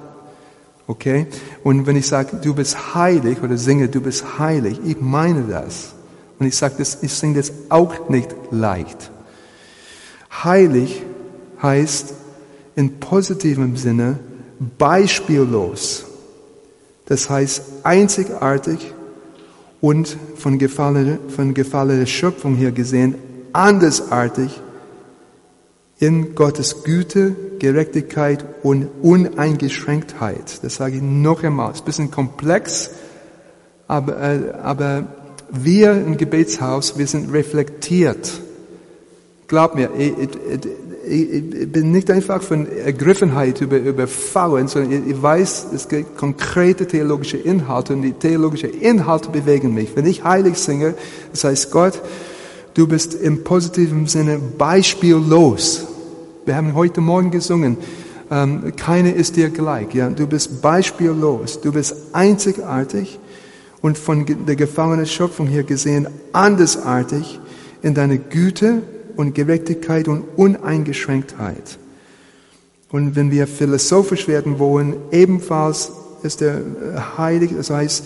Okay? 0.87 1.27
Und 1.63 1.87
wenn 1.87 1.97
ich 1.97 2.07
sage, 2.07 2.37
du 2.43 2.55
bist 2.55 2.95
heilig 2.95 3.43
oder 3.43 3.57
singe, 3.57 3.89
du 3.89 4.01
bist 4.01 4.39
heilig, 4.39 4.81
ich 4.85 5.01
meine 5.01 5.43
das. 5.43 5.93
Und 6.39 6.47
ich 6.47 6.57
sage 6.57 6.75
das, 6.79 6.99
ich 7.03 7.13
singe 7.13 7.37
das 7.37 7.53
auch 7.69 8.09
nicht 8.09 8.35
leicht. 8.51 9.11
Heilig 10.43 11.03
heißt 11.63 12.15
in 12.77 12.99
positivem 13.01 13.77
Sinne 13.77 14.19
beispiellos. 14.79 16.05
Das 17.07 17.29
heißt 17.29 17.63
einzigartig 17.83 18.93
und 19.81 20.17
von 20.37 20.59
gefallener, 20.59 21.19
von 21.29 21.55
gefallener 21.55 22.07
Schöpfung 22.07 22.55
hier 22.55 22.73
gesehen 22.73 23.17
andersartig 23.53 24.61
in 25.99 26.35
Gottes 26.35 26.83
Güte, 26.85 27.37
Gerechtigkeit 27.59 28.45
und 28.63 28.89
Uneingeschränktheit. 29.03 30.65
Das 30.65 30.77
sage 30.77 30.97
ich 30.97 31.03
noch 31.03 31.45
einmal. 31.45 31.71
Es 31.71 31.77
ist 31.77 31.83
ein 31.83 31.87
bisschen 31.87 32.11
komplex, 32.11 32.91
aber, 33.87 34.17
aber 34.63 35.07
wir 35.51 35.93
im 35.93 36.17
Gebetshaus, 36.17 36.99
wir 36.99 37.07
sind 37.07 37.33
reflektiert. 37.33 38.41
Glaub 39.47 39.75
mir, 39.75 39.91
ich, 41.07 41.73
bin 41.73 41.93
nicht 41.93 42.11
einfach 42.11 42.43
von 42.43 42.67
Ergriffenheit 42.67 43.61
über, 43.61 43.79
überfallen, 43.79 44.69
sondern 44.69 45.09
ich 45.09 45.23
weiß, 45.23 45.69
es 45.75 45.89
gibt 45.89 46.17
konkrete 46.17 46.87
theologische 46.87 47.37
Inhalte 47.37 47.95
und 47.95 48.03
die 48.03 48.13
theologischen 48.13 48.71
Inhalte 48.71 49.31
bewegen 49.31 49.75
mich. 49.75 49.91
Wenn 49.95 50.07
ich 50.07 50.25
heilig 50.25 50.59
singe, 50.59 50.95
das 51.33 51.45
heißt 51.45 51.71
Gott, 51.71 52.01
du 52.75 52.87
bist 52.87 53.15
im 53.15 53.45
positiven 53.45 54.07
Sinne 54.07 54.39
beispiellos. 54.39 55.87
Wir 56.45 56.57
haben 56.57 56.75
heute 56.75 57.01
Morgen 57.01 57.31
gesungen, 57.31 57.77
ähm, 58.31 58.73
keine 58.77 59.13
ist 59.13 59.37
dir 59.37 59.51
gleich. 59.51 59.95
Ja? 59.95 60.09
Du 60.09 60.27
bist 60.27 60.63
beispiellos, 60.63 61.61
du 61.61 61.73
bist 61.73 61.95
einzigartig 62.13 63.19
und 63.83 63.99
von 63.99 64.25
der 64.47 64.57
gefallenen 64.57 65.07
Schöpfung 65.07 65.47
hier 65.47 65.65
gesehen 65.65 66.09
andersartig 66.33 67.41
in 67.83 67.95
deiner 67.95 68.17
Güte 68.17 68.83
und 69.17 69.35
Gerechtigkeit 69.35 70.09
und 70.09 70.25
Uneingeschränktheit. 70.37 71.79
Und 72.91 73.17
wenn 73.17 73.31
wir 73.31 73.47
philosophisch 73.47 74.29
werden 74.29 74.59
wollen, 74.59 74.95
ebenfalls 75.11 75.93
ist 76.23 76.43
er 76.43 76.59
äh, 76.59 76.63
heilig, 77.17 77.53
das 77.57 77.71
heißt, 77.71 78.05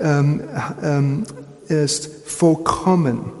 ähm, 0.00 0.42
ähm, 0.82 1.24
ist 1.68 2.10
vollkommen 2.26 3.32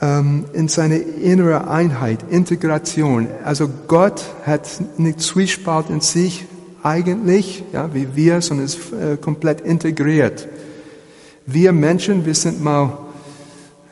ähm, 0.00 0.46
in 0.52 0.68
seine 0.68 0.96
innere 0.96 1.68
Einheit, 1.68 2.24
Integration. 2.30 3.28
Also 3.44 3.68
Gott 3.88 4.24
hat 4.46 4.68
nicht 4.96 5.20
Zwiespalt 5.20 5.90
in 5.90 6.00
sich 6.00 6.46
eigentlich, 6.82 7.64
ja, 7.72 7.92
wie 7.92 8.08
wir, 8.14 8.40
sondern 8.40 8.66
ist 8.66 8.78
äh, 8.92 9.16
komplett 9.16 9.60
integriert. 9.60 10.48
Wir 11.46 11.72
Menschen, 11.72 12.24
wir 12.24 12.34
sind 12.34 12.62
mal 12.62 12.98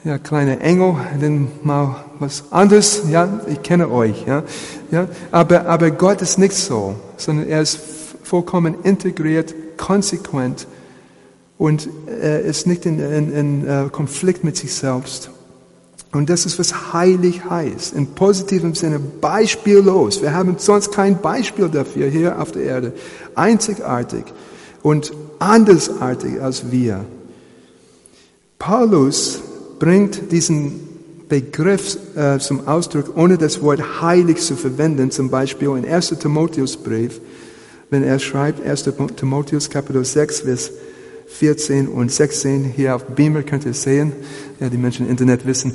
ja, 0.09 0.17
kleine 0.17 0.61
Engel, 0.61 0.97
dann 1.21 1.49
mal 1.63 1.97
was 2.19 2.45
anderes, 2.51 3.03
ja, 3.11 3.41
ich 3.47 3.63
kenne 3.63 3.91
euch, 3.91 4.25
ja, 4.27 4.43
ja, 4.91 5.07
aber, 5.31 5.67
aber 5.67 5.91
Gott 5.91 6.23
ist 6.23 6.39
nicht 6.39 6.55
so, 6.55 6.95
sondern 7.19 7.47
er 7.47 7.61
ist 7.61 7.79
vollkommen 8.23 8.77
integriert, 8.85 9.55
konsequent 9.77 10.67
und 11.59 11.91
er 12.07 12.41
ist 12.41 12.67
nicht 12.67 12.87
in, 12.87 12.99
in, 12.99 13.33
in 13.33 13.69
uh, 13.69 13.91
Konflikt 13.91 14.45
mit 14.45 14.57
sich 14.57 14.75
selbst. 14.75 15.29
Und 16.11 16.31
das 16.31 16.47
ist, 16.47 16.59
was 16.59 16.95
heilig 16.95 17.45
heißt. 17.45 17.93
In 17.93 18.07
positivem 18.07 18.75
Sinne 18.75 18.99
beispiellos. 18.99 20.23
Wir 20.23 20.33
haben 20.33 20.55
sonst 20.57 20.91
kein 20.91 21.21
Beispiel 21.21 21.69
dafür 21.69 22.09
hier 22.09 22.41
auf 22.41 22.53
der 22.53 22.63
Erde. 22.63 22.93
Einzigartig 23.35 24.25
und 24.83 25.13
andersartig 25.39 26.41
als 26.41 26.71
wir. 26.71 27.05
Paulus 28.59 29.43
bringt 29.79 30.33
diesen 30.33 30.89
Begriff 31.29 31.99
äh, 32.17 32.39
zum 32.39 32.67
Ausdruck, 32.67 33.17
ohne 33.17 33.37
das 33.37 33.61
Wort 33.63 34.01
heilig 34.01 34.39
zu 34.39 34.57
verwenden, 34.57 35.11
zum 35.11 35.31
Beispiel 35.31 35.69
in 35.77 35.85
1. 35.87 36.17
Timotheusbrief, 36.19 37.21
wenn 37.91 38.03
er 38.03 38.19
schreibt, 38.19 38.67
1. 38.67 38.91
Timotheus 39.17 39.69
Kapitel 39.69 40.05
6, 40.05 40.41
Vers 40.41 40.73
14 41.27 41.89
und 41.89 42.11
16. 42.11 42.65
Hier 42.65 42.97
auf 42.97 43.05
Beamer 43.05 43.43
könnt 43.43 43.67
ihr 43.67 43.75
sehen. 43.75 44.13
Ja, 44.61 44.69
die 44.69 44.79
Menschen 44.79 45.05
im 45.05 45.11
Internet 45.11 45.47
wissen, 45.47 45.75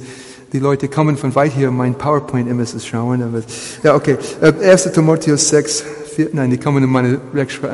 die 0.51 0.59
Leute 0.59 0.87
kommen 0.87 1.17
von 1.17 1.33
weit 1.35 1.53
hier, 1.53 1.71
mein 1.71 1.95
PowerPoint 1.95 2.49
immer 2.49 2.65
zu 2.65 2.79
schauen. 2.79 3.21
Aber, 3.21 3.41
ja, 3.83 3.95
okay. 3.95 4.17
1. 4.41 4.85
Äh, 4.85 4.91
Timotheus 4.91 5.49
6, 5.49 5.81
4, 5.81 6.02
nein, 6.33 6.49
die 6.49 6.57
kommen, 6.57 6.83
um 6.83 6.91
meine, 6.91 7.19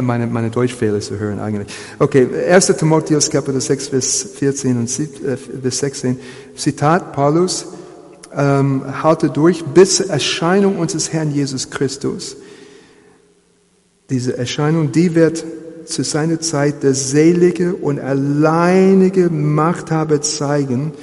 meine, 0.02 0.28
meine 0.28 0.49
Deutschfehler 0.49 0.99
zu 0.99 1.19
hören 1.19 1.39
eigentlich. 1.39 1.67
Okay, 1.97 2.28
1. 2.49 2.67
Timotheus 2.78 3.30
Kapitel 3.30 3.62
6, 3.62 3.88
Vers 3.89 4.28
14 4.36 4.78
und 4.78 4.99
äh, 4.99 5.38
Vers 5.38 5.80
16. 5.80 6.19
Zitat 6.56 7.13
Paulus, 7.13 7.67
ähm, 8.36 8.84
halte 9.04 9.30
durch 9.30 9.63
bis 9.65 9.97
zur 9.97 10.10
Erscheinung 10.10 10.78
unseres 10.78 11.12
Herrn 11.12 11.32
Jesus 11.32 11.69
Christus. 11.69 12.38
Diese 14.10 14.38
Erscheinung, 14.38 14.91
die 14.91 15.15
wird 15.15 15.43
zu 15.86 16.04
seiner 16.04 16.39
Zeit 16.39 16.84
der 16.84 16.93
selige 16.93 17.75
und 17.75 17.99
alleinige 17.99 19.30
Machthaber 19.30 20.21
zeigen, 20.21 20.93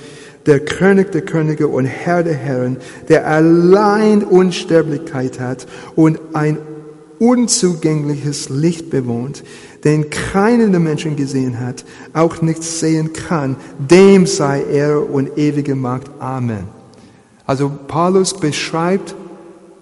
der 0.47 0.61
König 0.61 1.11
der 1.13 1.23
Könige 1.23 1.69
und 1.69 1.87
Herr 1.87 2.23
der 2.23 2.35
Herren, 2.35 2.77
der 3.09 3.27
allein 3.27 4.23
Unsterblichkeit 4.23 5.41
hat 5.41 5.67
und 5.97 6.21
ein 6.35 6.59
unzugängliches 7.19 8.49
Licht 8.49 8.91
bewohnt, 8.91 9.43
den 9.85 10.11
keiner 10.11 10.69
der 10.69 10.81
Menschen 10.81 11.17
gesehen 11.17 11.61
hat, 11.61 11.85
auch 12.13 12.43
nichts 12.43 12.81
sehen 12.81 13.13
kann, 13.13 13.57
dem 13.79 14.27
sei 14.27 14.63
Ehre 14.65 15.01
und 15.01 15.39
ewige 15.39 15.75
Macht. 15.75 16.11
Amen. 16.19 16.65
Also 17.47 17.71
Paulus 17.87 18.35
beschreibt 18.35 19.15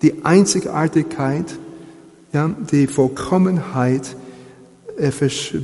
die 0.03 0.25
Einzigartigkeit, 0.25 1.47
ja, 2.33 2.51
die 2.71 2.87
Vollkommenheit, 2.87 4.17
er 4.99 5.13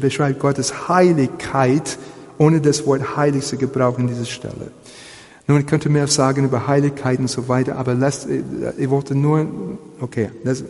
beschreibt 0.00 0.40
Gottes 0.40 0.88
Heiligkeit, 0.88 1.98
ohne 2.38 2.60
das 2.60 2.86
Wort 2.86 3.16
heilig 3.16 3.44
zu 3.44 3.56
gebrauchen 3.56 4.02
an 4.02 4.08
dieser 4.08 4.24
Stelle. 4.24 4.70
Nun, 5.50 5.66
könnte 5.66 5.88
mehr 5.88 6.06
sagen 6.06 6.44
über 6.44 6.68
Heiligkeit 6.68 7.18
und 7.18 7.28
so 7.28 7.48
weiter, 7.48 7.74
aber 7.74 7.92
lasst, 7.94 8.28
ich 8.78 8.88
wollte 8.88 9.16
nur, 9.16 9.48
okay, 10.00 10.30
das, 10.44 10.62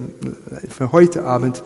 für 0.70 0.90
heute 0.90 1.24
Abend, 1.24 1.62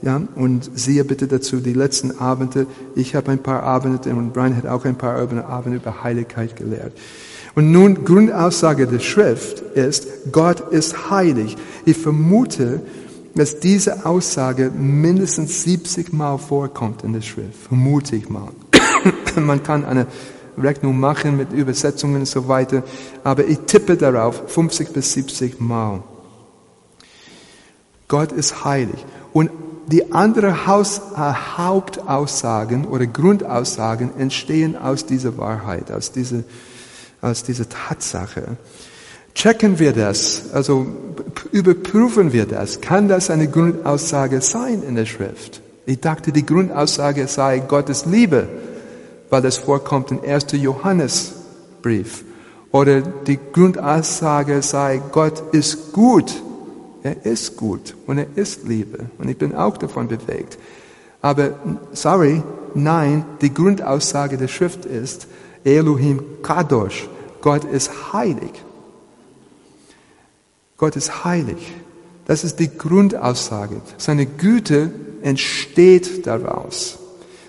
ja, 0.00 0.22
und 0.36 0.70
siehe 0.74 1.04
bitte 1.04 1.28
dazu 1.28 1.58
die 1.58 1.74
letzten 1.74 2.18
Abende. 2.18 2.66
Ich 2.94 3.14
habe 3.14 3.30
ein 3.30 3.42
paar 3.42 3.62
Abende 3.62 4.08
und 4.08 4.32
Brian 4.32 4.56
hat 4.56 4.64
auch 4.64 4.86
ein 4.86 4.96
paar 4.96 5.16
Abende 5.16 5.76
über 5.76 6.02
Heiligkeit 6.02 6.56
gelehrt. 6.56 6.94
Und 7.54 7.72
nun, 7.72 8.06
Grundaussage 8.06 8.86
der 8.86 9.00
Schrift 9.00 9.60
ist, 9.60 10.32
Gott 10.32 10.60
ist 10.72 11.10
heilig. 11.10 11.58
Ich 11.84 11.98
vermute, 11.98 12.80
dass 13.34 13.60
diese 13.60 14.06
Aussage 14.06 14.70
mindestens 14.70 15.62
70 15.62 16.14
Mal 16.14 16.38
vorkommt 16.38 17.04
in 17.04 17.12
der 17.12 17.20
Schrift. 17.20 17.66
Vermute 17.68 18.16
ich 18.16 18.30
mal. 18.30 18.48
Man 19.36 19.62
kann 19.62 19.84
eine 19.84 20.06
Rechnung 20.58 20.98
machen 20.98 21.36
mit 21.36 21.52
Übersetzungen 21.52 22.16
und 22.16 22.26
so 22.26 22.48
weiter. 22.48 22.82
Aber 23.24 23.44
ich 23.44 23.58
tippe 23.60 23.96
darauf 23.96 24.42
50 24.46 24.92
bis 24.92 25.12
70 25.12 25.60
Mal. 25.60 26.02
Gott 28.08 28.32
ist 28.32 28.64
heilig. 28.64 29.04
Und 29.32 29.50
die 29.88 30.12
anderen 30.12 30.66
Haus, 30.66 30.98
äh, 30.98 31.32
Hauptaussagen 31.56 32.86
oder 32.86 33.06
Grundaussagen 33.06 34.10
entstehen 34.18 34.76
aus 34.76 35.06
dieser 35.06 35.36
Wahrheit, 35.38 35.92
aus 35.92 36.10
dieser, 36.12 36.42
aus 37.20 37.44
dieser 37.44 37.68
Tatsache. 37.68 38.56
Checken 39.34 39.78
wir 39.78 39.92
das, 39.92 40.44
also 40.52 40.86
überprüfen 41.52 42.32
wir 42.32 42.46
das. 42.46 42.80
Kann 42.80 43.06
das 43.06 43.30
eine 43.30 43.48
Grundaussage 43.48 44.40
sein 44.40 44.82
in 44.82 44.96
der 44.96 45.06
Schrift? 45.06 45.60
Ich 45.84 46.00
dachte, 46.00 46.32
die 46.32 46.44
Grundaussage 46.44 47.28
sei 47.28 47.58
Gottes 47.58 48.06
Liebe 48.06 48.48
weil 49.30 49.42
das 49.42 49.58
vorkommt 49.58 50.10
im 50.10 50.20
1. 50.22 50.46
Johannesbrief. 50.52 52.24
Oder 52.72 53.00
die 53.00 53.38
Grundaussage 53.52 54.62
sei, 54.62 55.00
Gott 55.12 55.42
ist 55.52 55.92
gut. 55.92 56.42
Er 57.02 57.24
ist 57.24 57.56
gut 57.56 57.94
und 58.06 58.18
er 58.18 58.26
ist 58.34 58.66
Liebe. 58.66 59.06
Und 59.18 59.28
ich 59.28 59.38
bin 59.38 59.54
auch 59.54 59.76
davon 59.76 60.08
bewegt. 60.08 60.58
Aber, 61.22 61.50
sorry, 61.92 62.42
nein, 62.74 63.24
die 63.40 63.54
Grundaussage 63.54 64.36
der 64.36 64.48
Schrift 64.48 64.84
ist, 64.84 65.26
Elohim 65.64 66.22
Kadosh. 66.42 67.08
Gott 67.40 67.64
ist 67.64 68.12
heilig. 68.12 68.50
Gott 70.76 70.96
ist 70.96 71.24
heilig. 71.24 71.72
Das 72.26 72.44
ist 72.44 72.58
die 72.58 72.76
Grundaussage. 72.76 73.80
Seine 73.98 74.26
Güte 74.26 74.90
entsteht 75.22 76.26
daraus. 76.26 76.98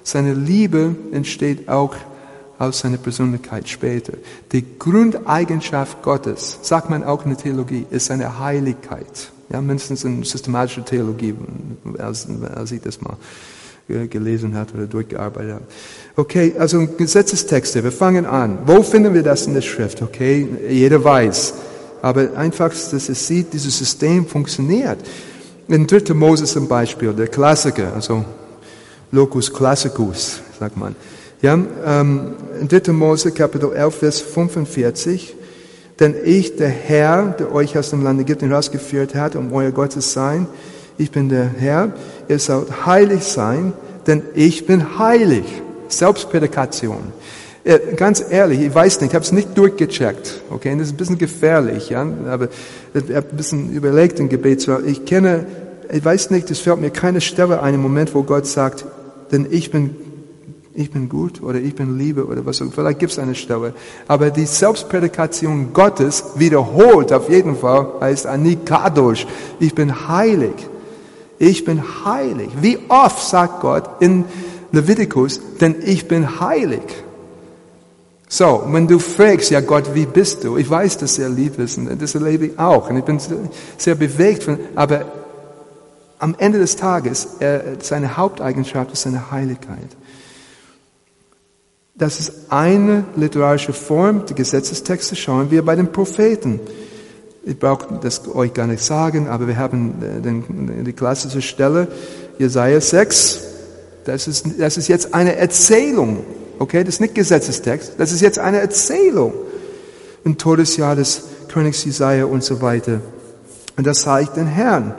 Seine 0.08 0.34
Liebe 0.34 0.96
entsteht 1.12 1.68
auch 1.68 1.94
aus 2.58 2.80
seiner 2.80 2.96
Persönlichkeit 2.96 3.68
später. 3.68 4.14
Die 4.54 4.64
Grundeigenschaft 4.80 6.02
Gottes, 6.02 6.60
sagt 6.62 6.90
man 6.90 7.04
auch 7.04 7.26
in 7.26 7.32
der 7.32 7.38
Theologie, 7.38 7.86
ist 7.92 8.06
seine 8.06 8.40
Heiligkeit. 8.40 9.34
Ja, 9.50 9.60
mindestens 9.60 10.06
in 10.06 10.24
systematischer 10.24 10.86
Theologie, 10.86 11.36
als, 11.98 12.26
als 12.56 12.72
ich 12.72 12.80
das 12.80 13.02
mal 13.02 13.18
gelesen 14.08 14.56
hat 14.56 14.74
oder 14.74 14.86
durchgearbeitet 14.86 15.56
habe. 15.56 15.66
Okay, 16.16 16.56
also 16.58 16.88
Gesetzestexte, 16.88 17.84
wir 17.84 17.92
fangen 17.92 18.26
an. 18.26 18.60
Wo 18.66 18.84
finden 18.84 19.14
wir 19.14 19.24
das 19.24 19.46
in 19.46 19.56
der 19.56 19.62
Schrift? 19.62 20.02
Okay, 20.02 20.48
jeder 20.70 21.04
weiß. 21.04 21.54
Aber 22.02 22.34
einfach, 22.38 22.70
dass 22.70 23.10
es 23.10 23.28
sieht, 23.28 23.52
dieses 23.52 23.78
System 23.78 24.26
funktioniert. 24.26 25.00
In 25.68 25.86
3. 25.86 26.14
Moses 26.14 26.54
zum 26.54 26.70
Beispiel, 26.70 27.12
der 27.12 27.28
Klassiker, 27.28 27.92
also 27.94 28.24
Locus 29.12 29.52
classicus, 29.54 30.42
sagt 30.60 30.78
man. 30.78 30.96
Ja, 31.42 31.54
ähm, 31.86 32.34
3. 32.68 32.92
Mose, 32.92 33.32
Kapitel 33.32 33.72
11, 33.74 33.96
Vers 33.96 34.20
45. 34.22 35.36
Denn 36.00 36.16
ich, 36.24 36.56
der 36.56 36.70
Herr, 36.70 37.36
der 37.40 37.54
euch 37.54 37.78
aus 37.78 37.90
dem 37.90 38.04
Land 38.04 38.22
Ägypten 38.22 38.50
herausgeführt 38.50 39.16
hat, 39.16 39.36
um 39.36 39.52
euer 39.54 39.72
Gott 39.72 39.94
zu 39.94 40.02
sein, 40.02 40.48
ich 40.98 41.12
bin 41.12 41.30
der 41.30 41.46
Herr, 41.46 41.94
ihr 42.28 42.40
sollt 42.40 42.86
heilig 42.86 43.24
sein, 43.24 43.74
denn 44.06 44.24
ich 44.34 44.66
bin 44.66 45.00
heilig. 45.00 45.46
Selbstprädikation. 45.90 47.14
Äh, 47.64 47.80
ganz 47.96 48.24
ehrlich, 48.30 48.62
ich 48.62 48.74
weiß 48.74 49.02
nicht, 49.02 49.12
ich 49.12 49.16
habe 49.16 49.26
es 49.26 49.32
nicht 49.32 49.58
durchgecheckt, 49.58 50.42
okay, 50.50 50.72
und 50.72 50.80
das 50.80 50.88
ist 50.88 50.94
ein 50.94 50.98
bisschen 50.98 51.18
gefährlich, 51.18 51.90
ja, 51.90 52.08
aber 52.28 52.48
ich 52.94 53.16
habe 53.16 53.28
ein 53.30 53.38
bisschen 53.38 53.74
überlegt 53.74 54.20
im 54.20 54.30
Gebet, 54.30 54.68
ich 54.86 55.06
kenne, 55.06 55.46
ich 55.92 56.04
weiß 56.04 56.32
nicht, 56.32 56.50
es 56.52 56.60
fällt 56.60 56.80
mir 56.80 56.90
keine 56.90 57.22
Stelle 57.22 57.62
ein 57.62 57.76
im 57.76 57.82
Moment, 57.82 58.14
wo 58.14 58.24
Gott 58.24 58.46
sagt, 58.46 58.86
denn 59.32 59.48
ich 59.50 59.72
bin, 59.72 59.96
ich 60.74 60.92
bin 60.92 61.10
gut 61.10 61.42
oder 61.42 61.60
ich 61.60 61.76
bin 61.76 61.98
Liebe 61.98 62.26
oder 62.26 62.46
was 62.46 62.62
auch 62.62 62.68
Vielleicht 62.72 63.00
gibt 63.00 63.12
es 63.12 63.20
eine 63.20 63.36
Stelle. 63.36 63.74
Aber 64.08 64.30
die 64.30 64.46
Selbstprädikation 64.46 65.74
Gottes 65.74 66.24
wiederholt 66.36 67.12
auf 67.14 67.30
jeden 67.30 67.56
Fall 67.58 67.88
heißt 68.00 68.28
Anikadosh. 68.28 69.26
Ich 69.60 69.74
bin 69.74 70.08
heilig. 70.08 70.56
Ich 71.40 71.66
bin 71.66 71.82
heilig. 72.06 72.50
Wie 72.62 72.80
oft 72.90 73.28
sagt 73.28 73.62
Gott 73.62 74.02
in 74.02 74.26
Leviticus, 74.72 75.40
denn 75.62 75.76
ich 75.84 76.08
bin 76.08 76.40
heilig. 76.40 76.82
So, 78.30 78.64
wenn 78.68 78.88
du 78.88 79.00
fragst, 79.00 79.52
ja 79.52 79.62
Gott, 79.62 79.94
wie 79.94 80.06
bist 80.06 80.44
du? 80.44 80.58
Ich 80.58 80.70
weiß, 80.70 80.98
dass 80.98 81.18
er 81.18 81.30
lieb 81.30 81.58
ist 81.60 81.78
und 81.78 82.02
das 82.02 82.14
erlebe 82.14 82.48
ich 82.48 82.60
auch. 82.60 82.90
Und 82.90 82.98
ich 82.98 83.06
bin 83.06 83.20
sehr 83.78 83.96
bewegt 83.96 84.44
von, 84.44 84.60
aber 84.76 85.06
am 86.20 86.36
Ende 86.38 86.60
des 86.60 86.76
Tages, 86.76 87.28
er, 87.40 87.78
seine 87.82 88.18
Haupteigenschaft 88.18 88.92
ist 88.92 89.04
seine 89.04 89.32
Heiligkeit. 89.32 89.96
Das 91.96 92.20
ist 92.20 92.32
eine 92.50 93.06
literarische 93.16 93.74
Form, 93.74 94.26
die 94.26 94.36
Gesetzestexte 94.36 95.16
schauen 95.16 95.50
wir 95.50 95.66
bei 95.66 95.76
den 95.76 95.92
Propheten. 95.92 96.60
Ich 97.44 97.58
brauche 97.58 98.00
das 98.02 98.28
euch 98.28 98.54
gar 98.54 98.68
nicht 98.68 98.84
sagen, 98.84 99.28
aber 99.28 99.48
wir 99.48 99.58
haben 99.58 99.96
äh, 100.02 100.22
den, 100.22 100.84
die 100.84 100.94
klassische 100.94 101.42
Stelle, 101.42 101.88
Jesaja 102.38 102.82
6. 102.82 103.40
Das 104.06 104.28
ist, 104.28 104.46
das 104.60 104.78
ist 104.78 104.88
jetzt 104.90 105.14
eine 105.14 105.38
Erzählung. 105.38 106.24
Okay, 106.60 106.84
das 106.84 106.96
ist 106.96 107.02
nicht 107.02 107.16
Gesetzestext. 107.16 107.94
Das 107.98 108.12
ist 108.12 108.22
jetzt 108.22 108.38
eine 108.38 108.60
Erzählung. 108.60 109.34
Im 110.24 110.38
Todesjahr 110.38 110.96
des 110.96 111.24
Königs 111.48 111.84
Jesaja 111.86 112.26
und 112.26 112.44
so 112.44 112.62
weiter. 112.62 113.02
Und 113.76 113.88
das 113.88 114.02
sah 114.02 114.20
ich 114.20 114.28
den 114.30 114.48
Herrn. 114.48 114.96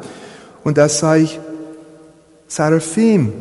Und 0.65 0.79
das 0.79 0.99
sah 0.99 1.17
ich 1.17 1.39
Seraphim 2.49 3.33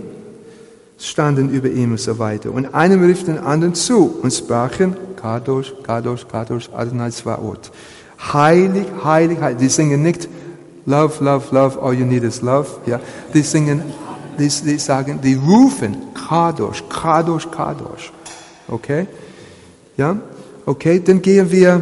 standen 0.99 1.49
über 1.49 1.69
ihm 1.69 1.91
und 1.91 1.99
so 1.99 2.17
weiter. 2.19 2.51
Und 2.51 2.73
einem 2.73 3.03
rief 3.03 3.23
den 3.23 3.37
anderen 3.37 3.73
zu 3.73 4.19
und 4.21 4.33
sprachen, 4.33 4.95
Kadosh, 5.15 5.73
Kadosh, 5.83 6.27
Kadosh, 6.27 6.69
Adonai 6.73 7.11
Zwaot. 7.11 7.71
Heilig, 8.33 8.85
heilig, 9.03 9.39
heilig. 9.39 9.59
Die 9.59 9.69
singen 9.69 10.01
nicht, 10.01 10.27
love, 10.85 11.23
love, 11.23 11.53
love, 11.53 11.79
all 11.79 11.93
you 11.93 12.05
need 12.05 12.23
is 12.23 12.41
love. 12.41 12.67
Ja, 12.85 12.99
die 13.33 13.41
singen, 13.41 13.83
die, 14.39 14.47
die 14.47 14.79
sagen, 14.79 15.19
die 15.21 15.35
rufen, 15.35 15.97
Kadosh, 16.13 16.83
Kadosh, 16.89 17.49
Kadosh. 17.51 18.11
Okay? 18.67 19.07
Ja? 19.97 20.17
Okay, 20.65 21.01
dann 21.03 21.21
gehen 21.21 21.51
wir 21.51 21.81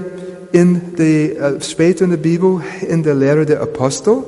in 0.51 0.95
die, 0.95 1.31
äh, 1.31 1.61
später 1.61 2.05
in 2.05 2.11
der 2.11 2.17
Bibel, 2.17 2.61
in 2.87 3.03
der 3.03 3.15
Lehre 3.15 3.45
der 3.45 3.61
Apostel. 3.61 4.23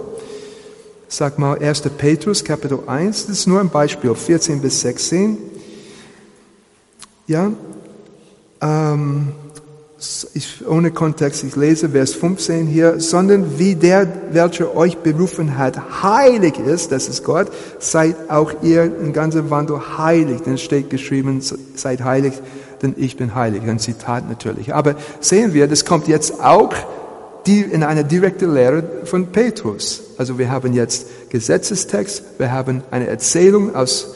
Sag 1.09 1.39
mal 1.39 1.57
1. 1.57 1.83
Petrus 1.97 2.43
Kapitel 2.43 2.79
1, 2.85 3.27
das 3.27 3.39
ist 3.39 3.47
nur 3.47 3.61
ein 3.61 3.69
Beispiel, 3.69 4.13
14 4.13 4.59
bis 4.61 4.81
16. 4.81 5.37
Ja, 7.27 7.51
ähm, 8.61 9.29
ich, 10.33 10.67
ohne 10.67 10.91
Kontext, 10.91 11.45
ich 11.45 11.55
lese 11.55 11.89
Vers 11.89 12.13
15 12.13 12.67
hier, 12.67 12.99
sondern 12.99 13.57
wie 13.57 13.75
der, 13.75 14.05
welcher 14.31 14.75
euch 14.75 14.97
berufen 14.97 15.57
hat, 15.57 16.03
heilig 16.03 16.59
ist, 16.59 16.91
das 16.91 17.07
ist 17.07 17.23
Gott, 17.23 17.47
seid 17.79 18.29
auch 18.29 18.51
ihr 18.61 18.83
in 18.83 19.13
ganzer 19.13 19.49
Wandel 19.49 19.97
heilig, 19.97 20.41
denn 20.41 20.55
es 20.55 20.61
steht 20.61 20.89
geschrieben, 20.89 21.41
seid 21.75 22.03
heilig, 22.03 22.33
denn 22.81 22.95
ich 22.97 23.15
bin 23.15 23.33
heilig. 23.33 23.63
Ein 23.63 23.79
Zitat 23.79 24.29
natürlich. 24.29 24.73
Aber 24.73 24.95
sehen 25.21 25.53
wir, 25.53 25.67
das 25.67 25.85
kommt 25.85 26.09
jetzt 26.09 26.41
auch 26.41 26.73
in 27.47 27.83
einer 27.83 28.03
direkten 28.03 28.53
Lehre 28.53 28.83
von 29.05 29.27
Petrus. 29.27 30.03
Also 30.17 30.37
wir 30.37 30.51
haben 30.51 30.73
jetzt 30.73 31.07
Gesetzestext, 31.29 32.23
wir 32.37 32.51
haben 32.51 32.83
eine 32.91 33.07
Erzählung 33.07 33.75
aus, 33.75 34.15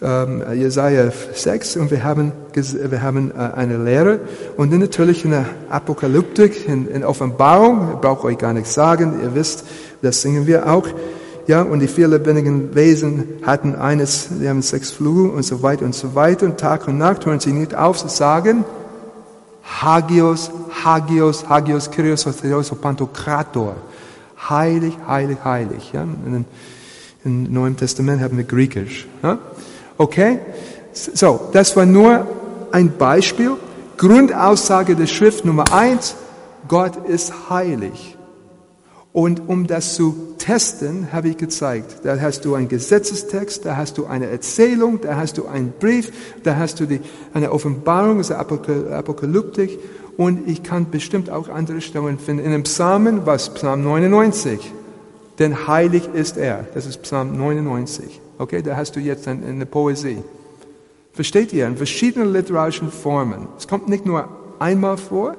ähm, 0.00 0.44
Jesaja 0.54 1.10
6 1.34 1.76
und 1.76 1.90
wir 1.90 2.04
haben, 2.04 2.32
wir 2.54 3.02
haben 3.02 3.32
äh, 3.32 3.56
eine 3.56 3.78
Lehre 3.78 4.20
und 4.56 4.70
natürlich 4.70 5.24
in 5.24 5.32
der 5.32 5.46
Apokalyptik, 5.70 6.68
in, 6.68 6.88
in 6.88 7.04
Offenbarung, 7.04 7.94
ich 7.94 8.00
brauche 8.00 8.28
euch 8.28 8.38
gar 8.38 8.52
nichts 8.52 8.74
sagen, 8.74 9.20
ihr 9.22 9.34
wisst, 9.34 9.64
das 10.02 10.22
singen 10.22 10.46
wir 10.46 10.70
auch. 10.70 10.86
Ja, 11.48 11.62
und 11.62 11.80
die 11.80 11.88
vier 11.88 12.08
lebendigen 12.08 12.74
Wesen 12.74 13.24
hatten 13.42 13.74
eines, 13.74 14.28
die 14.30 14.48
haben 14.48 14.60
sechs 14.60 14.90
Flügel 14.90 15.30
und 15.30 15.44
so 15.44 15.62
weiter 15.62 15.86
und 15.86 15.94
so 15.94 16.14
weiter. 16.14 16.44
Und 16.44 16.60
Tag 16.60 16.86
und 16.86 16.98
Nacht 16.98 17.24
hören 17.24 17.40
sie 17.40 17.52
nicht 17.52 17.74
auf 17.74 17.96
zu 17.96 18.08
sagen, 18.08 18.66
Hagios, 19.68 20.50
Hagios, 20.84 21.48
Hagios, 21.48 21.90
Kyrios, 21.90 22.24
Theos, 22.24 22.70
Pantokrator. 22.70 23.76
Heilig, 24.48 24.96
heilig, 25.06 25.38
heilig. 25.44 25.92
Ja, 25.92 26.02
in, 26.02 26.44
Im 27.24 27.52
Neuen 27.52 27.76
Testament 27.76 28.22
haben 28.22 28.36
wir 28.36 28.44
Griechisch. 28.44 29.06
Ja? 29.22 29.38
Okay? 29.96 30.38
So, 30.92 31.48
das 31.52 31.76
war 31.76 31.86
nur 31.86 32.26
ein 32.72 32.96
Beispiel. 32.96 33.56
Grundaussage 33.96 34.94
der 34.94 35.06
Schrift 35.06 35.44
Nummer 35.44 35.72
eins, 35.72 36.14
Gott 36.68 36.96
ist 37.08 37.50
heilig. 37.50 38.17
Und 39.12 39.48
um 39.48 39.66
das 39.66 39.94
zu 39.94 40.34
testen, 40.38 41.12
habe 41.12 41.28
ich 41.28 41.36
gezeigt, 41.36 42.00
da 42.04 42.20
hast 42.20 42.44
du 42.44 42.54
einen 42.54 42.68
Gesetzestext, 42.68 43.64
da 43.64 43.76
hast 43.76 43.98
du 43.98 44.06
eine 44.06 44.26
Erzählung, 44.26 45.00
da 45.00 45.16
hast 45.16 45.38
du 45.38 45.46
einen 45.46 45.72
Brief, 45.78 46.12
da 46.42 46.56
hast 46.56 46.78
du 46.80 46.86
die, 46.86 47.00
eine 47.32 47.52
Offenbarung, 47.52 48.18
also 48.18 48.34
Apokalyptik. 48.34 49.78
Und 50.16 50.48
ich 50.48 50.62
kann 50.62 50.90
bestimmt 50.90 51.30
auch 51.30 51.48
andere 51.48 51.80
Stellen 51.80 52.18
finden. 52.18 52.44
In 52.44 52.50
dem 52.50 52.64
Psalmen, 52.64 53.24
was 53.24 53.54
Psalm 53.54 53.84
99. 53.84 54.72
Denn 55.38 55.68
heilig 55.68 56.08
ist 56.12 56.36
er. 56.36 56.66
Das 56.74 56.86
ist 56.86 57.02
Psalm 57.02 57.36
99. 57.36 58.20
Okay, 58.38 58.62
da 58.62 58.76
hast 58.76 58.96
du 58.96 59.00
jetzt 59.00 59.28
eine 59.28 59.66
Poesie. 59.66 60.18
Versteht 61.12 61.52
ihr? 61.52 61.66
In 61.66 61.76
verschiedenen 61.76 62.32
literarischen 62.32 62.90
Formen. 62.90 63.48
Es 63.56 63.68
kommt 63.68 63.88
nicht 63.88 64.06
nur 64.06 64.28
einmal 64.58 64.96
vor 64.96 65.36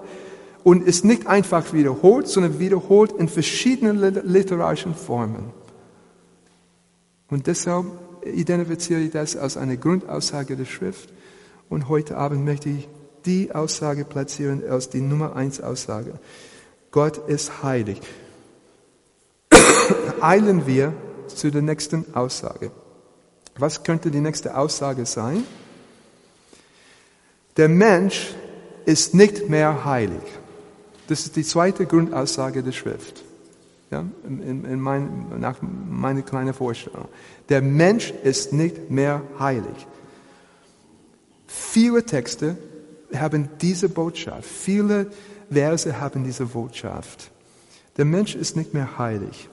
und 0.64 0.86
ist 0.86 1.06
nicht 1.06 1.28
einfach 1.28 1.74
wiederholt, 1.74 2.28
sondern 2.28 2.60
wiederholt 2.60 3.12
in 3.14 3.28
verschiedenen 3.28 3.98
literarischen 4.26 4.96
Formen. 4.96 5.52
Und 7.30 7.48
deshalb 7.48 7.86
identifiziere 8.26 9.02
ich 9.02 9.12
das 9.12 9.36
als 9.36 9.58
eine 9.58 9.78
Grundaussage 9.78 10.56
der 10.56 10.66
Schrift. 10.66 11.10
Und 11.70 11.88
heute 11.88 12.18
Abend 12.18 12.44
möchte 12.44 12.70
ich 12.70 12.88
die 13.26 13.54
Aussage 13.54 14.06
platzieren 14.06 14.64
als 14.68 14.90
die 14.90 15.02
Nummer 15.02 15.36
eins 15.36 15.62
Aussage. 15.62 16.20
Gott 16.92 17.30
ist 17.30 17.64
heilig. 17.64 18.02
Eilen 20.22 20.66
wir 20.66 20.94
zu 21.28 21.52
der 21.52 21.62
nächsten 21.62 22.06
Aussage. 22.16 22.72
Was 23.58 23.84
könnte 23.84 24.10
die 24.10 24.22
nächste 24.22 24.58
Aussage 24.58 25.06
sein? 25.06 25.44
Der 27.58 27.70
Mensch 27.70 28.34
ist 28.86 29.14
nicht 29.14 29.50
mehr 29.50 29.86
heilig. 29.86 30.22
Das 31.10 31.22
ist 31.22 31.36
die 31.36 31.44
zweite 31.44 31.88
Grundaussage 31.88 32.62
der 32.62 32.72
Schrift. 32.72 33.24
Ja, 33.90 34.06
in, 34.24 34.64
in 34.64 34.80
mein, 34.80 35.40
nach 35.40 35.58
meiner 35.64 36.22
kleinen 36.22 36.54
Vorstellung. 36.54 37.08
Der 37.50 37.64
Mensch 37.64 38.14
ist 38.24 38.54
nicht 38.54 38.92
mehr 38.92 39.24
heilig. 39.40 39.88
Viele 41.48 42.06
Texte 42.06 42.56
haben 43.16 43.50
diese 43.60 43.90
Botschaft. 43.90 44.46
Viele 44.46 45.08
Verse 45.50 46.00
haben 46.00 46.24
diese 46.24 46.46
Botschaft. 46.46 47.32
Der 47.98 48.06
Mensch 48.06 48.36
ist 48.36 48.56
nicht 48.56 48.76
mehr 48.76 49.00
heilig. 49.00 49.50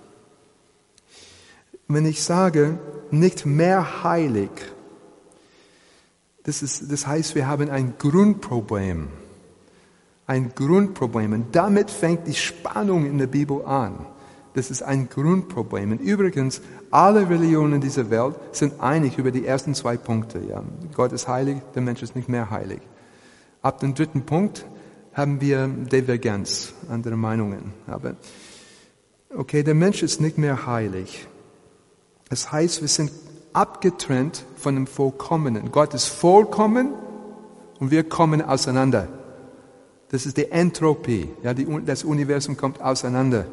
Wenn 1.88 2.04
ich 2.04 2.22
sage, 2.22 2.78
nicht 3.10 3.46
mehr 3.46 4.04
heilig, 4.04 4.50
das, 6.42 6.62
ist, 6.62 6.92
das 6.92 7.06
heißt, 7.06 7.34
wir 7.34 7.46
haben 7.46 7.70
ein 7.70 7.94
Grundproblem. 7.96 9.08
Ein 10.26 10.52
Grundproblem. 10.54 11.32
Und 11.32 11.56
damit 11.56 11.90
fängt 11.90 12.26
die 12.26 12.34
Spannung 12.34 13.06
in 13.06 13.18
der 13.18 13.28
Bibel 13.28 13.64
an. 13.64 14.06
Das 14.54 14.70
ist 14.70 14.82
ein 14.82 15.08
Grundproblem. 15.08 15.92
Und 15.92 16.00
übrigens, 16.00 16.62
alle 16.90 17.28
Religionen 17.28 17.80
dieser 17.80 18.10
Welt 18.10 18.36
sind 18.52 18.80
einig 18.80 19.18
über 19.18 19.30
die 19.30 19.46
ersten 19.46 19.74
zwei 19.74 19.96
Punkte. 19.96 20.40
Ja. 20.40 20.62
Gott 20.94 21.12
ist 21.12 21.28
heilig, 21.28 21.58
der 21.74 21.82
Mensch 21.82 22.02
ist 22.02 22.16
nicht 22.16 22.28
mehr 22.28 22.50
heilig. 22.50 22.80
Ab 23.60 23.80
dem 23.80 23.94
dritten 23.94 24.22
Punkt 24.22 24.64
haben 25.12 25.40
wir 25.40 25.68
Divergenz, 25.68 26.72
andere 26.88 27.16
Meinungen. 27.16 27.72
Aber 27.86 28.16
okay, 29.34 29.62
der 29.62 29.74
Mensch 29.74 30.02
ist 30.02 30.20
nicht 30.20 30.38
mehr 30.38 30.66
heilig. 30.66 31.26
Das 32.28 32.50
heißt, 32.50 32.80
wir 32.80 32.88
sind 32.88 33.12
abgetrennt 33.52 34.44
von 34.56 34.74
dem 34.74 34.86
Vollkommenen. 34.86 35.70
Gott 35.70 35.94
ist 35.94 36.06
vollkommen 36.06 36.92
und 37.78 37.90
wir 37.90 38.04
kommen 38.04 38.42
auseinander. 38.42 39.08
Das 40.16 40.24
ist 40.24 40.38
die 40.38 40.50
Entropie. 40.50 41.28
Ja, 41.42 41.52
die, 41.52 41.66
das 41.84 42.02
Universum 42.02 42.56
kommt 42.56 42.80
auseinander. 42.80 43.44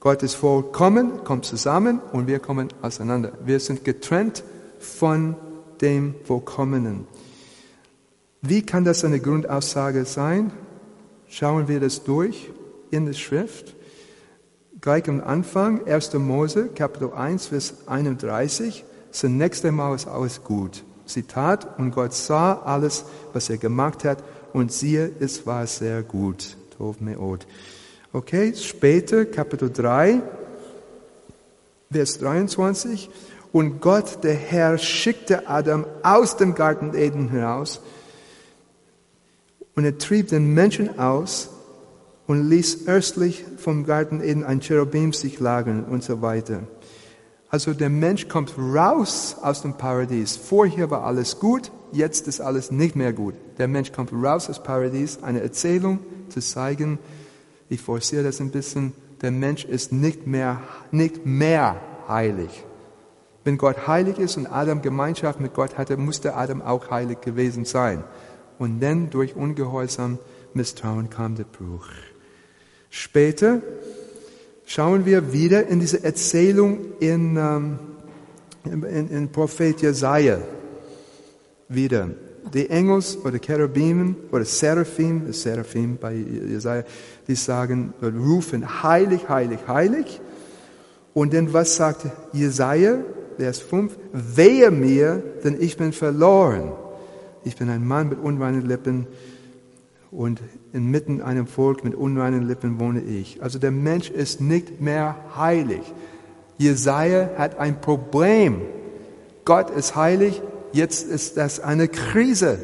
Gott 0.00 0.24
ist 0.24 0.34
vollkommen, 0.34 1.22
kommt 1.22 1.44
zusammen 1.44 2.00
und 2.10 2.26
wir 2.26 2.40
kommen 2.40 2.66
auseinander. 2.82 3.34
Wir 3.44 3.60
sind 3.60 3.84
getrennt 3.84 4.42
von 4.80 5.36
dem 5.80 6.16
Vollkommenen. 6.24 7.06
Wie 8.40 8.66
kann 8.66 8.84
das 8.84 9.04
eine 9.04 9.20
Grundaussage 9.20 10.04
sein? 10.04 10.50
Schauen 11.28 11.68
wir 11.68 11.78
das 11.78 12.02
durch 12.02 12.50
in 12.90 13.06
der 13.06 13.12
Schrift. 13.12 13.76
Gleich 14.80 15.08
am 15.08 15.20
Anfang, 15.20 15.86
1. 15.86 16.14
Mose, 16.14 16.70
Kapitel 16.74 17.12
1, 17.12 17.46
Vers 17.46 17.86
31. 17.86 18.84
Zunächst 19.12 19.64
einmal 19.64 19.94
ist 19.94 20.08
alles 20.08 20.42
gut. 20.42 20.82
Zitat, 21.06 21.78
und 21.78 21.92
Gott 21.92 22.14
sah 22.14 22.54
alles, 22.64 23.04
was 23.32 23.48
er 23.48 23.58
gemacht 23.58 24.04
hat, 24.04 24.24
und 24.52 24.72
siehe, 24.72 25.10
es 25.20 25.46
war 25.46 25.66
sehr 25.66 26.02
gut. 26.02 26.56
Okay, 28.12 28.54
später, 28.54 29.24
Kapitel 29.24 29.70
3, 29.70 30.20
Vers 31.90 32.18
23. 32.18 33.10
Und 33.52 33.80
Gott, 33.80 34.24
der 34.24 34.34
Herr, 34.34 34.78
schickte 34.78 35.48
Adam 35.48 35.86
aus 36.02 36.36
dem 36.36 36.54
Garten 36.54 36.94
Eden 36.94 37.28
heraus 37.28 37.80
und 39.74 39.84
er 39.84 39.98
trieb 39.98 40.28
den 40.28 40.54
Menschen 40.54 40.98
aus 40.98 41.50
und 42.26 42.48
ließ 42.48 42.88
östlich 42.88 43.44
vom 43.58 43.84
Garten 43.84 44.22
Eden 44.22 44.44
ein 44.44 44.60
Cherubim 44.60 45.12
sich 45.12 45.38
lagern 45.38 45.84
und 45.84 46.02
so 46.02 46.22
weiter. 46.22 46.62
Also 47.50 47.74
der 47.74 47.90
Mensch 47.90 48.28
kommt 48.28 48.54
raus 48.56 49.36
aus 49.42 49.62
dem 49.62 49.74
Paradies. 49.74 50.36
Vorher 50.36 50.90
war 50.90 51.04
alles 51.04 51.38
gut, 51.38 51.70
jetzt 51.92 52.28
ist 52.28 52.40
alles 52.40 52.70
nicht 52.70 52.96
mehr 52.96 53.12
gut. 53.12 53.34
Der 53.58 53.68
Mensch 53.68 53.92
kommt 53.92 54.12
raus 54.12 54.48
aus 54.48 54.62
Paradies, 54.62 55.22
eine 55.22 55.40
Erzählung 55.40 56.00
zu 56.28 56.40
zeigen. 56.40 56.98
Ich 57.68 57.80
forciere 57.80 58.24
das 58.24 58.40
ein 58.40 58.50
bisschen. 58.50 58.92
Der 59.20 59.30
Mensch 59.30 59.64
ist 59.64 59.92
nicht 59.92 60.26
mehr, 60.26 60.60
nicht 60.90 61.24
mehr 61.24 61.80
heilig. 62.08 62.64
Wenn 63.44 63.58
Gott 63.58 63.86
heilig 63.86 64.18
ist 64.18 64.36
und 64.36 64.46
Adam 64.46 64.82
Gemeinschaft 64.82 65.40
mit 65.40 65.54
Gott 65.54 65.78
hatte, 65.78 65.96
musste 65.96 66.34
Adam 66.34 66.62
auch 66.62 66.90
heilig 66.90 67.20
gewesen 67.20 67.64
sein. 67.64 68.04
Und 68.58 68.80
dann 68.80 69.10
durch 69.10 69.34
Ungehorsam, 69.34 70.18
Misstrauen 70.54 71.10
kam 71.10 71.34
der 71.34 71.44
Bruch. 71.44 71.88
Später 72.90 73.62
schauen 74.66 75.06
wir 75.06 75.32
wieder 75.32 75.66
in 75.66 75.80
diese 75.80 76.04
Erzählung 76.04 76.78
in, 77.00 77.36
ähm, 77.36 77.78
in, 78.64 79.10
in 79.10 79.32
Prophet 79.32 79.80
Jesaja 79.80 80.38
wieder. 81.74 82.10
Die 82.52 82.68
Engels 82.68 83.16
oder 83.24 83.38
Cherubimen 83.38 84.16
oder 84.30 84.44
Seraphim, 84.44 85.32
Seraphim 85.32 85.96
bei 85.96 86.14
Jesaja, 86.14 86.84
die 87.26 87.34
sagen, 87.34 87.94
rufen 88.02 88.82
heilig, 88.82 89.28
heilig, 89.28 89.60
heilig. 89.68 90.20
Und 91.14 91.32
dann 91.34 91.52
was 91.52 91.76
sagt 91.76 92.06
Jesaja, 92.32 92.98
Vers 93.38 93.60
5? 93.60 93.96
Wehe 94.12 94.70
mir, 94.70 95.22
denn 95.44 95.60
ich 95.60 95.76
bin 95.76 95.92
verloren 95.92 96.72
ich 97.44 97.56
bin 97.56 97.68
ein 97.70 97.86
Mann 97.86 98.08
mit 98.08 98.18
unreinen 98.20 98.66
Lippen 98.66 99.06
und 100.10 100.40
inmitten 100.72 101.22
einem 101.22 101.46
Volk 101.46 101.84
mit 101.84 101.94
unreinen 101.94 102.46
Lippen 102.46 102.78
wohne 102.78 103.00
ich. 103.00 103.42
Also 103.42 103.58
der 103.58 103.70
Mensch 103.70 104.10
ist 104.10 104.40
nicht 104.40 104.80
mehr 104.80 105.16
heilig. 105.36 105.80
Jesaja 106.58 107.30
hat 107.36 107.58
ein 107.58 107.80
Problem. 107.80 108.60
Gott 109.44 109.70
ist 109.70 109.96
heilig, 109.96 110.40
jetzt 110.72 111.06
ist 111.06 111.36
das 111.36 111.60
eine 111.60 111.88
Krise. 111.88 112.58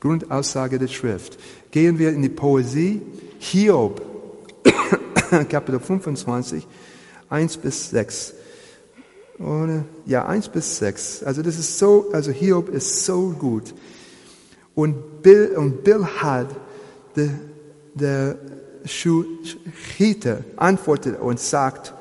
Grundaussage 0.00 0.78
der 0.78 0.88
Schrift. 0.88 1.38
Gehen 1.70 1.98
wir 1.98 2.10
in 2.10 2.22
die 2.22 2.28
Poesie. 2.28 3.02
Hiob, 3.40 4.02
Kapitel 5.48 5.80
25, 5.80 6.66
1 7.28 7.56
bis 7.58 7.90
6. 7.90 8.34
Oder, 9.38 9.84
ja, 10.04 10.26
eins 10.26 10.48
bis 10.48 10.78
sechs. 10.78 11.22
Also 11.22 11.42
das 11.42 11.58
ist 11.58 11.78
so, 11.78 12.10
also 12.12 12.32
Hiob 12.32 12.68
ist 12.68 13.04
so 13.04 13.30
gut. 13.30 13.72
Und 14.74 15.22
Bill, 15.22 15.54
und 15.56 15.84
Bildhad, 15.84 16.48
der, 17.14 17.30
der 17.94 18.36
Schuhiter, 18.84 20.40
antwortet 20.56 21.20
und 21.20 21.38
sagt, 21.38 21.94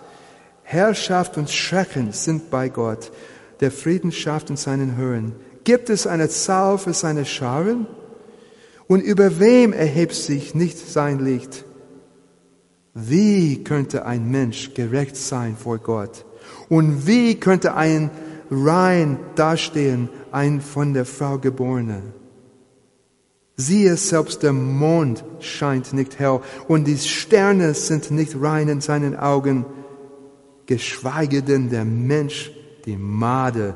Herrschaft 0.64 1.38
und 1.38 1.50
Schrecken 1.50 2.12
sind 2.12 2.50
bei 2.50 2.70
Gott. 2.70 3.12
Der 3.60 3.72
Frieden 3.72 4.12
schafft 4.12 4.50
in 4.50 4.58
seinen 4.58 4.96
Hören? 4.98 5.34
Gibt 5.64 5.90
es 5.90 6.08
eine 6.08 6.30
Zahl 6.30 6.78
für 6.78 6.94
seine 6.94 7.26
Scharen? 7.26 7.88
Und 8.88 9.02
über 9.02 9.40
wem 9.40 9.74
erhebt 9.74 10.16
sich 10.16 10.56
nicht 10.56 10.78
sein 10.78 11.20
Licht? 11.20 11.66
Wie 12.94 13.64
könnte 13.64 14.06
ein 14.06 14.32
Mensch 14.32 14.74
gerecht 14.74 15.16
sein 15.16 15.56
vor 15.56 15.78
Gott? 15.78 16.26
Und 16.70 17.06
wie 17.06 17.36
könnte 17.36 17.76
ein 17.76 18.10
rein 18.50 19.20
dastehen, 19.36 20.10
ein 20.32 20.62
von 20.62 20.94
der 20.94 21.06
Frau 21.06 21.38
geborener? 21.38 22.02
Siehe, 23.56 23.98
selbst 23.98 24.44
der 24.44 24.54
Mond 24.54 25.24
scheint 25.40 25.92
nicht 25.92 26.20
hell 26.20 26.42
und 26.68 26.86
die 26.86 26.98
Sterne 26.98 27.74
sind 27.74 28.12
nicht 28.12 28.40
rein 28.40 28.70
in 28.70 28.82
seinen 28.82 29.16
Augen, 29.16 29.66
geschweige 30.68 31.42
denn 31.42 31.70
der 31.70 31.84
Mensch, 31.84 32.52
die 32.88 32.98
Made 32.98 33.76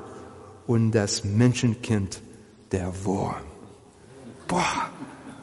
und 0.66 0.92
das 0.92 1.24
Menschenkind, 1.24 2.22
der 2.72 2.92
Wurm. 3.04 3.36
Boah, 4.48 4.90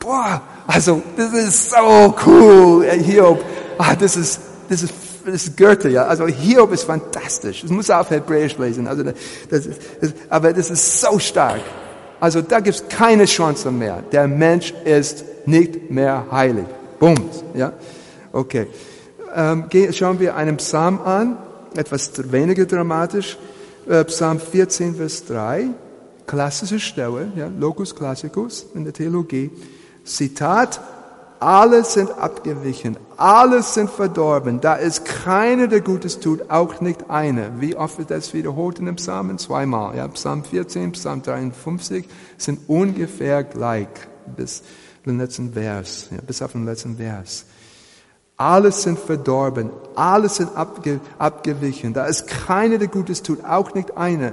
boah, 0.01 0.43
also 0.67 1.03
das 1.17 1.33
ist 1.35 1.71
so 1.71 2.15
cool, 2.27 2.85
Hiob. 2.91 3.45
Ah, 3.79 3.95
das 3.95 4.17
ist, 4.17 4.41
das 4.69 4.83
ist, 4.83 4.95
das 5.25 5.35
ist 5.47 5.57
Goethe, 5.57 5.91
ja. 5.91 6.05
Also 6.07 6.27
Hiob 6.27 6.73
ist 6.73 6.85
fantastisch. 6.85 7.63
Das 7.63 7.71
muss 7.71 7.91
er 7.91 8.01
auf 8.01 8.11
Hebräisch 8.11 8.57
lesen. 8.59 8.89
Also 8.89 9.03
das, 9.03 9.15
das, 9.51 9.69
das, 10.01 10.15
aber 10.31 10.53
das 10.53 10.71
ist 10.71 11.01
so 11.01 11.19
stark. 11.19 11.61
Also 12.21 12.41
da 12.41 12.61
gibt's 12.61 12.83
keine 12.89 13.27
Chance 13.27 13.71
mehr. 13.71 14.03
Der 14.11 14.27
Mensch 14.27 14.73
ist 14.85 15.25
nicht 15.47 15.91
mehr 15.91 16.27
heilig. 16.33 16.67
Bums, 16.99 17.45
ja. 17.55 17.73
Okay. 18.33 18.67
Ähm, 19.35 19.65
schauen 19.93 20.19
wir 20.19 20.35
einen 20.35 20.57
Psalm 20.57 21.01
an, 21.01 21.37
etwas 21.77 22.11
weniger 22.33 22.65
dramatisch. 22.65 23.37
Äh, 23.89 24.05
Psalm 24.05 24.39
14, 24.39 24.97
Vers 24.97 25.25
3. 25.25 25.71
Klassische 26.27 26.79
Stelle, 26.79 27.33
ja, 27.37 27.49
Locus 27.59 27.95
Classicus 27.95 28.67
in 28.75 28.85
der 28.85 28.93
Theologie. 28.93 29.51
Zitat, 30.05 30.79
alle 31.41 31.83
sind 31.85 32.11
abgewichen, 32.11 32.99
alle 33.17 33.63
sind 33.63 33.89
verdorben. 33.89 34.61
Da 34.61 34.75
ist 34.75 35.07
keiner, 35.07 35.69
der 35.69 35.81
Gutes 35.81 36.21
tut, 36.21 36.51
auch 36.51 36.83
nicht 36.83 37.09
einer. 37.09 37.61
Wie 37.61 37.77
oft 37.77 37.99
wird 37.99 38.11
das 38.11 38.35
wiederholt 38.35 38.79
in 38.79 38.85
dem 38.85 38.97
Psalmen? 38.97 39.39
Zweimal. 39.39 39.97
Ja, 39.97 40.07
Psalm 40.09 40.45
14, 40.45 40.93
Psalm 40.93 41.23
53 41.23 42.07
sind 42.37 42.69
ungefähr 42.69 43.43
gleich 43.43 43.89
bis 44.37 44.63
den 45.07 45.17
letzten 45.17 45.55
Vers, 45.55 46.09
ja, 46.11 46.19
bis 46.27 46.43
auf 46.43 46.53
den 46.53 46.67
letzten 46.67 46.99
Vers. 46.99 47.47
Alle 48.39 48.71
sind 48.71 49.01
verdorben, 49.01 49.71
alle 49.97 50.29
sind 50.29 50.57
abge, 50.57 51.01
abgewichen. 51.19 51.93
Da 51.93 52.07
ist 52.07 52.29
keiner, 52.29 52.79
der 52.79 52.87
Gutes 52.87 53.23
tut, 53.23 53.45
auch 53.45 53.75
nicht 53.75 53.97
einer. 53.97 54.33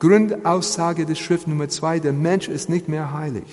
Grundaussage 0.00 1.06
der 1.06 1.14
Schrift 1.14 1.46
Nummer 1.46 1.68
zwei, 1.68 2.00
der 2.00 2.12
Mensch 2.12 2.48
ist 2.48 2.68
nicht 2.68 2.88
mehr 2.88 3.12
heilig. 3.12 3.44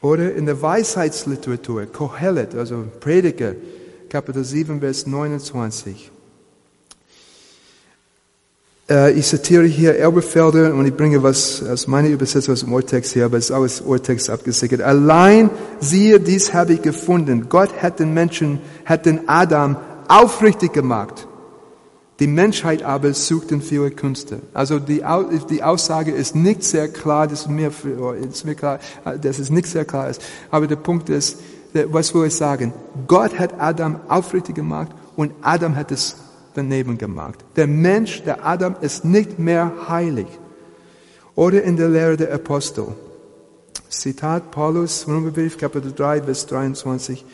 Oder 0.00 0.32
in 0.34 0.46
der 0.46 0.62
Weisheitsliteratur, 0.62 1.86
Kohelet, 1.86 2.54
also 2.54 2.84
Prediger, 3.00 3.54
Kapitel 4.08 4.44
7, 4.44 4.78
Vers 4.78 5.06
29. 5.06 6.12
Äh, 8.90 9.12
ich 9.12 9.26
zitiere 9.26 9.64
hier 9.64 9.96
Elberfelder 9.96 10.74
und 10.74 10.86
ich 10.86 10.94
bringe 10.94 11.22
was 11.22 11.62
aus 11.62 11.86
meiner 11.86 12.08
Übersetzung 12.08 12.54
aus 12.54 12.60
dem 12.60 12.72
Urtext 12.72 13.12
hier, 13.12 13.26
aber 13.26 13.36
es 13.36 13.46
ist 13.46 13.52
aus 13.52 13.80
Urtext 13.80 14.30
abgesickert. 14.30 14.80
Allein 14.80 15.50
siehe, 15.80 16.18
dies 16.20 16.54
habe 16.54 16.74
ich 16.74 16.82
gefunden. 16.82 17.48
Gott 17.48 17.82
hat 17.82 18.00
den 18.00 18.14
Menschen, 18.14 18.60
hat 18.84 19.06
den 19.06 19.28
Adam 19.28 19.76
aufrichtig 20.08 20.72
gemacht. 20.72 21.26
Die 22.20 22.26
Menschheit 22.26 22.82
aber 22.82 23.14
sucht 23.14 23.52
in 23.52 23.62
viele 23.62 23.92
Künste. 23.92 24.40
Also 24.52 24.80
die, 24.80 25.04
die 25.50 25.62
Aussage 25.62 26.10
ist 26.10 26.34
nicht 26.34 26.64
sehr 26.64 26.88
klar, 26.88 27.28
das 27.28 27.46
mir, 27.46 27.70
ist 28.28 28.44
mir 28.44 28.56
klar, 28.56 28.80
dass 29.04 29.38
es 29.38 29.50
nicht 29.50 29.68
sehr 29.68 29.84
klar 29.84 30.08
ist. 30.08 30.20
Aber 30.50 30.66
der 30.66 30.76
Punkt 30.76 31.10
ist, 31.10 31.38
was 31.72 32.12
will 32.14 32.26
ich 32.26 32.34
sagen? 32.34 32.72
Gott 33.06 33.38
hat 33.38 33.60
Adam 33.60 34.00
aufrichtig 34.08 34.56
gemacht 34.56 34.90
und 35.14 35.30
Adam 35.42 35.76
hat 35.76 35.92
es 35.92 36.16
daneben 36.58 36.98
gemacht. 36.98 37.38
Der 37.56 37.66
Mensch, 37.66 38.22
der 38.24 38.44
Adam, 38.44 38.76
ist 38.80 39.04
nicht 39.04 39.38
mehr 39.38 39.72
heilig. 39.88 40.26
Oder 41.34 41.62
in 41.62 41.76
der 41.76 41.88
Lehre 41.88 42.16
der 42.16 42.34
Apostel. 42.34 42.88
Zitat 43.88 44.50
Paulus, 44.50 45.06
Römerbrief, 45.08 45.56
Kapitel 45.56 45.92
3, 45.92 46.22
Vers 46.22 46.46
23 46.46 47.24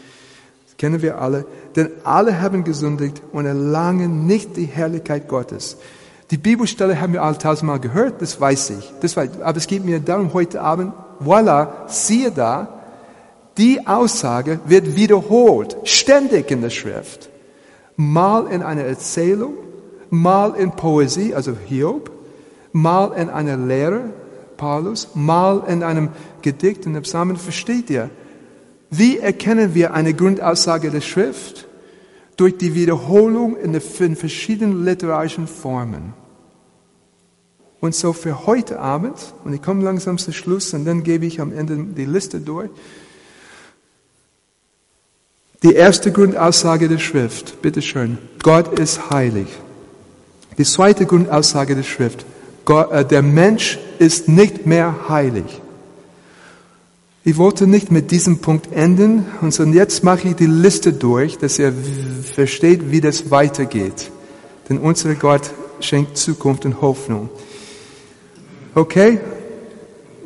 kennen 0.79 1.03
wir 1.03 1.21
alle, 1.21 1.47
denn 1.77 1.91
alle 2.05 2.41
haben 2.41 2.65
gesündigt 2.65 3.23
und 3.33 3.47
erlangen 3.47 4.27
nicht 4.27 4.57
die 4.57 4.67
Herrlichkeit 4.67 5.29
Gottes. 5.29 5.77
Die 6.31 6.37
Bibelstelle 6.37 7.01
haben 7.01 7.13
wir 7.13 7.23
alle 7.23 7.39
tausendmal 7.39 7.81
gehört, 7.81 8.21
das 8.21 8.41
weiß 8.41 8.71
ich. 8.71 8.93
Das 9.01 9.17
weiß, 9.17 9.41
aber 9.43 9.59
es 9.59 9.67
geht 9.67 9.85
mir 9.85 10.01
darum 10.01 10.33
heute 10.33 10.61
Abend, 10.61 10.93
voila, 11.21 11.85
siehe 11.87 12.31
da, 12.31 12.81
die 13.57 13.87
Aussage 13.87 14.61
wird 14.67 14.97
wiederholt, 14.97 15.77
ständig 15.85 16.51
in 16.51 16.63
der 16.63 16.71
Schrift. 16.71 17.31
Mal 17.97 18.47
in 18.49 18.63
einer 18.63 18.85
Erzählung, 18.85 19.55
mal 20.11 20.55
in 20.55 20.73
Poesie, 20.73 21.35
also 21.35 21.57
Hiob, 21.67 22.11
mal 22.73 23.13
in 23.13 23.31
einer 23.31 23.57
Lehre, 23.57 24.11
Paulus, 24.57 25.09
mal 25.15 25.65
in 25.69 25.83
einem 25.83 26.11
Gedicht, 26.43 26.87
in 26.87 26.93
einem 26.93 27.03
Psalmen, 27.03 27.37
versteht 27.37 27.91
ihr? 27.91 28.11
Wie 28.91 29.19
erkennen 29.19 29.75
wir 29.75 29.95
eine 29.95 30.15
Grundaussage 30.15 30.91
der 30.91 31.01
Schrift? 31.01 31.67
Durch 32.37 32.59
die 32.59 32.75
Wiederholung 32.75 33.57
in 33.57 33.73
den 33.73 34.17
verschiedenen 34.17 34.85
literarischen 34.85 35.47
Formen. 35.47 36.15
Und 37.81 37.95
so 37.95 38.13
für 38.13 38.47
heute 38.47 38.81
Abend, 38.81 39.35
und 39.45 39.53
ich 39.53 39.63
komme 39.63 39.85
langsam 39.85 40.19
zum 40.19 40.33
Schluss 40.33 40.73
und 40.75 40.85
dann 40.85 41.03
gebe 41.03 41.27
ich 41.27 41.41
am 41.41 41.53
Ende 41.53 41.77
die 41.77 42.07
Liste 42.07 42.41
durch. 42.41 42.71
Die 45.65 45.73
erste 45.73 46.13
Grundaussage 46.13 46.89
der 46.91 46.99
Schrift, 46.99 47.63
bitteschön, 47.63 48.19
Gott 48.43 48.79
ist 48.79 49.09
heilig. 49.09 49.47
Die 50.59 50.65
zweite 50.65 51.07
Grundaussage 51.07 51.75
der 51.75 51.83
Schrift, 51.83 52.27
Gott, 52.67 52.93
äh, 52.93 53.03
der 53.03 53.23
Mensch 53.23 53.79
ist 53.99 54.29
nicht 54.29 54.67
mehr 54.67 55.09
heilig. 55.09 55.63
Ich 57.25 57.39
wollte 57.39 57.67
nicht 57.67 57.91
mit 57.91 58.11
diesem 58.11 58.41
Punkt 58.41 58.75
enden, 58.75 59.25
und 59.41 59.59
jetzt 59.73 60.05
mache 60.05 60.29
ich 60.29 60.35
die 60.35 60.45
Liste 60.45 60.93
durch, 60.93 61.39
dass 61.39 61.59
ihr 61.59 61.73
versteht, 62.35 62.91
wie 62.91 63.01
das 63.01 63.31
weitergeht. 63.31 64.11
Denn 64.69 64.77
unser 64.77 65.15
Gott 65.15 65.51
schenkt 65.81 66.19
Zukunft 66.19 66.67
und 66.67 66.83
Hoffnung. 66.83 67.31
Okay? 68.75 69.19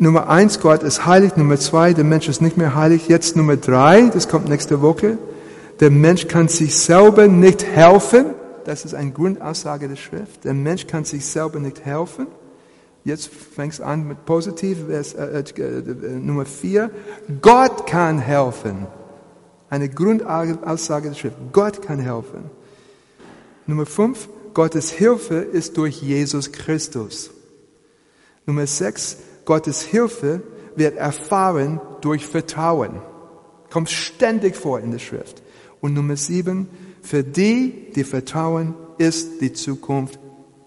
Nummer 0.00 0.28
eins, 0.28 0.60
Gott 0.60 0.84
ist 0.84 1.06
heilig. 1.06 1.36
Nummer 1.36 1.58
zwei, 1.58 1.92
der 1.92 2.04
Mensch 2.04 2.28
ist 2.28 2.40
nicht 2.40 2.56
mehr 2.56 2.76
heilig. 2.76 3.08
Jetzt 3.08 3.34
Nummer 3.34 3.56
drei, 3.56 4.02
das 4.12 4.28
kommt 4.28 4.48
nächste 4.48 4.80
Woche. 4.80 5.18
Der 5.80 5.90
Mensch 5.90 6.28
kann 6.28 6.46
sich 6.46 6.76
selber 6.76 7.26
nicht 7.26 7.64
helfen. 7.64 8.26
Das 8.64 8.84
ist 8.84 8.94
eine 8.94 9.10
Grundaussage 9.10 9.88
der 9.88 9.96
Schrift. 9.96 10.44
Der 10.44 10.54
Mensch 10.54 10.86
kann 10.86 11.04
sich 11.04 11.26
selber 11.26 11.58
nicht 11.58 11.84
helfen. 11.84 12.28
Jetzt 13.02 13.28
fängst 13.28 13.80
an 13.80 14.06
mit 14.06 14.24
positiv, 14.24 14.88
äh, 14.88 15.00
äh, 15.00 15.40
äh, 15.40 16.18
Nummer 16.18 16.44
vier. 16.44 16.90
Gott 17.40 17.86
kann 17.86 18.18
helfen. 18.18 18.86
Eine 19.70 19.88
Grundaussage 19.88 21.08
der 21.08 21.16
Schrift. 21.16 21.36
Gott 21.52 21.82
kann 21.82 21.98
helfen. 21.98 22.50
Nummer 23.66 23.86
fünf. 23.86 24.28
Gottes 24.54 24.90
Hilfe 24.90 25.36
ist 25.36 25.76
durch 25.76 26.02
Jesus 26.02 26.52
Christus. 26.52 27.30
Nummer 28.46 28.66
sechs. 28.66 29.16
Gottes 29.48 29.80
Hilfe 29.80 30.42
wird 30.76 30.98
erfahren 30.98 31.80
durch 32.02 32.26
Vertrauen. 32.26 33.00
Kommt 33.70 33.88
ständig 33.88 34.54
vor 34.54 34.78
in 34.78 34.90
der 34.90 34.98
Schrift. 34.98 35.42
Und 35.80 35.94
Nummer 35.94 36.16
sieben. 36.16 36.68
Für 37.00 37.24
die, 37.24 37.90
die 37.94 38.04
vertrauen, 38.04 38.74
ist 38.98 39.40
die 39.40 39.54
Zukunft 39.54 40.18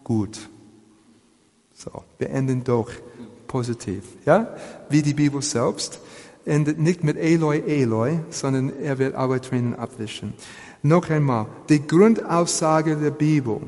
gut. 0.04 0.50
So, 1.76 1.92
wir 2.18 2.32
enden 2.32 2.64
doch 2.64 2.90
positiv, 3.46 4.02
ja? 4.26 4.56
Wie 4.90 5.04
die 5.04 5.14
Bibel 5.14 5.44
selbst 5.44 6.00
endet 6.46 6.80
nicht 6.80 7.04
mit 7.04 7.18
Eloi, 7.18 7.60
Eloi, 7.60 8.18
sondern 8.32 8.74
er 8.82 8.98
wird 8.98 9.14
alle 9.14 9.40
Tränen 9.42 9.76
abwischen. 9.76 10.34
Noch 10.82 11.08
einmal, 11.12 11.46
die 11.70 11.86
Grundaussage 11.86 12.96
der 12.96 13.12
Bibel. 13.12 13.62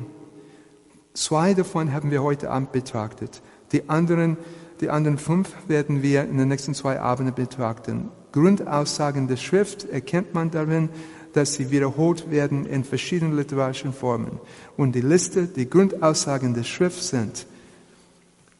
Zwei 1.12 1.54
davon 1.54 1.92
haben 1.92 2.10
wir 2.10 2.24
heute 2.24 2.50
Abend 2.50 2.72
betrachtet. 2.72 3.42
Die 3.70 3.88
anderen, 3.88 4.36
die 4.84 4.90
anderen 4.90 5.18
fünf 5.18 5.48
werden 5.66 6.02
wir 6.02 6.22
in 6.24 6.38
den 6.38 6.48
nächsten 6.48 6.74
zwei 6.74 7.00
Abenden 7.00 7.34
betrachten. 7.34 8.10
Grundaussagen 8.32 9.28
der 9.28 9.36
Schrift 9.36 9.88
erkennt 9.88 10.34
man 10.34 10.50
darin, 10.50 10.90
dass 11.32 11.54
sie 11.54 11.70
wiederholt 11.70 12.30
werden 12.30 12.66
in 12.66 12.84
verschiedenen 12.84 13.36
literarischen 13.36 13.92
Formen. 13.92 14.38
Und 14.76 14.94
die 14.94 15.00
Liste, 15.00 15.46
die 15.46 15.68
Grundaussagen 15.68 16.54
der 16.54 16.64
Schrift 16.64 17.02
sind 17.02 17.46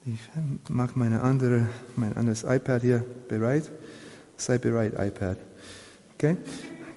ich 0.06 0.20
mache 0.68 0.98
meine 0.98 1.22
andere, 1.22 1.66
mein 1.96 2.14
anderes 2.14 2.44
iPad 2.44 2.82
hier 2.82 3.04
bereit. 3.26 3.70
Sei 4.36 4.58
bereit, 4.58 4.92
iPad. 4.98 5.38
Okay? 6.14 6.36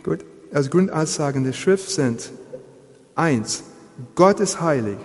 Gut. 0.04 0.26
Also 0.52 0.70
Grundaussagen 0.70 1.46
der 1.46 1.54
Schrift 1.54 1.90
sind 1.90 2.32
eins, 3.16 3.64
Gott 4.16 4.42
ist 4.42 4.60
heilig. 4.60 4.98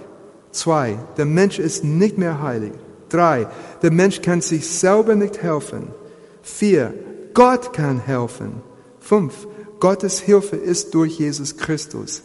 Zwei, 0.50 0.98
der 1.16 1.26
Mensch 1.26 1.58
ist 1.58 1.84
nicht 1.84 2.18
mehr 2.18 2.42
heilig. 2.42 2.72
Drei, 3.12 3.46
der 3.82 3.90
Mensch 3.90 4.22
kann 4.22 4.40
sich 4.40 4.66
selber 4.66 5.14
nicht 5.14 5.42
helfen. 5.42 5.88
Vier, 6.42 6.94
Gott 7.34 7.72
kann 7.74 8.00
helfen. 8.00 8.62
Fünf, 9.00 9.46
Gottes 9.80 10.18
Hilfe 10.18 10.56
ist 10.56 10.94
durch 10.94 11.18
Jesus 11.18 11.56
Christus. 11.58 12.22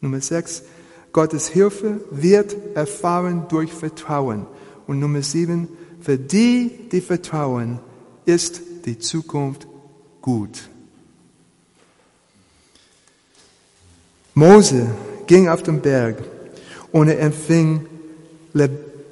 Nummer 0.00 0.20
sechs, 0.20 0.62
Gottes 1.12 1.48
Hilfe 1.48 2.00
wird 2.10 2.56
erfahren 2.74 3.46
durch 3.48 3.72
Vertrauen. 3.72 4.46
Und 4.86 4.98
Nummer 4.98 5.22
sieben, 5.22 5.68
für 6.00 6.18
die, 6.18 6.88
die 6.90 7.00
vertrauen, 7.00 7.78
ist 8.24 8.60
die 8.86 8.98
Zukunft 8.98 9.68
gut. 10.22 10.68
Mose 14.34 14.88
ging 15.26 15.48
auf 15.48 15.62
den 15.62 15.80
Berg 15.80 16.16
und 16.90 17.08
er 17.08 17.20
empfing 17.20 17.86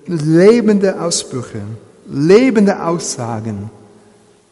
lebende 0.09 1.01
Ausbrüche, 1.01 1.63
lebende 2.07 2.83
Aussagen, 2.83 3.71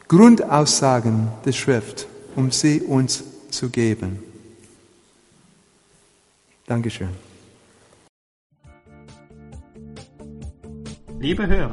Grundaussagen 0.07 1.29
der 1.45 1.53
Schrift, 1.53 2.07
um 2.37 2.51
sie 2.51 2.83
uns 2.83 3.25
zu 3.51 3.71
geben. 3.71 4.23
Dankeschön. 6.67 7.09
Liebe 11.19 11.47
Hörer, 11.47 11.73